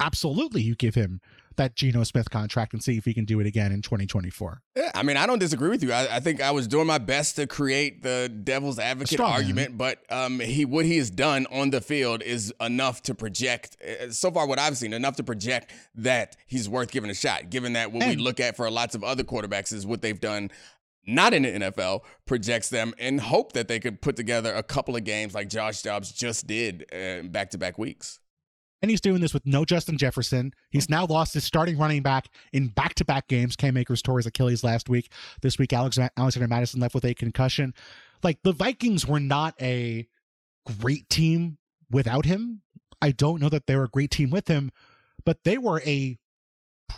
absolutely 0.00 0.62
you 0.62 0.74
give 0.74 0.94
him 0.94 1.20
that 1.56 1.76
Geno 1.76 2.04
Smith 2.04 2.30
contract 2.30 2.72
and 2.72 2.82
see 2.82 2.96
if 2.96 3.04
he 3.04 3.12
can 3.12 3.26
do 3.26 3.38
it 3.38 3.46
again 3.46 3.70
in 3.70 3.82
2024. 3.82 4.62
Yeah, 4.76 4.90
I 4.94 5.02
mean, 5.02 5.18
I 5.18 5.26
don't 5.26 5.40
disagree 5.40 5.68
with 5.68 5.82
you. 5.82 5.92
I, 5.92 6.16
I 6.16 6.20
think 6.20 6.40
I 6.40 6.52
was 6.52 6.66
doing 6.66 6.86
my 6.86 6.96
best 6.96 7.36
to 7.36 7.46
create 7.46 8.02
the 8.02 8.30
devil's 8.44 8.78
advocate 8.78 9.10
Straw 9.10 9.28
man. 9.28 9.36
argument, 9.36 9.76
but 9.76 9.98
um, 10.08 10.40
he 10.40 10.64
what 10.64 10.86
he 10.86 10.96
has 10.96 11.10
done 11.10 11.46
on 11.52 11.68
the 11.68 11.82
field 11.82 12.22
is 12.22 12.54
enough 12.60 13.02
to 13.02 13.14
project. 13.14 13.76
uh, 13.82 14.10
So 14.10 14.30
far, 14.30 14.46
what 14.46 14.58
I've 14.58 14.78
seen, 14.78 14.94
enough 14.94 15.16
to 15.16 15.24
project 15.24 15.70
that 15.96 16.36
he's 16.46 16.66
worth 16.66 16.92
giving 16.92 17.10
a 17.10 17.14
shot. 17.14 17.50
Given 17.50 17.74
that 17.74 17.92
what 17.92 18.06
we 18.06 18.16
look 18.16 18.40
at 18.40 18.56
for 18.56 18.70
lots 18.70 18.94
of 18.94 19.04
other 19.04 19.24
quarterbacks 19.24 19.72
is 19.72 19.86
what 19.86 20.00
they've 20.00 20.20
done. 20.20 20.50
Not 21.06 21.34
in 21.34 21.42
the 21.42 21.48
NFL, 21.48 22.00
projects 22.26 22.68
them 22.68 22.94
and 22.98 23.20
hope 23.20 23.52
that 23.52 23.68
they 23.68 23.80
could 23.80 24.00
put 24.00 24.16
together 24.16 24.54
a 24.54 24.62
couple 24.62 24.96
of 24.96 25.04
games 25.04 25.34
like 25.34 25.48
Josh 25.48 25.82
Dobbs 25.82 26.12
just 26.12 26.46
did 26.46 26.84
back 27.32 27.50
to 27.50 27.58
back 27.58 27.78
weeks. 27.78 28.20
And 28.82 28.90
he's 28.90 29.00
doing 29.00 29.20
this 29.20 29.34
with 29.34 29.44
no 29.44 29.64
Justin 29.64 29.98
Jefferson. 29.98 30.52
He's 30.70 30.88
now 30.88 31.04
lost 31.04 31.34
his 31.34 31.44
starting 31.44 31.76
running 31.76 32.02
back 32.02 32.28
in 32.52 32.68
back 32.68 32.94
to 32.94 33.04
back 33.04 33.28
games. 33.28 33.56
Cam 33.56 33.76
Akers 33.76 34.00
tore 34.00 34.18
his 34.18 34.26
Achilles 34.26 34.64
last 34.64 34.88
week. 34.88 35.12
This 35.42 35.58
week, 35.58 35.72
Alex, 35.72 35.98
Alexander 35.98 36.48
Mattison 36.48 36.80
left 36.80 36.94
with 36.94 37.04
a 37.04 37.14
concussion. 37.14 37.74
Like 38.22 38.38
the 38.42 38.52
Vikings 38.52 39.06
were 39.06 39.20
not 39.20 39.54
a 39.60 40.06
great 40.80 41.08
team 41.08 41.58
without 41.90 42.24
him. 42.24 42.62
I 43.02 43.10
don't 43.10 43.40
know 43.40 43.48
that 43.48 43.66
they 43.66 43.76
were 43.76 43.84
a 43.84 43.88
great 43.88 44.10
team 44.10 44.30
with 44.30 44.48
him, 44.48 44.70
but 45.24 45.44
they 45.44 45.58
were 45.58 45.80
a 45.86 46.18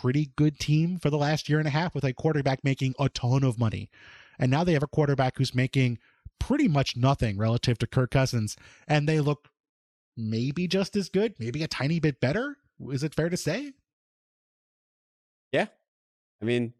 pretty 0.03 0.31
good 0.35 0.59
team 0.59 0.97
for 0.97 1.09
the 1.09 1.17
last 1.17 1.47
year 1.47 1.59
and 1.59 1.67
a 1.67 1.71
half 1.71 1.95
with 1.95 2.03
a 2.03 2.11
quarterback 2.11 2.61
making 2.61 2.93
a 2.99 3.07
ton 3.07 3.41
of 3.41 3.57
money. 3.57 3.89
And 4.37 4.51
now 4.51 4.65
they 4.65 4.73
have 4.73 4.83
a 4.83 4.87
quarterback 4.87 5.37
who's 5.37 5.55
making 5.55 5.97
pretty 6.41 6.67
much 6.67 6.97
nothing 6.97 7.37
relative 7.37 7.77
to 7.77 7.87
Kirk 7.87 8.11
Cousins, 8.11 8.57
and 8.85 9.07
they 9.07 9.21
look 9.21 9.47
maybe 10.17 10.67
just 10.67 10.97
as 10.97 11.07
good, 11.07 11.35
maybe 11.39 11.63
a 11.63 11.69
tiny 11.69 12.01
bit 12.01 12.19
better. 12.19 12.57
Is 12.91 13.01
it 13.01 13.15
fair 13.15 13.29
to 13.29 13.37
say? 13.37 13.71
Yeah. 15.53 15.67
I 16.41 16.45
mean, 16.45 16.73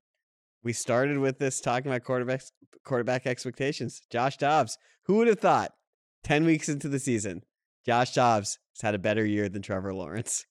we 0.61 0.73
started 0.73 1.17
with 1.17 1.39
this 1.39 1.61
talking 1.61 1.89
about 1.89 2.03
quarterbacks, 2.03 2.51
quarterback 2.83 3.25
expectations. 3.25 4.01
Josh 4.09 4.35
Dobbs. 4.35 4.77
Who 5.03 5.15
would 5.15 5.29
have 5.29 5.39
thought 5.39 5.71
10 6.25 6.43
weeks 6.43 6.67
into 6.67 6.89
the 6.89 6.99
season, 6.99 7.43
Josh 7.85 8.13
Dobbs 8.13 8.59
has 8.75 8.81
had 8.81 8.95
a 8.95 8.99
better 8.99 9.25
year 9.25 9.47
than 9.47 9.61
Trevor 9.61 9.93
Lawrence? 9.93 10.45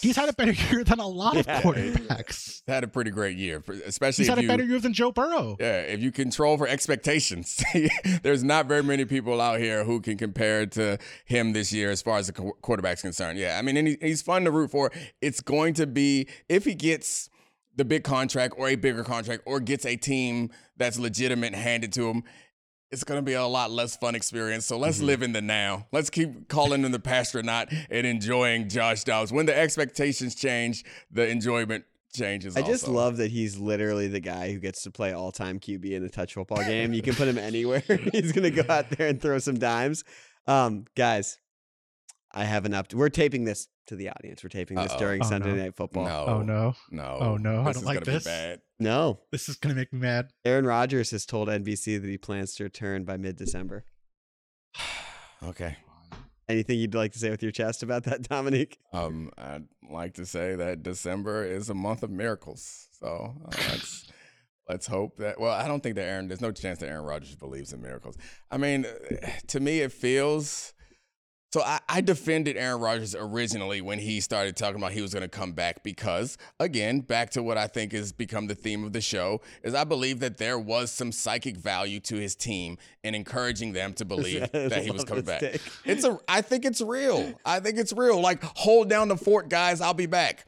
He's 0.00 0.16
had 0.16 0.28
a 0.28 0.32
better 0.32 0.52
year 0.70 0.84
than 0.84 1.00
a 1.00 1.06
lot 1.06 1.36
of 1.36 1.46
quarterbacks. 1.46 2.62
had 2.68 2.84
a 2.84 2.88
pretty 2.88 3.10
great 3.10 3.36
year, 3.36 3.62
especially 3.84 4.24
He's 4.24 4.28
had 4.28 4.38
a 4.38 4.46
better 4.46 4.64
year 4.64 4.78
than 4.78 4.92
Joe 4.92 5.12
Burrow. 5.12 5.56
Yeah, 5.58 5.80
if 5.80 6.00
you 6.00 6.12
control 6.12 6.56
for 6.56 6.68
expectations, 6.68 7.62
there's 8.22 8.44
not 8.44 8.66
very 8.66 8.82
many 8.82 9.04
people 9.04 9.40
out 9.40 9.58
here 9.58 9.84
who 9.84 10.00
can 10.00 10.16
compare 10.16 10.66
to 10.66 10.98
him 11.24 11.52
this 11.52 11.72
year 11.72 11.90
as 11.90 12.02
far 12.02 12.18
as 12.18 12.28
the 12.28 12.32
quarterback's 12.32 13.02
concerned. 13.02 13.38
Yeah, 13.38 13.58
I 13.58 13.62
mean, 13.62 13.76
and 13.76 13.88
he, 13.88 13.98
he's 14.00 14.22
fun 14.22 14.44
to 14.44 14.50
root 14.50 14.70
for. 14.70 14.90
It's 15.20 15.40
going 15.40 15.74
to 15.74 15.86
be 15.86 16.28
if 16.48 16.64
he 16.64 16.74
gets 16.74 17.28
the 17.76 17.84
big 17.84 18.04
contract 18.04 18.54
or 18.58 18.68
a 18.68 18.76
bigger 18.76 19.04
contract 19.04 19.42
or 19.46 19.60
gets 19.60 19.86
a 19.86 19.96
team 19.96 20.50
that's 20.76 20.98
legitimate 20.98 21.54
handed 21.54 21.92
to 21.94 22.08
him. 22.08 22.24
It's 22.92 23.04
going 23.04 23.18
to 23.18 23.22
be 23.22 23.34
a 23.34 23.46
lot 23.46 23.70
less 23.70 23.96
fun 23.96 24.16
experience. 24.16 24.66
So 24.66 24.76
let's 24.76 25.00
live 25.00 25.22
in 25.22 25.32
the 25.32 25.40
now. 25.40 25.86
Let's 25.92 26.10
keep 26.10 26.48
calling 26.48 26.84
him 26.84 26.90
the 26.90 26.98
Passtronaut 26.98 27.72
and 27.88 28.04
enjoying 28.04 28.68
Josh 28.68 29.04
Dobbs. 29.04 29.32
When 29.32 29.46
the 29.46 29.56
expectations 29.56 30.34
change, 30.34 30.84
the 31.08 31.28
enjoyment 31.28 31.84
changes. 32.12 32.56
I 32.56 32.62
just 32.62 32.88
love 32.88 33.18
that 33.18 33.30
he's 33.30 33.58
literally 33.58 34.08
the 34.08 34.18
guy 34.18 34.52
who 34.52 34.58
gets 34.58 34.82
to 34.82 34.90
play 34.90 35.12
all 35.12 35.30
time 35.30 35.60
QB 35.60 35.88
in 35.88 36.04
a 36.04 36.08
touch 36.08 36.34
football 36.34 36.64
game. 36.64 36.92
You 36.92 37.02
can 37.02 37.14
put 37.14 37.28
him 37.28 37.38
anywhere. 37.38 37.82
he's 38.12 38.32
going 38.32 38.52
to 38.52 38.62
go 38.62 38.64
out 38.72 38.90
there 38.90 39.06
and 39.06 39.22
throw 39.22 39.38
some 39.38 39.58
dimes. 39.58 40.02
Um, 40.48 40.86
guys, 40.96 41.38
I 42.32 42.44
have 42.44 42.64
an 42.64 42.74
up. 42.74 42.92
We're 42.94 43.08
taping 43.08 43.44
this 43.44 43.66
to 43.88 43.96
the 43.96 44.08
audience. 44.10 44.42
We're 44.44 44.50
taping 44.50 44.76
this 44.76 44.92
Uh-oh. 44.92 44.98
during 44.98 45.22
Oh, 45.22 45.28
Sunday 45.28 45.50
no. 45.54 45.62
Night 45.64 45.74
Football. 45.76 46.04
No. 46.04 46.24
Oh 46.28 46.42
no, 46.42 46.74
No. 46.90 47.18
Oh, 47.20 47.36
no, 47.36 47.60
I 47.62 47.64
don't 47.64 47.76
is 47.76 47.84
like 47.84 47.94
gonna 47.96 48.06
be 48.06 48.12
this. 48.12 48.24
bad. 48.24 48.60
No. 48.78 49.20
this 49.32 49.48
is 49.48 49.56
gonna 49.56 49.74
make 49.74 49.92
me 49.92 49.98
mad. 49.98 50.30
Aaron 50.44 50.64
Rodgers 50.64 51.10
has 51.10 51.26
told 51.26 51.48
NBC 51.48 52.00
that 52.00 52.08
he 52.08 52.16
plans 52.18 52.54
to 52.56 52.64
return 52.64 53.04
by 53.04 53.16
mid 53.16 53.36
December. 53.36 53.84
Okay. 55.42 55.76
Anything 56.50 56.78
you'd 56.80 56.94
like 56.94 57.12
to 57.12 57.18
say 57.18 57.30
with 57.30 57.42
your 57.42 57.52
chest 57.52 57.82
about 57.82 58.04
that, 58.04 58.22
Domonique? 58.22 58.74
Um, 58.92 59.30
I'd 59.38 59.64
like 59.90 60.14
to 60.14 60.26
say 60.26 60.54
that 60.56 60.82
December 60.82 61.44
is 61.44 61.70
a 61.70 61.74
month 61.74 62.02
of 62.02 62.10
miracles. 62.10 62.88
So 63.00 63.36
uh, 63.46 63.50
let's 63.70 64.06
let's 64.68 64.86
hope 64.86 65.16
that. 65.18 65.40
Well, 65.40 65.52
I 65.52 65.66
don't 65.68 65.82
think 65.82 65.94
that 65.94 66.04
Aaron. 66.06 66.28
There's 66.28 66.40
no 66.40 66.52
chance 66.52 66.80
that 66.80 66.88
Aaron 66.88 67.04
Rodgers 67.04 67.36
believes 67.36 67.72
in 67.72 67.80
miracles. 67.80 68.16
I 68.50 68.58
mean, 68.58 68.84
uh, 68.84 69.28
to 69.48 69.60
me, 69.60 69.80
it 69.80 69.92
feels. 69.92 70.74
So 71.52 71.62
I, 71.62 71.80
I 71.88 72.00
defended 72.00 72.56
Aaron 72.56 72.80
Rodgers 72.80 73.16
originally 73.16 73.80
when 73.80 73.98
he 73.98 74.20
started 74.20 74.56
talking 74.56 74.76
about 74.76 74.92
he 74.92 75.02
was 75.02 75.12
going 75.12 75.22
to 75.22 75.28
come 75.28 75.52
back 75.52 75.82
because, 75.82 76.38
again, 76.60 77.00
back 77.00 77.30
to 77.30 77.42
what 77.42 77.58
I 77.58 77.66
think 77.66 77.92
has 77.92 78.12
become 78.12 78.46
the 78.46 78.54
theme 78.54 78.84
of 78.84 78.92
the 78.92 79.00
show 79.00 79.40
is 79.64 79.74
I 79.74 79.82
believe 79.82 80.20
that 80.20 80.38
there 80.38 80.60
was 80.60 80.92
some 80.92 81.10
psychic 81.10 81.56
value 81.56 81.98
to 82.00 82.14
his 82.14 82.36
team 82.36 82.78
in 83.02 83.16
encouraging 83.16 83.72
them 83.72 83.94
to 83.94 84.04
believe 84.04 84.50
that 84.52 84.84
he 84.84 84.92
was 84.92 85.04
coming 85.04 85.24
back. 85.24 85.40
take. 85.40 85.60
It's 85.84 86.04
a. 86.04 86.20
I 86.28 86.40
think 86.40 86.64
it's 86.64 86.80
real. 86.80 87.34
I 87.44 87.58
think 87.58 87.78
it's 87.78 87.92
real. 87.92 88.20
Like 88.20 88.44
hold 88.44 88.88
down 88.88 89.08
the 89.08 89.16
fort, 89.16 89.48
guys. 89.48 89.80
I'll 89.80 89.92
be 89.92 90.06
back. 90.06 90.46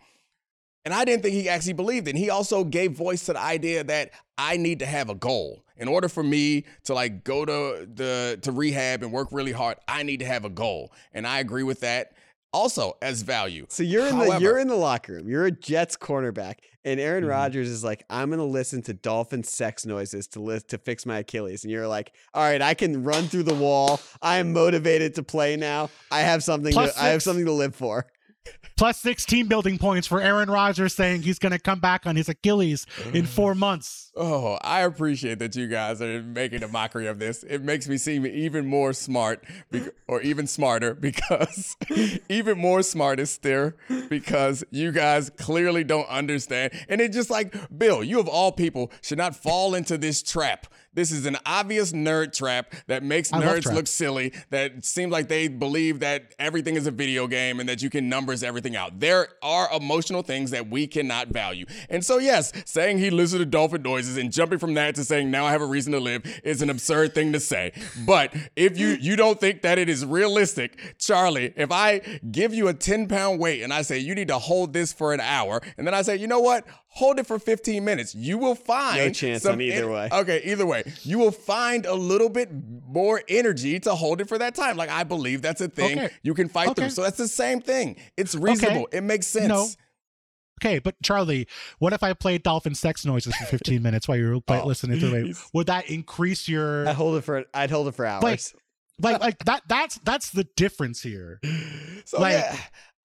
And 0.85 0.95
I 0.95 1.05
didn't 1.05 1.23
think 1.23 1.35
he 1.35 1.49
actually 1.49 1.75
believed 1.75 2.09
it. 2.09 2.11
And 2.11 2.19
he 2.19 2.31
also 2.31 2.65
gave 2.65 2.93
voice 2.93 3.27
to 3.27 3.33
the 3.33 3.41
idea 3.41 3.85
that 3.85 4.11
I 4.37 4.57
need 4.57 4.81
to 4.81 4.87
have 4.87 5.11
a 5.11 5.15
goal. 5.15 5.65
In 5.83 5.89
order 5.89 6.09
for 6.09 6.23
me 6.23 6.65
to 6.85 6.95
like 6.95 7.25
go 7.25 7.45
to 7.45 7.89
the 7.93 8.39
to 8.43 8.53
rehab 8.53 9.03
and 9.03 9.13
work 9.13 9.29
really 9.33 9.51
hard, 9.51 9.79
I 9.89 10.05
need 10.05 10.21
to 10.21 10.27
have 10.27 10.45
a 10.45 10.49
goal. 10.49 10.93
And 11.13 11.27
I 11.27 11.41
agree 11.41 11.65
with 11.65 11.81
that. 11.81 12.13
Also 12.53 12.97
as 13.03 13.23
value. 13.23 13.67
So 13.69 13.83
you're 13.83 14.07
in 14.07 14.17
the 14.17 14.39
you're 14.39 14.59
in 14.61 14.69
the 14.69 14.77
locker 14.77 15.15
room. 15.15 15.29
You're 15.29 15.47
a 15.47 15.51
Jets 15.51 15.97
cornerback, 15.97 16.57
and 16.85 17.01
Aaron 17.01 17.25
Mhm. 17.25 17.31
Rodgers 17.31 17.69
is 17.69 17.83
like, 17.83 18.05
"I'm 18.11 18.31
gonna 18.31 18.45
listen 18.45 18.81
to 18.83 18.95
dolphin 18.95 19.43
sex 19.43 19.85
noises 19.85 20.29
to 20.29 20.41
li- 20.41 20.61
to 20.69 20.79
fix 20.79 21.05
my 21.05 21.19
Achilles." 21.19 21.65
And 21.65 21.73
you're 21.73 21.89
like, 21.89 22.13
"All 22.33 22.43
right, 22.45 22.63
I 22.63 22.75
can 22.75 23.03
run 23.03 23.27
through 23.27 23.45
the 23.45 23.55
wall. 23.55 24.01
I 24.21 24.37
am 24.37 24.53
motivated 24.53 25.15
to 25.17 25.23
play 25.23 25.57
now. 25.57 25.91
I 26.11 26.21
have 26.21 26.45
something. 26.45 26.73
Plus 26.75 26.95
To, 26.95 27.03
I 27.03 27.09
have 27.09 27.23
something 27.23 27.47
to 27.47 27.53
live 27.53 27.75
for." 27.75 28.07
Plus 28.77 28.99
six 28.99 29.25
team 29.25 29.47
building 29.47 29.79
points 29.79 30.09
for 30.09 30.21
Aaron 30.21 30.51
Rodgers 30.51 30.95
saying 30.95 31.23
he's 31.23 31.39
going 31.39 31.53
to 31.53 31.59
come 31.59 31.79
back 31.79 32.07
on 32.07 32.17
his 32.17 32.29
Achilles 32.29 32.87
in 33.13 33.27
four 33.27 33.55
mm. 33.55 33.59
months. 33.59 34.11
Oh, 34.17 34.59
I 34.63 34.81
appreciate 34.81 35.39
that 35.39 35.55
you 35.55 35.69
guys 35.69 36.03
are 36.03 36.23
making 36.23 36.63
a 36.63 36.69
mockery 36.69 37.07
of 37.07 37.19
this. 37.19 37.45
It 37.45 37.63
makes 37.63 37.89
me 37.89 37.97
seem 37.97 38.27
even 38.27 38.67
more 38.67 38.93
smart, 38.93 39.45
bec- 39.71 39.95
or 40.09 40.21
even 40.23 40.47
smarter, 40.47 40.95
because 40.95 41.77
even 42.29 42.59
more 42.59 42.83
smart 42.83 43.21
is 43.21 43.39
there 43.39 43.77
because 44.09 44.65
you 44.71 44.91
guys 44.91 45.31
clearly 45.31 45.85
don't 45.85 46.09
understand. 46.09 46.73
And 46.89 47.01
it's 47.01 47.17
just 47.17 47.31
like, 47.31 47.55
Bill, 47.77 48.03
you 48.03 48.19
of 48.19 48.29
all 48.29 48.53
people 48.53 48.91
should 49.01 49.19
not 49.19 49.37
fall 49.37 49.75
into 49.75 49.97
this 49.97 50.23
trap. 50.23 50.67
This 50.95 51.11
is 51.11 51.25
an 51.25 51.39
obvious 51.47 51.93
nerd 51.93 52.37
trap 52.37 52.75
that 52.87 53.03
makes 53.03 53.33
I 53.33 53.43
nerds 53.43 53.73
look 53.73 53.87
silly, 53.87 54.33
that 54.51 54.85
seems 54.85 55.11
like 55.11 55.29
they 55.29 55.49
believe 55.49 56.01
that 56.01 56.35
everything 56.39 56.77
is 56.77 56.87
a 56.87 56.91
video 56.91 57.27
game 57.27 57.61
and 57.61 57.69
that 57.69 57.83
you 57.83 57.89
can 57.89 58.09
numbers 58.09 58.43
everything 58.43 58.77
out. 58.77 59.01
There 59.01 59.29
are 59.43 59.69
emotional 59.75 60.23
things 60.23 60.51
that 60.51 60.69
we 60.69 60.87
cannot 60.87 61.29
value. 61.29 61.65
And 61.89 62.05
so, 62.05 62.19
yes, 62.19 62.53
saying 62.67 62.99
he 62.99 63.11
listened 63.11 63.41
to 63.41 63.47
dolphin 63.47 63.83
noises 63.83 64.19
and 64.19 64.31
jumping 64.31 64.59
from 64.59 64.75
that 64.75 64.95
to 64.97 65.05
saying 65.05 65.31
now 65.31 65.47
I 65.47 65.53
have 65.53 65.63
a 65.63 65.67
reason 65.67 65.93
to 65.93 66.01
live 66.01 66.23
is 66.45 66.61
an 66.61 66.69
absurd 66.69 67.15
thing 67.15 67.33
to 67.33 67.41
say. 67.41 67.73
But 68.07 68.35
if 68.55 68.79
you 68.79 68.89
you 69.01 69.17
don't 69.17 69.41
think 69.41 69.63
that 69.63 69.79
it 69.79 69.89
is 69.89 70.05
realistic, 70.05 70.79
Charlie, 70.99 71.55
if 71.57 71.73
I 71.73 72.21
give 72.31 72.53
you 72.53 72.69
a 72.69 72.75
10 72.75 73.09
pound 73.09 73.41
weight 73.41 73.63
and 73.63 73.73
I 73.73 73.83
say 73.83 73.99
you 73.99 74.15
need 74.15 74.29
to 74.29 74.39
hold 74.39 74.73
this 74.73 74.93
for 74.93 75.15
an 75.15 75.21
hour, 75.21 75.61
and 75.79 75.87
then 75.87 75.95
I 75.95 76.03
say, 76.03 76.17
you 76.17 76.27
know 76.27 76.41
what? 76.41 76.67
Hold 76.95 77.19
it 77.19 77.27
for 77.27 77.39
15 77.39 77.83
minutes. 77.85 78.15
You 78.15 78.37
will 78.37 78.55
find 78.55 78.99
No 78.99 79.11
chance 79.11 79.45
some 79.45 79.55
on 79.55 79.61
either 79.63 79.89
way. 79.91 80.11
Okay, 80.13 80.43
either 80.45 80.67
way, 80.67 80.85
you 81.03 81.19
will 81.19 81.31
find 81.33 81.87
a 81.87 81.95
little 81.95 82.29
bit 82.29 82.51
more 82.87 83.23
energy 83.29 83.81
to 83.81 83.95
hold 83.95 84.21
it 84.21 84.29
for 84.29 84.37
that 84.37 84.55
time. 84.55 84.77
Like 84.77 84.91
I 84.91 85.03
believe 85.05 85.41
that's 85.41 85.63
a 85.63 85.69
thing 85.69 85.99
Okay. 85.99 86.15
you 86.23 86.35
can 86.35 86.49
fight 86.49 86.69
Okay. 86.69 86.83
through. 86.83 86.91
So 86.91 87.03
that's 87.03 87.17
the 87.17 87.29
same 87.29 87.61
thing. 87.63 87.97
It's 88.19 88.35
reasonable. 88.35 88.89
It 88.93 89.01
makes 89.03 89.27
sense. 89.27 89.49
No. 89.49 89.69
Okay, 90.63 90.79
but 90.81 90.95
Charlie, 91.03 91.49
what 91.79 91.93
if 91.95 92.03
I 92.03 92.13
played 92.13 92.43
dolphin 92.43 92.75
sex 92.75 93.05
noises 93.07 93.35
for 93.37 93.47
15 93.47 93.83
minutes 93.89 94.07
while 94.07 94.19
you 94.19 94.29
were 94.31 94.41
play- 94.41 94.61
Oh, 94.61 94.67
listening 94.67 95.01
to 95.01 95.15
it? 95.15 95.37
Would 95.55 95.67
that 95.69 95.89
increase 95.89 96.47
your 96.47 96.87
I 96.89 96.93
hold 96.93 97.17
it 97.17 97.23
for 97.25 97.45
I'd 97.55 97.71
hold 97.71 97.89
it 97.89 97.95
for 97.95 98.05
hours. 98.07 98.23
Like, 98.23 98.41
like 99.01 99.21
like 99.23 99.39
that 99.47 99.63
that's 99.67 99.99
that's 100.05 100.31
the 100.31 100.45
difference 100.57 101.01
here. 101.03 101.41
So 102.05 102.21
Like- 102.21 102.35
yeah. 102.35 102.57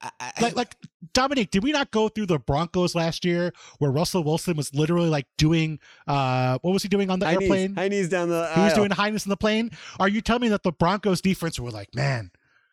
I- 0.02 0.32
Like 0.42 0.56
like 0.56 0.76
Dominic, 1.14 1.50
did 1.52 1.64
we 1.64 1.72
not 1.72 1.90
go 1.92 2.10
through 2.10 2.28
the 2.28 2.38
Broncos 2.38 2.94
last 2.94 3.26
year 3.26 3.52
where 3.80 3.90
Russell 3.92 4.24
Wilson 4.24 4.56
was 4.56 4.74
literally 4.76 5.10
like 5.10 5.26
doing 5.38 5.80
uh 6.08 6.60
what 6.62 6.72
was 6.72 6.84
he 6.84 6.90
doing 6.90 7.10
on 7.10 7.20
the 7.20 7.26
high 7.26 7.36
knees, 7.36 7.42
airplane? 7.44 7.76
high 7.76 7.88
knees 7.88 8.10
down 8.10 8.30
the 8.30 8.52
He 8.56 8.62
was 8.62 8.72
aisle. 8.74 8.76
doing 8.76 8.92
highness 8.92 9.26
in 9.26 9.30
the 9.30 9.38
plane. 9.38 9.72
Are 10.00 10.08
you 10.08 10.22
telling 10.22 10.42
me 10.44 10.50
that 10.50 10.64
the 10.64 10.72
Broncos 10.72 11.22
defense 11.22 11.60
were 11.60 11.72
like, 11.72 11.94
man, 11.96 12.32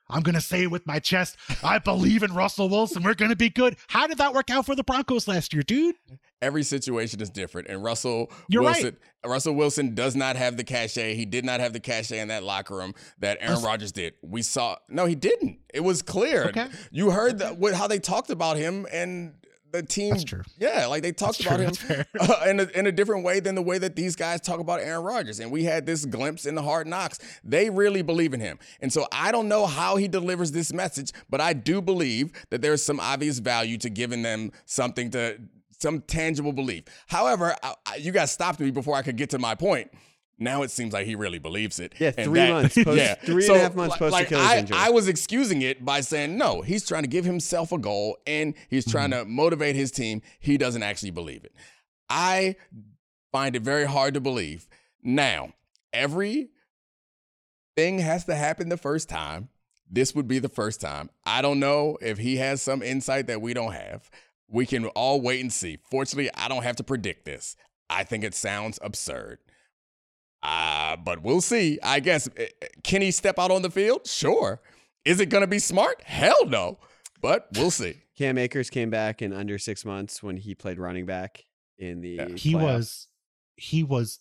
I'm 0.09 0.22
gonna 0.22 0.40
say 0.40 0.62
it 0.64 0.70
with 0.70 0.86
my 0.86 0.98
chest, 0.98 1.36
I 1.62 1.78
believe 1.78 2.22
in 2.22 2.34
Russell 2.34 2.68
Wilson. 2.68 3.02
We're 3.02 3.14
gonna 3.14 3.36
be 3.36 3.50
good. 3.50 3.76
How 3.88 4.07
did 4.07 4.18
that 4.18 4.34
work 4.34 4.50
out 4.50 4.66
for 4.66 4.74
the 4.74 4.84
Broncos 4.84 5.26
last 5.26 5.52
year, 5.52 5.62
dude? 5.62 5.96
every 6.44 6.62
situation 6.62 7.20
is 7.20 7.30
different. 7.30 7.68
And 7.68 7.82
Russell 7.82 8.30
You're 8.48 8.62
right. 8.62 8.94
Russell 9.24 9.55
Wilson 9.55 9.94
does 9.94 10.14
not 10.14 10.36
have 10.36 10.57
the 10.57 10.64
cachet. 10.64 11.14
He 11.14 11.24
did 11.24 11.44
not 11.44 11.61
have 11.61 11.72
the 11.72 11.80
cachet 11.80 12.20
in 12.20 12.28
that 12.28 12.42
locker 12.42 12.76
room 12.76 12.94
that 13.18 13.38
Aaron 13.40 13.62
Rodgers 13.62 13.90
did. 13.90 14.14
We 14.22 14.42
saw 14.42 14.76
no, 14.88 15.07
he 15.07 15.14
didn't. 15.14 15.61
It 15.72 15.80
was 15.80 16.02
clear. 16.02 16.44
Okay. 16.48 16.68
You 16.92 17.11
heard 17.11 17.38
the, 17.38 17.48
what, 17.48 17.74
how 17.74 17.86
they 17.86 17.98
talked 17.98 18.30
about 18.30 18.59
him 18.59 18.86
and 18.92 19.34
the 19.74 19.82
team. 19.82 20.10
That's 20.10 20.24
true. 20.24 20.42
Yeah, 20.58 20.86
like 20.86 21.02
they 21.02 21.12
talked 21.12 21.38
That's 21.44 21.62
about 21.62 21.74
true. 21.74 21.96
him 21.96 22.04
uh, 22.20 22.44
in, 22.46 22.60
a, 22.60 22.64
in 22.74 22.86
a 22.86 22.92
different 22.92 23.24
way 23.24 23.40
than 23.40 23.54
the 23.54 23.62
way 23.62 23.78
that 23.78 23.96
these 23.96 24.16
guys 24.16 24.40
talk 24.40 24.60
about 24.60 24.80
Aaron 24.80 25.04
Rodgers. 25.04 25.40
And 25.40 25.50
we 25.50 25.64
had 25.64 25.84
this 25.86 26.04
glimpse 26.04 26.46
in 26.46 26.54
the 26.54 26.62
hard 26.62 26.86
knocks. 26.86 27.18
They 27.42 27.70
really 27.70 28.02
believe 28.02 28.32
in 28.32 28.40
him. 28.40 28.58
And 28.80 28.92
so 28.92 29.06
I 29.12 29.32
don't 29.32 29.48
know 29.48 29.66
how 29.66 29.96
he 29.96 30.08
delivers 30.08 30.52
this 30.52 30.72
message, 30.72 31.12
but 31.28 31.40
I 31.40 31.52
do 31.52 31.82
believe 31.82 32.32
that 32.50 32.62
there's 32.62 32.82
some 32.82 33.00
obvious 33.00 33.38
value 33.38 33.76
to 33.78 33.90
giving 33.90 34.22
them 34.22 34.52
something 34.64 35.10
to 35.10 35.40
some 35.78 36.00
tangible 36.02 36.52
belief. 36.52 36.84
However, 37.08 37.56
I, 37.62 37.74
I, 37.86 37.96
you 37.96 38.12
guys 38.12 38.32
stopped 38.32 38.60
me 38.60 38.70
before 38.70 38.96
I 38.96 39.02
could 39.02 39.16
get 39.16 39.30
to 39.30 39.38
my 39.38 39.54
point. 39.54 39.90
Now 40.39 40.62
it 40.62 40.70
seems 40.70 40.93
like 40.93 41.07
he 41.07 41.14
really 41.14 41.39
believes 41.39 41.78
it. 41.78 41.95
Yeah, 42.01 42.11
three 42.11 42.51
months 42.51 42.74
post- 42.82 42.99
yeah, 42.99 43.14
three 43.14 43.47
and 43.47 43.57
a 43.57 43.59
half 43.61 43.74
months 43.76 43.97
post 43.97 44.12
like, 44.12 44.26
Achilles 44.26 44.47
I, 44.47 44.57
injury. 44.59 44.76
I 44.78 44.91
was 44.91 45.07
excusing 45.09 45.62
it 45.62 45.85
by 45.85 46.01
saying 46.01 46.37
no. 46.37 46.61
He's 46.62 46.87
trying 46.87 47.03
to 47.05 47.09
give 47.09 47.24
himself 47.24 47.70
a 47.72 47.78
goal 47.78 48.18
and 48.26 48.55
he's 48.68 48.85
trying 48.91 49.11
Mm-hmm. 49.11 49.24
to 49.24 49.30
motivate 49.30 49.76
his 49.76 49.91
team. 49.93 50.22
He 50.41 50.57
doesn't 50.59 50.82
actually 50.82 51.12
believe 51.12 51.45
it. 51.45 51.53
I 52.09 52.57
find 53.32 53.55
it 53.55 53.62
very 53.62 53.85
hard 53.85 54.14
to 54.14 54.20
believe. 54.20 54.66
Now, 55.03 55.53
every 55.93 56.51
thing 57.76 57.99
has 57.99 58.24
to 58.24 58.35
happen 58.35 58.68
the 58.68 58.76
first 58.76 59.09
time. 59.09 59.49
This 59.91 60.14
would 60.14 60.26
be 60.26 60.39
the 60.39 60.49
first 60.49 60.80
time. 60.80 61.11
I 61.24 61.43
don't 61.43 61.61
know 61.61 61.99
if 62.01 62.18
he 62.18 62.37
has 62.37 62.62
some 62.62 62.82
insight 62.82 63.26
that 63.28 63.41
we 63.41 63.55
don't 63.55 63.72
have. 63.72 64.11
We 64.49 64.66
can 64.66 64.87
all 64.87 65.20
wait 65.20 65.41
and 65.41 65.53
see. 65.53 65.78
Fortunately, 65.91 66.30
I 66.35 66.49
don't 66.49 66.62
have 66.64 66.76
to 66.76 66.85
predict 66.85 67.24
this. 67.24 67.57
I 67.91 68.03
think 68.05 68.24
it 68.24 68.35
sounds 68.35 68.78
absurd. 68.82 69.39
Uh, 70.45 70.97
but 70.97 71.22
we'll 71.22 71.40
see. 71.40 71.78
I 71.82 72.01
guess. 72.01 72.28
Eh, 72.36 72.47
eh, 72.62 72.66
Can 72.82 73.01
he 73.03 73.11
step 73.11 73.38
out 73.38 73.51
on 73.51 73.62
the 73.62 73.70
field? 73.70 74.07
Sure. 74.07 74.61
Is 75.05 75.18
it 75.20 75.26
going 75.30 75.40
to 75.42 75.47
be 75.49 75.59
smart? 75.59 76.03
Hell 76.05 76.47
no. 76.47 76.78
But 77.22 77.49
we'll 77.55 77.70
see. 77.70 77.95
Cam 78.18 78.36
Akers 78.38 78.68
came 78.70 78.90
back 78.90 79.22
in 79.22 79.32
under 79.32 79.59
six 79.59 79.84
months 79.84 80.22
when 80.22 80.36
he 80.36 80.55
played 80.55 80.78
running 80.78 81.07
back 81.07 81.45
in 81.78 82.01
the. 82.03 82.34
he 82.36 82.55
was 82.55 83.09
he 83.57 83.82
was 83.82 84.18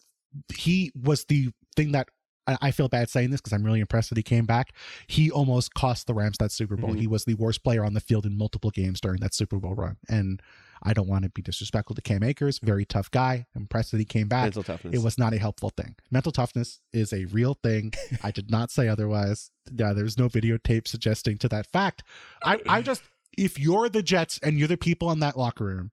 he 0.55 0.91
was 0.95 1.26
the 1.26 1.49
thing 1.76 1.91
that 1.91 2.07
I, 2.47 2.57
I 2.61 2.71
feel 2.71 2.88
bad 2.88 3.09
saying 3.09 3.30
this 3.32 3.41
because 3.41 3.53
I'm 3.53 3.63
really 3.63 3.82
impressed 3.82 4.09
that 4.09 4.17
he 4.17 4.24
came 4.24 4.45
back. 4.45 4.74
He 5.07 5.30
almost 5.30 5.74
cost 5.74 6.07
the 6.07 6.13
Rams 6.13 6.38
that 6.39 6.51
Super 6.51 6.76
Bowl. 6.78 6.91
Mhm. 6.91 6.99
He 7.01 7.07
was 7.07 7.26
the 7.26 7.36
worst 7.36 7.63
player 7.63 7.84
on 7.84 7.93
the 7.93 7.99
field 8.01 8.26
in 8.26 8.38
multiple 8.38 8.71
games 8.71 8.99
during 9.01 9.19
that 9.19 9.34
Super 9.34 9.57
Bowl 9.57 9.76
run. 9.76 9.97
And 10.09 10.41
I 10.84 10.93
don't 10.93 11.07
want 11.07 11.23
to 11.23 11.29
be 11.29 11.41
disrespectful 11.41 11.95
to 11.95 12.01
Cam 12.01 12.23
Akers, 12.23 12.59
very 12.59 12.86
tough 12.86 13.09
guy. 13.09 13.47
Impressed 13.55 13.91
that 13.91 13.99
he 13.99 14.05
came 14.05 14.27
back. 14.27 14.43
mental 14.43 14.63
toughness. 14.63 14.93
It 14.93 15.01
was 15.03 15.17
not 15.17 15.34
a 15.34 15.38
helpful 15.38 15.69
thing. 15.69 15.95
Mental 16.11 16.31
toughness 16.31 16.81
is 16.91 17.13
a 17.13 17.25
real 17.25 17.53
thing. 17.53 17.93
I 18.23 18.31
did 18.31 18.51
not 18.51 18.69
say 18.69 18.88
otherwise. 18.88 19.49
Yeah, 19.73 19.93
there's 19.93 20.17
no 20.17 20.27
videotape 20.27 20.88
suggesting 20.88 21.38
to 21.39 21.47
that 21.49 21.67
fact. 21.67 22.03
I, 22.43 22.59
I 22.67 22.81
just, 22.81 23.01
if 23.38 23.57
you're 23.57 23.88
the 23.88 24.03
Jets 24.03 24.39
and 24.43 24.59
you're 24.59 24.67
the 24.67 24.77
people 24.77 25.09
in 25.11 25.19
that 25.19 25.38
locker 25.38 25.63
room, 25.65 25.91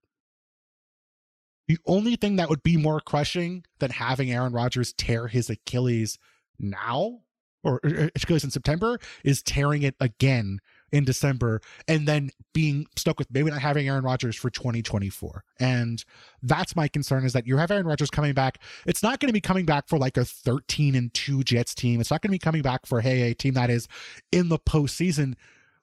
the 1.69 1.79
only 1.87 2.17
thing 2.17 2.37
that 2.37 2.49
would 2.49 2.65
be 2.65 2.77
more 2.77 3.01
crushing 3.01 3.65
than 3.79 3.93
having 3.93 4.33
Aaron 4.33 4.53
Rodgers 4.53 4.93
tear 4.93 5.29
his 5.29 5.49
Achilles 5.49 6.19
now 6.59 7.21
or 7.63 7.81
Achilles 7.85 8.43
in 8.43 8.51
September 8.51 8.99
is 9.25 9.43
tearing 9.43 9.83
it 9.83 9.95
again 10.01 10.59
in 10.93 11.05
December 11.05 11.61
and 11.89 12.07
then 12.07 12.31
being 12.53 12.87
stuck 12.97 13.19
with 13.19 13.29
maybe 13.31 13.51
not 13.51 13.61
having 13.61 13.89
Aaron 13.89 14.05
Rodgers 14.05 14.37
for 14.37 14.51
2024. 14.51 15.45
And 15.59 16.05
that's 16.43 16.75
my 16.75 16.89
concern 16.89 17.25
is 17.25 17.33
that 17.33 17.47
you 17.47 17.57
have 17.57 17.71
Aaron 17.71 17.87
Rodgers 17.87 18.11
coming 18.11 18.35
back. 18.35 18.59
It's 18.87 19.03
not 19.03 19.21
going 19.21 19.29
to 19.29 19.33
be 19.33 19.41
coming 19.41 19.67
back 19.67 19.89
for 19.89 19.99
like 19.99 20.17
a 20.17 20.25
13 20.25 20.95
and 20.95 21.13
2 21.15 21.45
Jets 21.45 21.75
team. 21.75 22.01
It's 22.01 22.11
not 22.11 22.23
going 22.23 22.31
to 22.31 22.35
be 22.35 22.39
coming 22.39 22.63
back 22.63 22.87
for 22.87 23.01
hey, 23.01 23.31
a 23.31 23.35
team 23.35 23.55
that 23.55 23.71
is 23.71 23.89
in 24.33 24.49
the 24.49 24.59
postseason. 24.59 25.35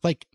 Like, 0.04 0.28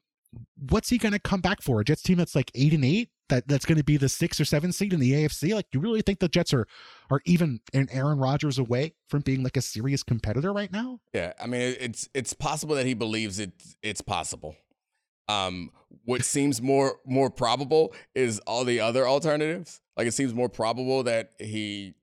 what's 0.68 0.88
he 0.88 0.98
going 0.98 1.12
to 1.12 1.18
come 1.18 1.40
back 1.40 1.62
for? 1.62 1.80
A 1.80 1.84
Jets 1.84 2.02
team 2.02 2.18
that's 2.18 2.34
like 2.34 2.50
eight 2.54 2.72
and 2.72 2.84
eight. 2.84 3.10
That, 3.28 3.48
that's 3.48 3.64
going 3.64 3.78
to 3.78 3.84
be 3.84 3.96
the 3.96 4.10
six 4.10 4.38
or 4.40 4.44
seven 4.44 4.72
seed 4.72 4.92
in 4.92 5.00
the 5.00 5.12
AFC. 5.12 5.54
Like, 5.54 5.66
you 5.72 5.80
really 5.80 6.02
think 6.02 6.18
the 6.18 6.28
Jets 6.28 6.52
are 6.52 6.66
are 7.10 7.20
even 7.24 7.60
an 7.72 7.88
Aaron 7.90 8.18
Rodgers 8.18 8.58
away 8.58 8.94
from 9.08 9.20
being 9.20 9.42
like 9.42 9.56
a 9.56 9.62
serious 9.62 10.02
competitor 10.02 10.52
right 10.52 10.70
now? 10.70 11.00
Yeah, 11.14 11.32
I 11.40 11.46
mean, 11.46 11.76
it's 11.80 12.08
it's 12.14 12.34
possible 12.34 12.74
that 12.74 12.86
he 12.86 12.94
believes 12.94 13.38
it. 13.38 13.52
It's 13.82 14.02
possible. 14.02 14.56
Um, 15.32 15.70
what 16.04 16.24
seems 16.24 16.60
more 16.60 16.98
more 17.06 17.30
probable 17.30 17.94
is 18.14 18.38
all 18.40 18.64
the 18.64 18.80
other 18.80 19.06
alternatives. 19.06 19.80
Like 19.96 20.06
it 20.06 20.14
seems 20.14 20.34
more 20.34 20.48
probable 20.48 21.02
that 21.04 21.30
he 21.38 21.94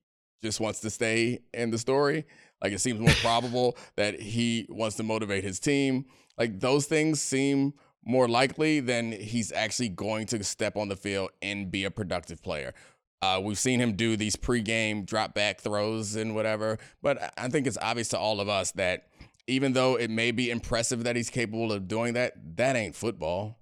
just 0.41 0.59
wants 0.59 0.79
to 0.81 0.89
stay 0.89 1.39
in 1.53 1.71
the 1.71 1.77
story. 1.77 2.25
Like 2.63 2.71
it 2.73 2.79
seems 2.79 2.99
more 2.99 3.13
probable 3.21 3.77
that 3.97 4.19
he 4.21 4.67
wants 4.69 4.95
to 4.97 5.03
motivate 5.03 5.43
his 5.43 5.59
team. 5.59 6.05
Like 6.37 6.59
those 6.59 6.85
things 6.85 7.21
seem 7.21 7.73
more 8.05 8.27
likely 8.29 8.79
than 8.79 9.11
he's 9.11 9.51
actually 9.51 9.89
going 9.89 10.25
to 10.27 10.43
step 10.43 10.77
on 10.77 10.87
the 10.87 10.95
field 10.95 11.31
and 11.41 11.69
be 11.69 11.83
a 11.83 11.91
productive 11.91 12.41
player. 12.41 12.73
Uh, 13.21 13.41
we've 13.43 13.59
seen 13.59 13.81
him 13.81 13.97
do 13.97 14.15
these 14.15 14.37
pregame 14.37 15.05
drop 15.05 15.33
back 15.33 15.59
throws 15.59 16.15
and 16.15 16.33
whatever, 16.33 16.77
but 17.01 17.21
I- 17.21 17.31
I 17.45 17.47
think 17.49 17.67
it's 17.67 17.77
obvious 17.81 18.07
to 18.09 18.17
all 18.17 18.39
of 18.39 18.47
us 18.47 18.71
that 18.73 19.08
even 19.49 19.73
though 19.73 19.95
it 19.95 20.09
may 20.09 20.31
be 20.31 20.49
impressive 20.49 21.03
that 21.03 21.15
he's 21.15 21.29
capable 21.29 21.71
of 21.71 21.87
doing 21.87 22.13
that, 22.13 22.33
that 22.55 22.75
ain't 22.75 22.95
football. 22.95 23.57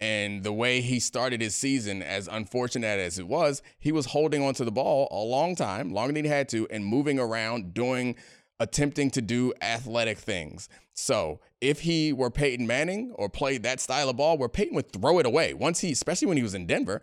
And 0.00 0.42
the 0.42 0.52
way 0.52 0.80
he 0.80 1.00
started 1.00 1.40
his 1.40 1.54
season, 1.54 2.02
as 2.02 2.28
unfortunate 2.30 2.98
as 2.98 3.18
it 3.18 3.26
was, 3.26 3.62
he 3.78 3.92
was 3.92 4.06
holding 4.06 4.42
onto 4.42 4.64
the 4.64 4.72
ball 4.72 5.08
a 5.10 5.22
long 5.22 5.56
time, 5.56 5.92
longer 5.92 6.12
than 6.12 6.24
he 6.24 6.30
had 6.30 6.48
to, 6.50 6.66
and 6.70 6.84
moving 6.84 7.18
around, 7.18 7.74
doing, 7.74 8.16
attempting 8.60 9.10
to 9.12 9.22
do 9.22 9.52
athletic 9.62 10.18
things. 10.18 10.68
So 10.92 11.40
if 11.60 11.80
he 11.80 12.12
were 12.12 12.30
Peyton 12.30 12.66
Manning 12.66 13.12
or 13.14 13.28
played 13.28 13.62
that 13.62 13.80
style 13.80 14.08
of 14.08 14.16
ball, 14.16 14.36
where 14.36 14.48
Peyton 14.48 14.74
would 14.74 14.92
throw 14.92 15.18
it 15.18 15.26
away 15.26 15.54
once 15.54 15.80
he, 15.80 15.92
especially 15.92 16.28
when 16.28 16.36
he 16.36 16.42
was 16.42 16.54
in 16.54 16.66
Denver, 16.66 17.02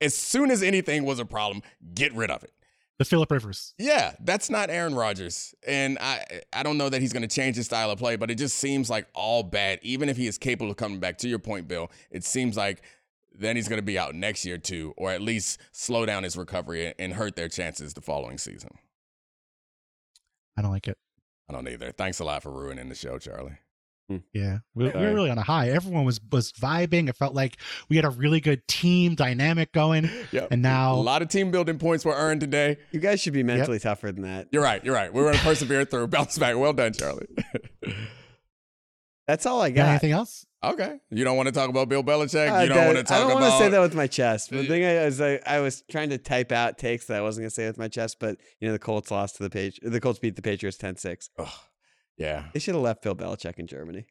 as 0.00 0.14
soon 0.16 0.50
as 0.50 0.62
anything 0.62 1.04
was 1.04 1.18
a 1.18 1.24
problem, 1.24 1.62
get 1.94 2.12
rid 2.14 2.30
of 2.30 2.42
it. 2.42 2.52
The 3.00 3.06
Philip 3.06 3.30
Rivers. 3.30 3.72
Yeah, 3.78 4.12
that's 4.20 4.50
not 4.50 4.68
Aaron 4.68 4.94
Rodgers. 4.94 5.54
And 5.66 5.96
I 6.00 6.42
I 6.52 6.62
don't 6.62 6.76
know 6.76 6.90
that 6.90 7.00
he's 7.00 7.14
going 7.14 7.26
to 7.26 7.34
change 7.34 7.56
his 7.56 7.64
style 7.64 7.90
of 7.90 7.98
play, 7.98 8.16
but 8.16 8.30
it 8.30 8.34
just 8.34 8.58
seems 8.58 8.90
like 8.90 9.06
all 9.14 9.42
bad. 9.42 9.78
Even 9.80 10.10
if 10.10 10.18
he 10.18 10.26
is 10.26 10.36
capable 10.36 10.70
of 10.70 10.76
coming 10.76 11.00
back, 11.00 11.16
to 11.16 11.28
your 11.28 11.38
point, 11.38 11.66
Bill, 11.66 11.90
it 12.10 12.24
seems 12.24 12.58
like 12.58 12.82
then 13.34 13.56
he's 13.56 13.68
going 13.68 13.78
to 13.78 13.82
be 13.82 13.98
out 13.98 14.14
next 14.14 14.44
year 14.44 14.58
too, 14.58 14.92
or 14.98 15.10
at 15.10 15.22
least 15.22 15.58
slow 15.72 16.04
down 16.04 16.24
his 16.24 16.36
recovery 16.36 16.92
and 16.98 17.14
hurt 17.14 17.36
their 17.36 17.48
chances 17.48 17.94
the 17.94 18.02
following 18.02 18.36
season. 18.36 18.76
I 20.58 20.60
don't 20.60 20.70
like 20.70 20.86
it. 20.86 20.98
I 21.48 21.54
don't 21.54 21.66
either. 21.68 21.92
Thanks 21.92 22.20
a 22.20 22.24
lot 22.24 22.42
for 22.42 22.50
ruining 22.50 22.90
the 22.90 22.94
show, 22.94 23.16
Charlie. 23.16 23.56
Yeah, 24.32 24.58
we, 24.74 24.84
we 24.84 24.90
were 24.90 25.14
really 25.14 25.30
on 25.30 25.38
a 25.38 25.42
high. 25.42 25.70
Everyone 25.70 26.04
was 26.04 26.20
was 26.32 26.52
vibing. 26.52 27.08
It 27.08 27.16
felt 27.16 27.34
like 27.34 27.56
we 27.88 27.96
had 27.96 28.04
a 28.04 28.10
really 28.10 28.40
good 28.40 28.66
team 28.68 29.14
dynamic 29.14 29.72
going. 29.72 30.10
Yep. 30.32 30.48
And 30.50 30.62
now 30.62 30.94
a 30.94 30.96
lot 30.96 31.22
of 31.22 31.28
team 31.28 31.50
building 31.50 31.78
points 31.78 32.04
were 32.04 32.14
earned 32.14 32.40
today. 32.40 32.78
You 32.90 33.00
guys 33.00 33.20
should 33.20 33.32
be 33.32 33.42
mentally 33.42 33.78
tougher 33.78 34.12
than 34.12 34.22
that. 34.22 34.48
You're 34.52 34.62
right. 34.62 34.84
You're 34.84 34.94
right. 34.94 35.12
We 35.12 35.20
were 35.20 35.28
going 35.28 35.38
to 35.38 35.44
persevere 35.44 35.84
through. 35.84 36.06
Bounce 36.08 36.38
back. 36.38 36.56
Well 36.56 36.72
done, 36.72 36.92
Charlie. 36.92 37.26
That's 39.26 39.46
all 39.46 39.60
I 39.62 39.70
got 39.70 39.84
got. 39.84 39.88
anything 39.90 40.10
else? 40.12 40.44
okay. 40.64 40.98
You 41.10 41.22
don't 41.24 41.36
want 41.36 41.46
to 41.46 41.52
talk 41.52 41.70
about 41.70 41.88
Bill 41.88 42.02
Belichick. 42.02 42.50
Uh, 42.52 42.62
You 42.62 42.68
don't 42.68 42.76
that- 42.78 42.86
want 42.86 42.98
to 42.98 43.04
talk 43.04 43.10
about 43.10 43.16
I 43.16 43.20
don't 43.20 43.30
about. 43.30 43.40
want 43.42 43.52
to 43.52 43.58
say 43.64 43.68
that 43.70 43.80
with 43.80 43.94
my 43.94 44.06
chest. 44.08 44.50
The 44.50 44.66
thing 44.66 44.84
I 44.84 45.04
was, 45.04 45.20
I, 45.20 45.38
I 45.46 45.60
was 45.60 45.84
trying 45.90 46.10
to 46.10 46.18
type 46.18 46.50
out 46.50 46.78
takes 46.78 47.06
that 47.06 47.16
I 47.18 47.20
wasn't 47.22 47.44
going 47.44 47.50
to 47.50 47.54
say 47.54 47.66
with 47.66 47.78
my 47.78 47.86
chest, 47.88 48.16
but 48.18 48.38
you 48.58 48.66
know 48.66 48.72
the 48.72 48.78
Colts 48.80 49.10
lost 49.12 49.36
to 49.36 49.42
the 49.44 49.50
page. 49.50 49.78
The 49.82 50.00
Colts 50.00 50.18
beat 50.18 50.34
the 50.36 50.42
Patriots 50.42 50.76
10-6. 50.78 51.28
Ugh. 52.20 52.24
yeah. 52.26 52.44
They 52.52 52.60
should 52.60 52.74
have 52.74 52.82
left 52.84 53.02
Phil 53.02 53.14
Belichick 53.16 53.58
in 53.58 53.66
Germany. 53.66 54.06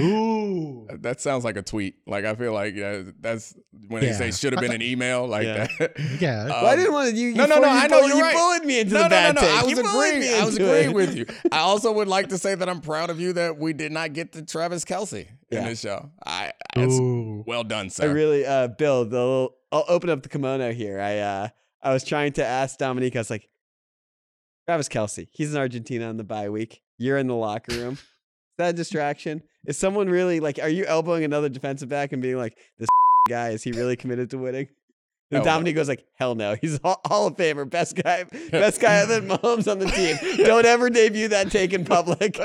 Ooh, 0.00 0.88
That 1.00 1.20
sounds 1.20 1.44
like 1.44 1.56
a 1.56 1.62
tweet. 1.62 1.96
Like 2.06 2.24
I 2.24 2.34
feel 2.34 2.52
like 2.52 2.74
yeah, 2.74 3.02
that's 3.20 3.54
when 3.88 4.00
they 4.00 4.12
say 4.12 4.30
should 4.30 4.52
have 4.54 4.60
been 4.62 4.72
an 4.72 4.82
email 4.82 5.26
like 5.26 5.44
Yeah. 5.44 5.66
that. 5.78 5.92
yeah. 6.20 6.44
Uh, 6.44 6.46
well, 6.48 6.66
I 6.66 6.76
didn't 6.76 6.92
want 6.92 7.10
to. 7.10 7.16
You, 7.16 7.28
you 7.28 7.34
no, 7.34 7.44
no, 7.46 7.56
no, 7.56 7.60
bullied- 7.60 7.82
I 7.84 7.86
know, 7.88 8.06
you're 8.06 8.16
you 8.16 8.22
right. 8.22 8.34
bullied 8.34 8.64
me 8.64 8.80
into 8.80 8.94
no, 8.94 9.00
the 9.02 9.04
no, 9.04 9.08
bad 9.10 9.34
no, 9.34 9.40
no. 9.42 9.46
take. 9.46 9.56
I 9.56 9.64
was 9.64 9.78
agreeing. 9.78 10.34
I 10.34 10.44
was 10.44 10.56
agreeing 10.56 10.90
it. 10.90 10.94
with 10.94 11.16
you. 11.16 11.26
I 11.52 11.58
also 11.58 11.92
would 11.92 12.08
like 12.08 12.30
to 12.30 12.38
say 12.38 12.54
that 12.54 12.68
I'm 12.68 12.80
proud 12.80 13.10
of 13.10 13.20
you 13.20 13.34
that 13.34 13.58
we 13.58 13.72
did 13.74 13.92
not 13.92 14.14
get 14.14 14.32
to 14.32 14.42
Travis 14.42 14.84
Kelce 14.84 15.28
in 15.50 15.64
this 15.64 15.80
show. 15.80 16.10
I 16.26 16.52
that's 16.74 16.94
Ooh. 16.94 17.44
well 17.46 17.62
done, 17.62 17.90
sir. 17.90 18.04
I 18.08 18.12
really, 18.12 18.46
uh, 18.46 18.68
Bill. 18.68 19.04
The 19.04 19.10
little, 19.18 19.54
I'll 19.70 19.84
open 19.88 20.08
up 20.10 20.22
the 20.22 20.28
kimono 20.30 20.72
here. 20.72 20.98
I, 21.00 21.18
uh, 21.18 21.48
I 21.82 21.92
was 21.92 22.02
trying 22.02 22.32
to 22.34 22.44
ask 22.44 22.78
Domonique. 22.78 23.14
I 23.14 23.20
was 23.20 23.30
like, 23.30 23.48
Travis 24.66 24.88
Kelce. 24.88 25.28
He's 25.32 25.52
in 25.52 25.60
Argentina 25.60 26.06
on 26.08 26.16
the 26.16 26.24
bye 26.24 26.48
week. 26.48 26.80
You're 27.02 27.18
in 27.18 27.26
the 27.26 27.34
locker 27.34 27.74
room. 27.74 27.94
Is 27.94 28.58
that 28.58 28.70
a 28.70 28.72
distraction? 28.74 29.42
Is 29.66 29.76
someone 29.76 30.08
really 30.08 30.38
like? 30.38 30.60
Are 30.60 30.68
you 30.68 30.84
elbowing 30.84 31.24
another 31.24 31.48
defensive 31.48 31.88
back 31.88 32.12
and 32.12 32.22
being 32.22 32.36
like, 32.36 32.56
"This 32.78 32.88
guy 33.28 33.50
is 33.50 33.62
he 33.62 33.72
really 33.72 33.96
committed 33.96 34.30
to 34.30 34.38
winning?" 34.38 34.68
And 35.32 35.44
no. 35.44 35.50
Domonique 35.50 35.74
goes 35.74 35.88
like, 35.88 36.04
"Hell 36.14 36.36
no, 36.36 36.54
he's 36.60 36.78
Hall 36.84 37.26
of 37.26 37.36
Famer, 37.36 37.68
best 37.68 37.96
guy, 37.96 38.24
best 38.52 38.80
guy 38.80 38.98
other 38.98 39.20
than 39.20 39.30
Mahomes 39.30 39.70
on 39.70 39.80
the 39.80 39.86
team. 39.86 40.16
Don't 40.46 40.64
ever 40.64 40.90
debut 40.90 41.28
that 41.28 41.50
take 41.50 41.72
in 41.72 41.84
public." 41.84 42.38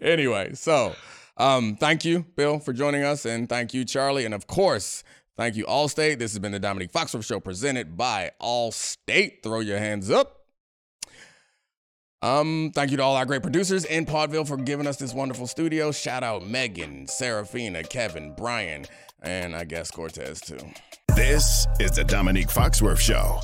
anyway, 0.00 0.54
so 0.54 0.94
um, 1.36 1.76
thank 1.76 2.06
you, 2.06 2.24
Bill, 2.36 2.58
for 2.58 2.72
joining 2.72 3.02
us, 3.02 3.26
and 3.26 3.48
thank 3.48 3.74
you, 3.74 3.84
Charlie, 3.84 4.24
and 4.24 4.32
of 4.32 4.46
course, 4.46 5.04
thank 5.36 5.56
you, 5.56 5.66
Allstate. 5.66 6.18
This 6.18 6.32
has 6.32 6.38
been 6.38 6.52
the 6.52 6.60
Domonique 6.60 6.92
Foxworth 6.92 7.26
Show 7.26 7.40
presented 7.40 7.98
by 7.98 8.30
Allstate. 8.40 9.42
Throw 9.42 9.60
your 9.60 9.78
hands 9.78 10.10
up. 10.10 10.35
Um, 12.26 12.72
thank 12.74 12.90
you 12.90 12.96
to 12.96 13.04
all 13.04 13.14
our 13.14 13.24
great 13.24 13.42
producers 13.42 13.84
in 13.84 14.04
Podville 14.04 14.48
for 14.48 14.56
giving 14.56 14.88
us 14.88 14.96
this 14.96 15.14
wonderful 15.14 15.46
studio. 15.46 15.92
Shout 15.92 16.24
out 16.24 16.44
Megan, 16.44 17.06
Serafina, 17.06 17.84
Kevin, 17.84 18.34
Brian, 18.36 18.84
and 19.22 19.54
I 19.54 19.62
guess 19.62 19.92
Cortez 19.92 20.40
too. 20.40 20.58
This 21.14 21.68
is 21.78 21.92
the 21.92 22.02
Domonique 22.02 22.52
Foxworth 22.52 22.98
Show. 22.98 23.40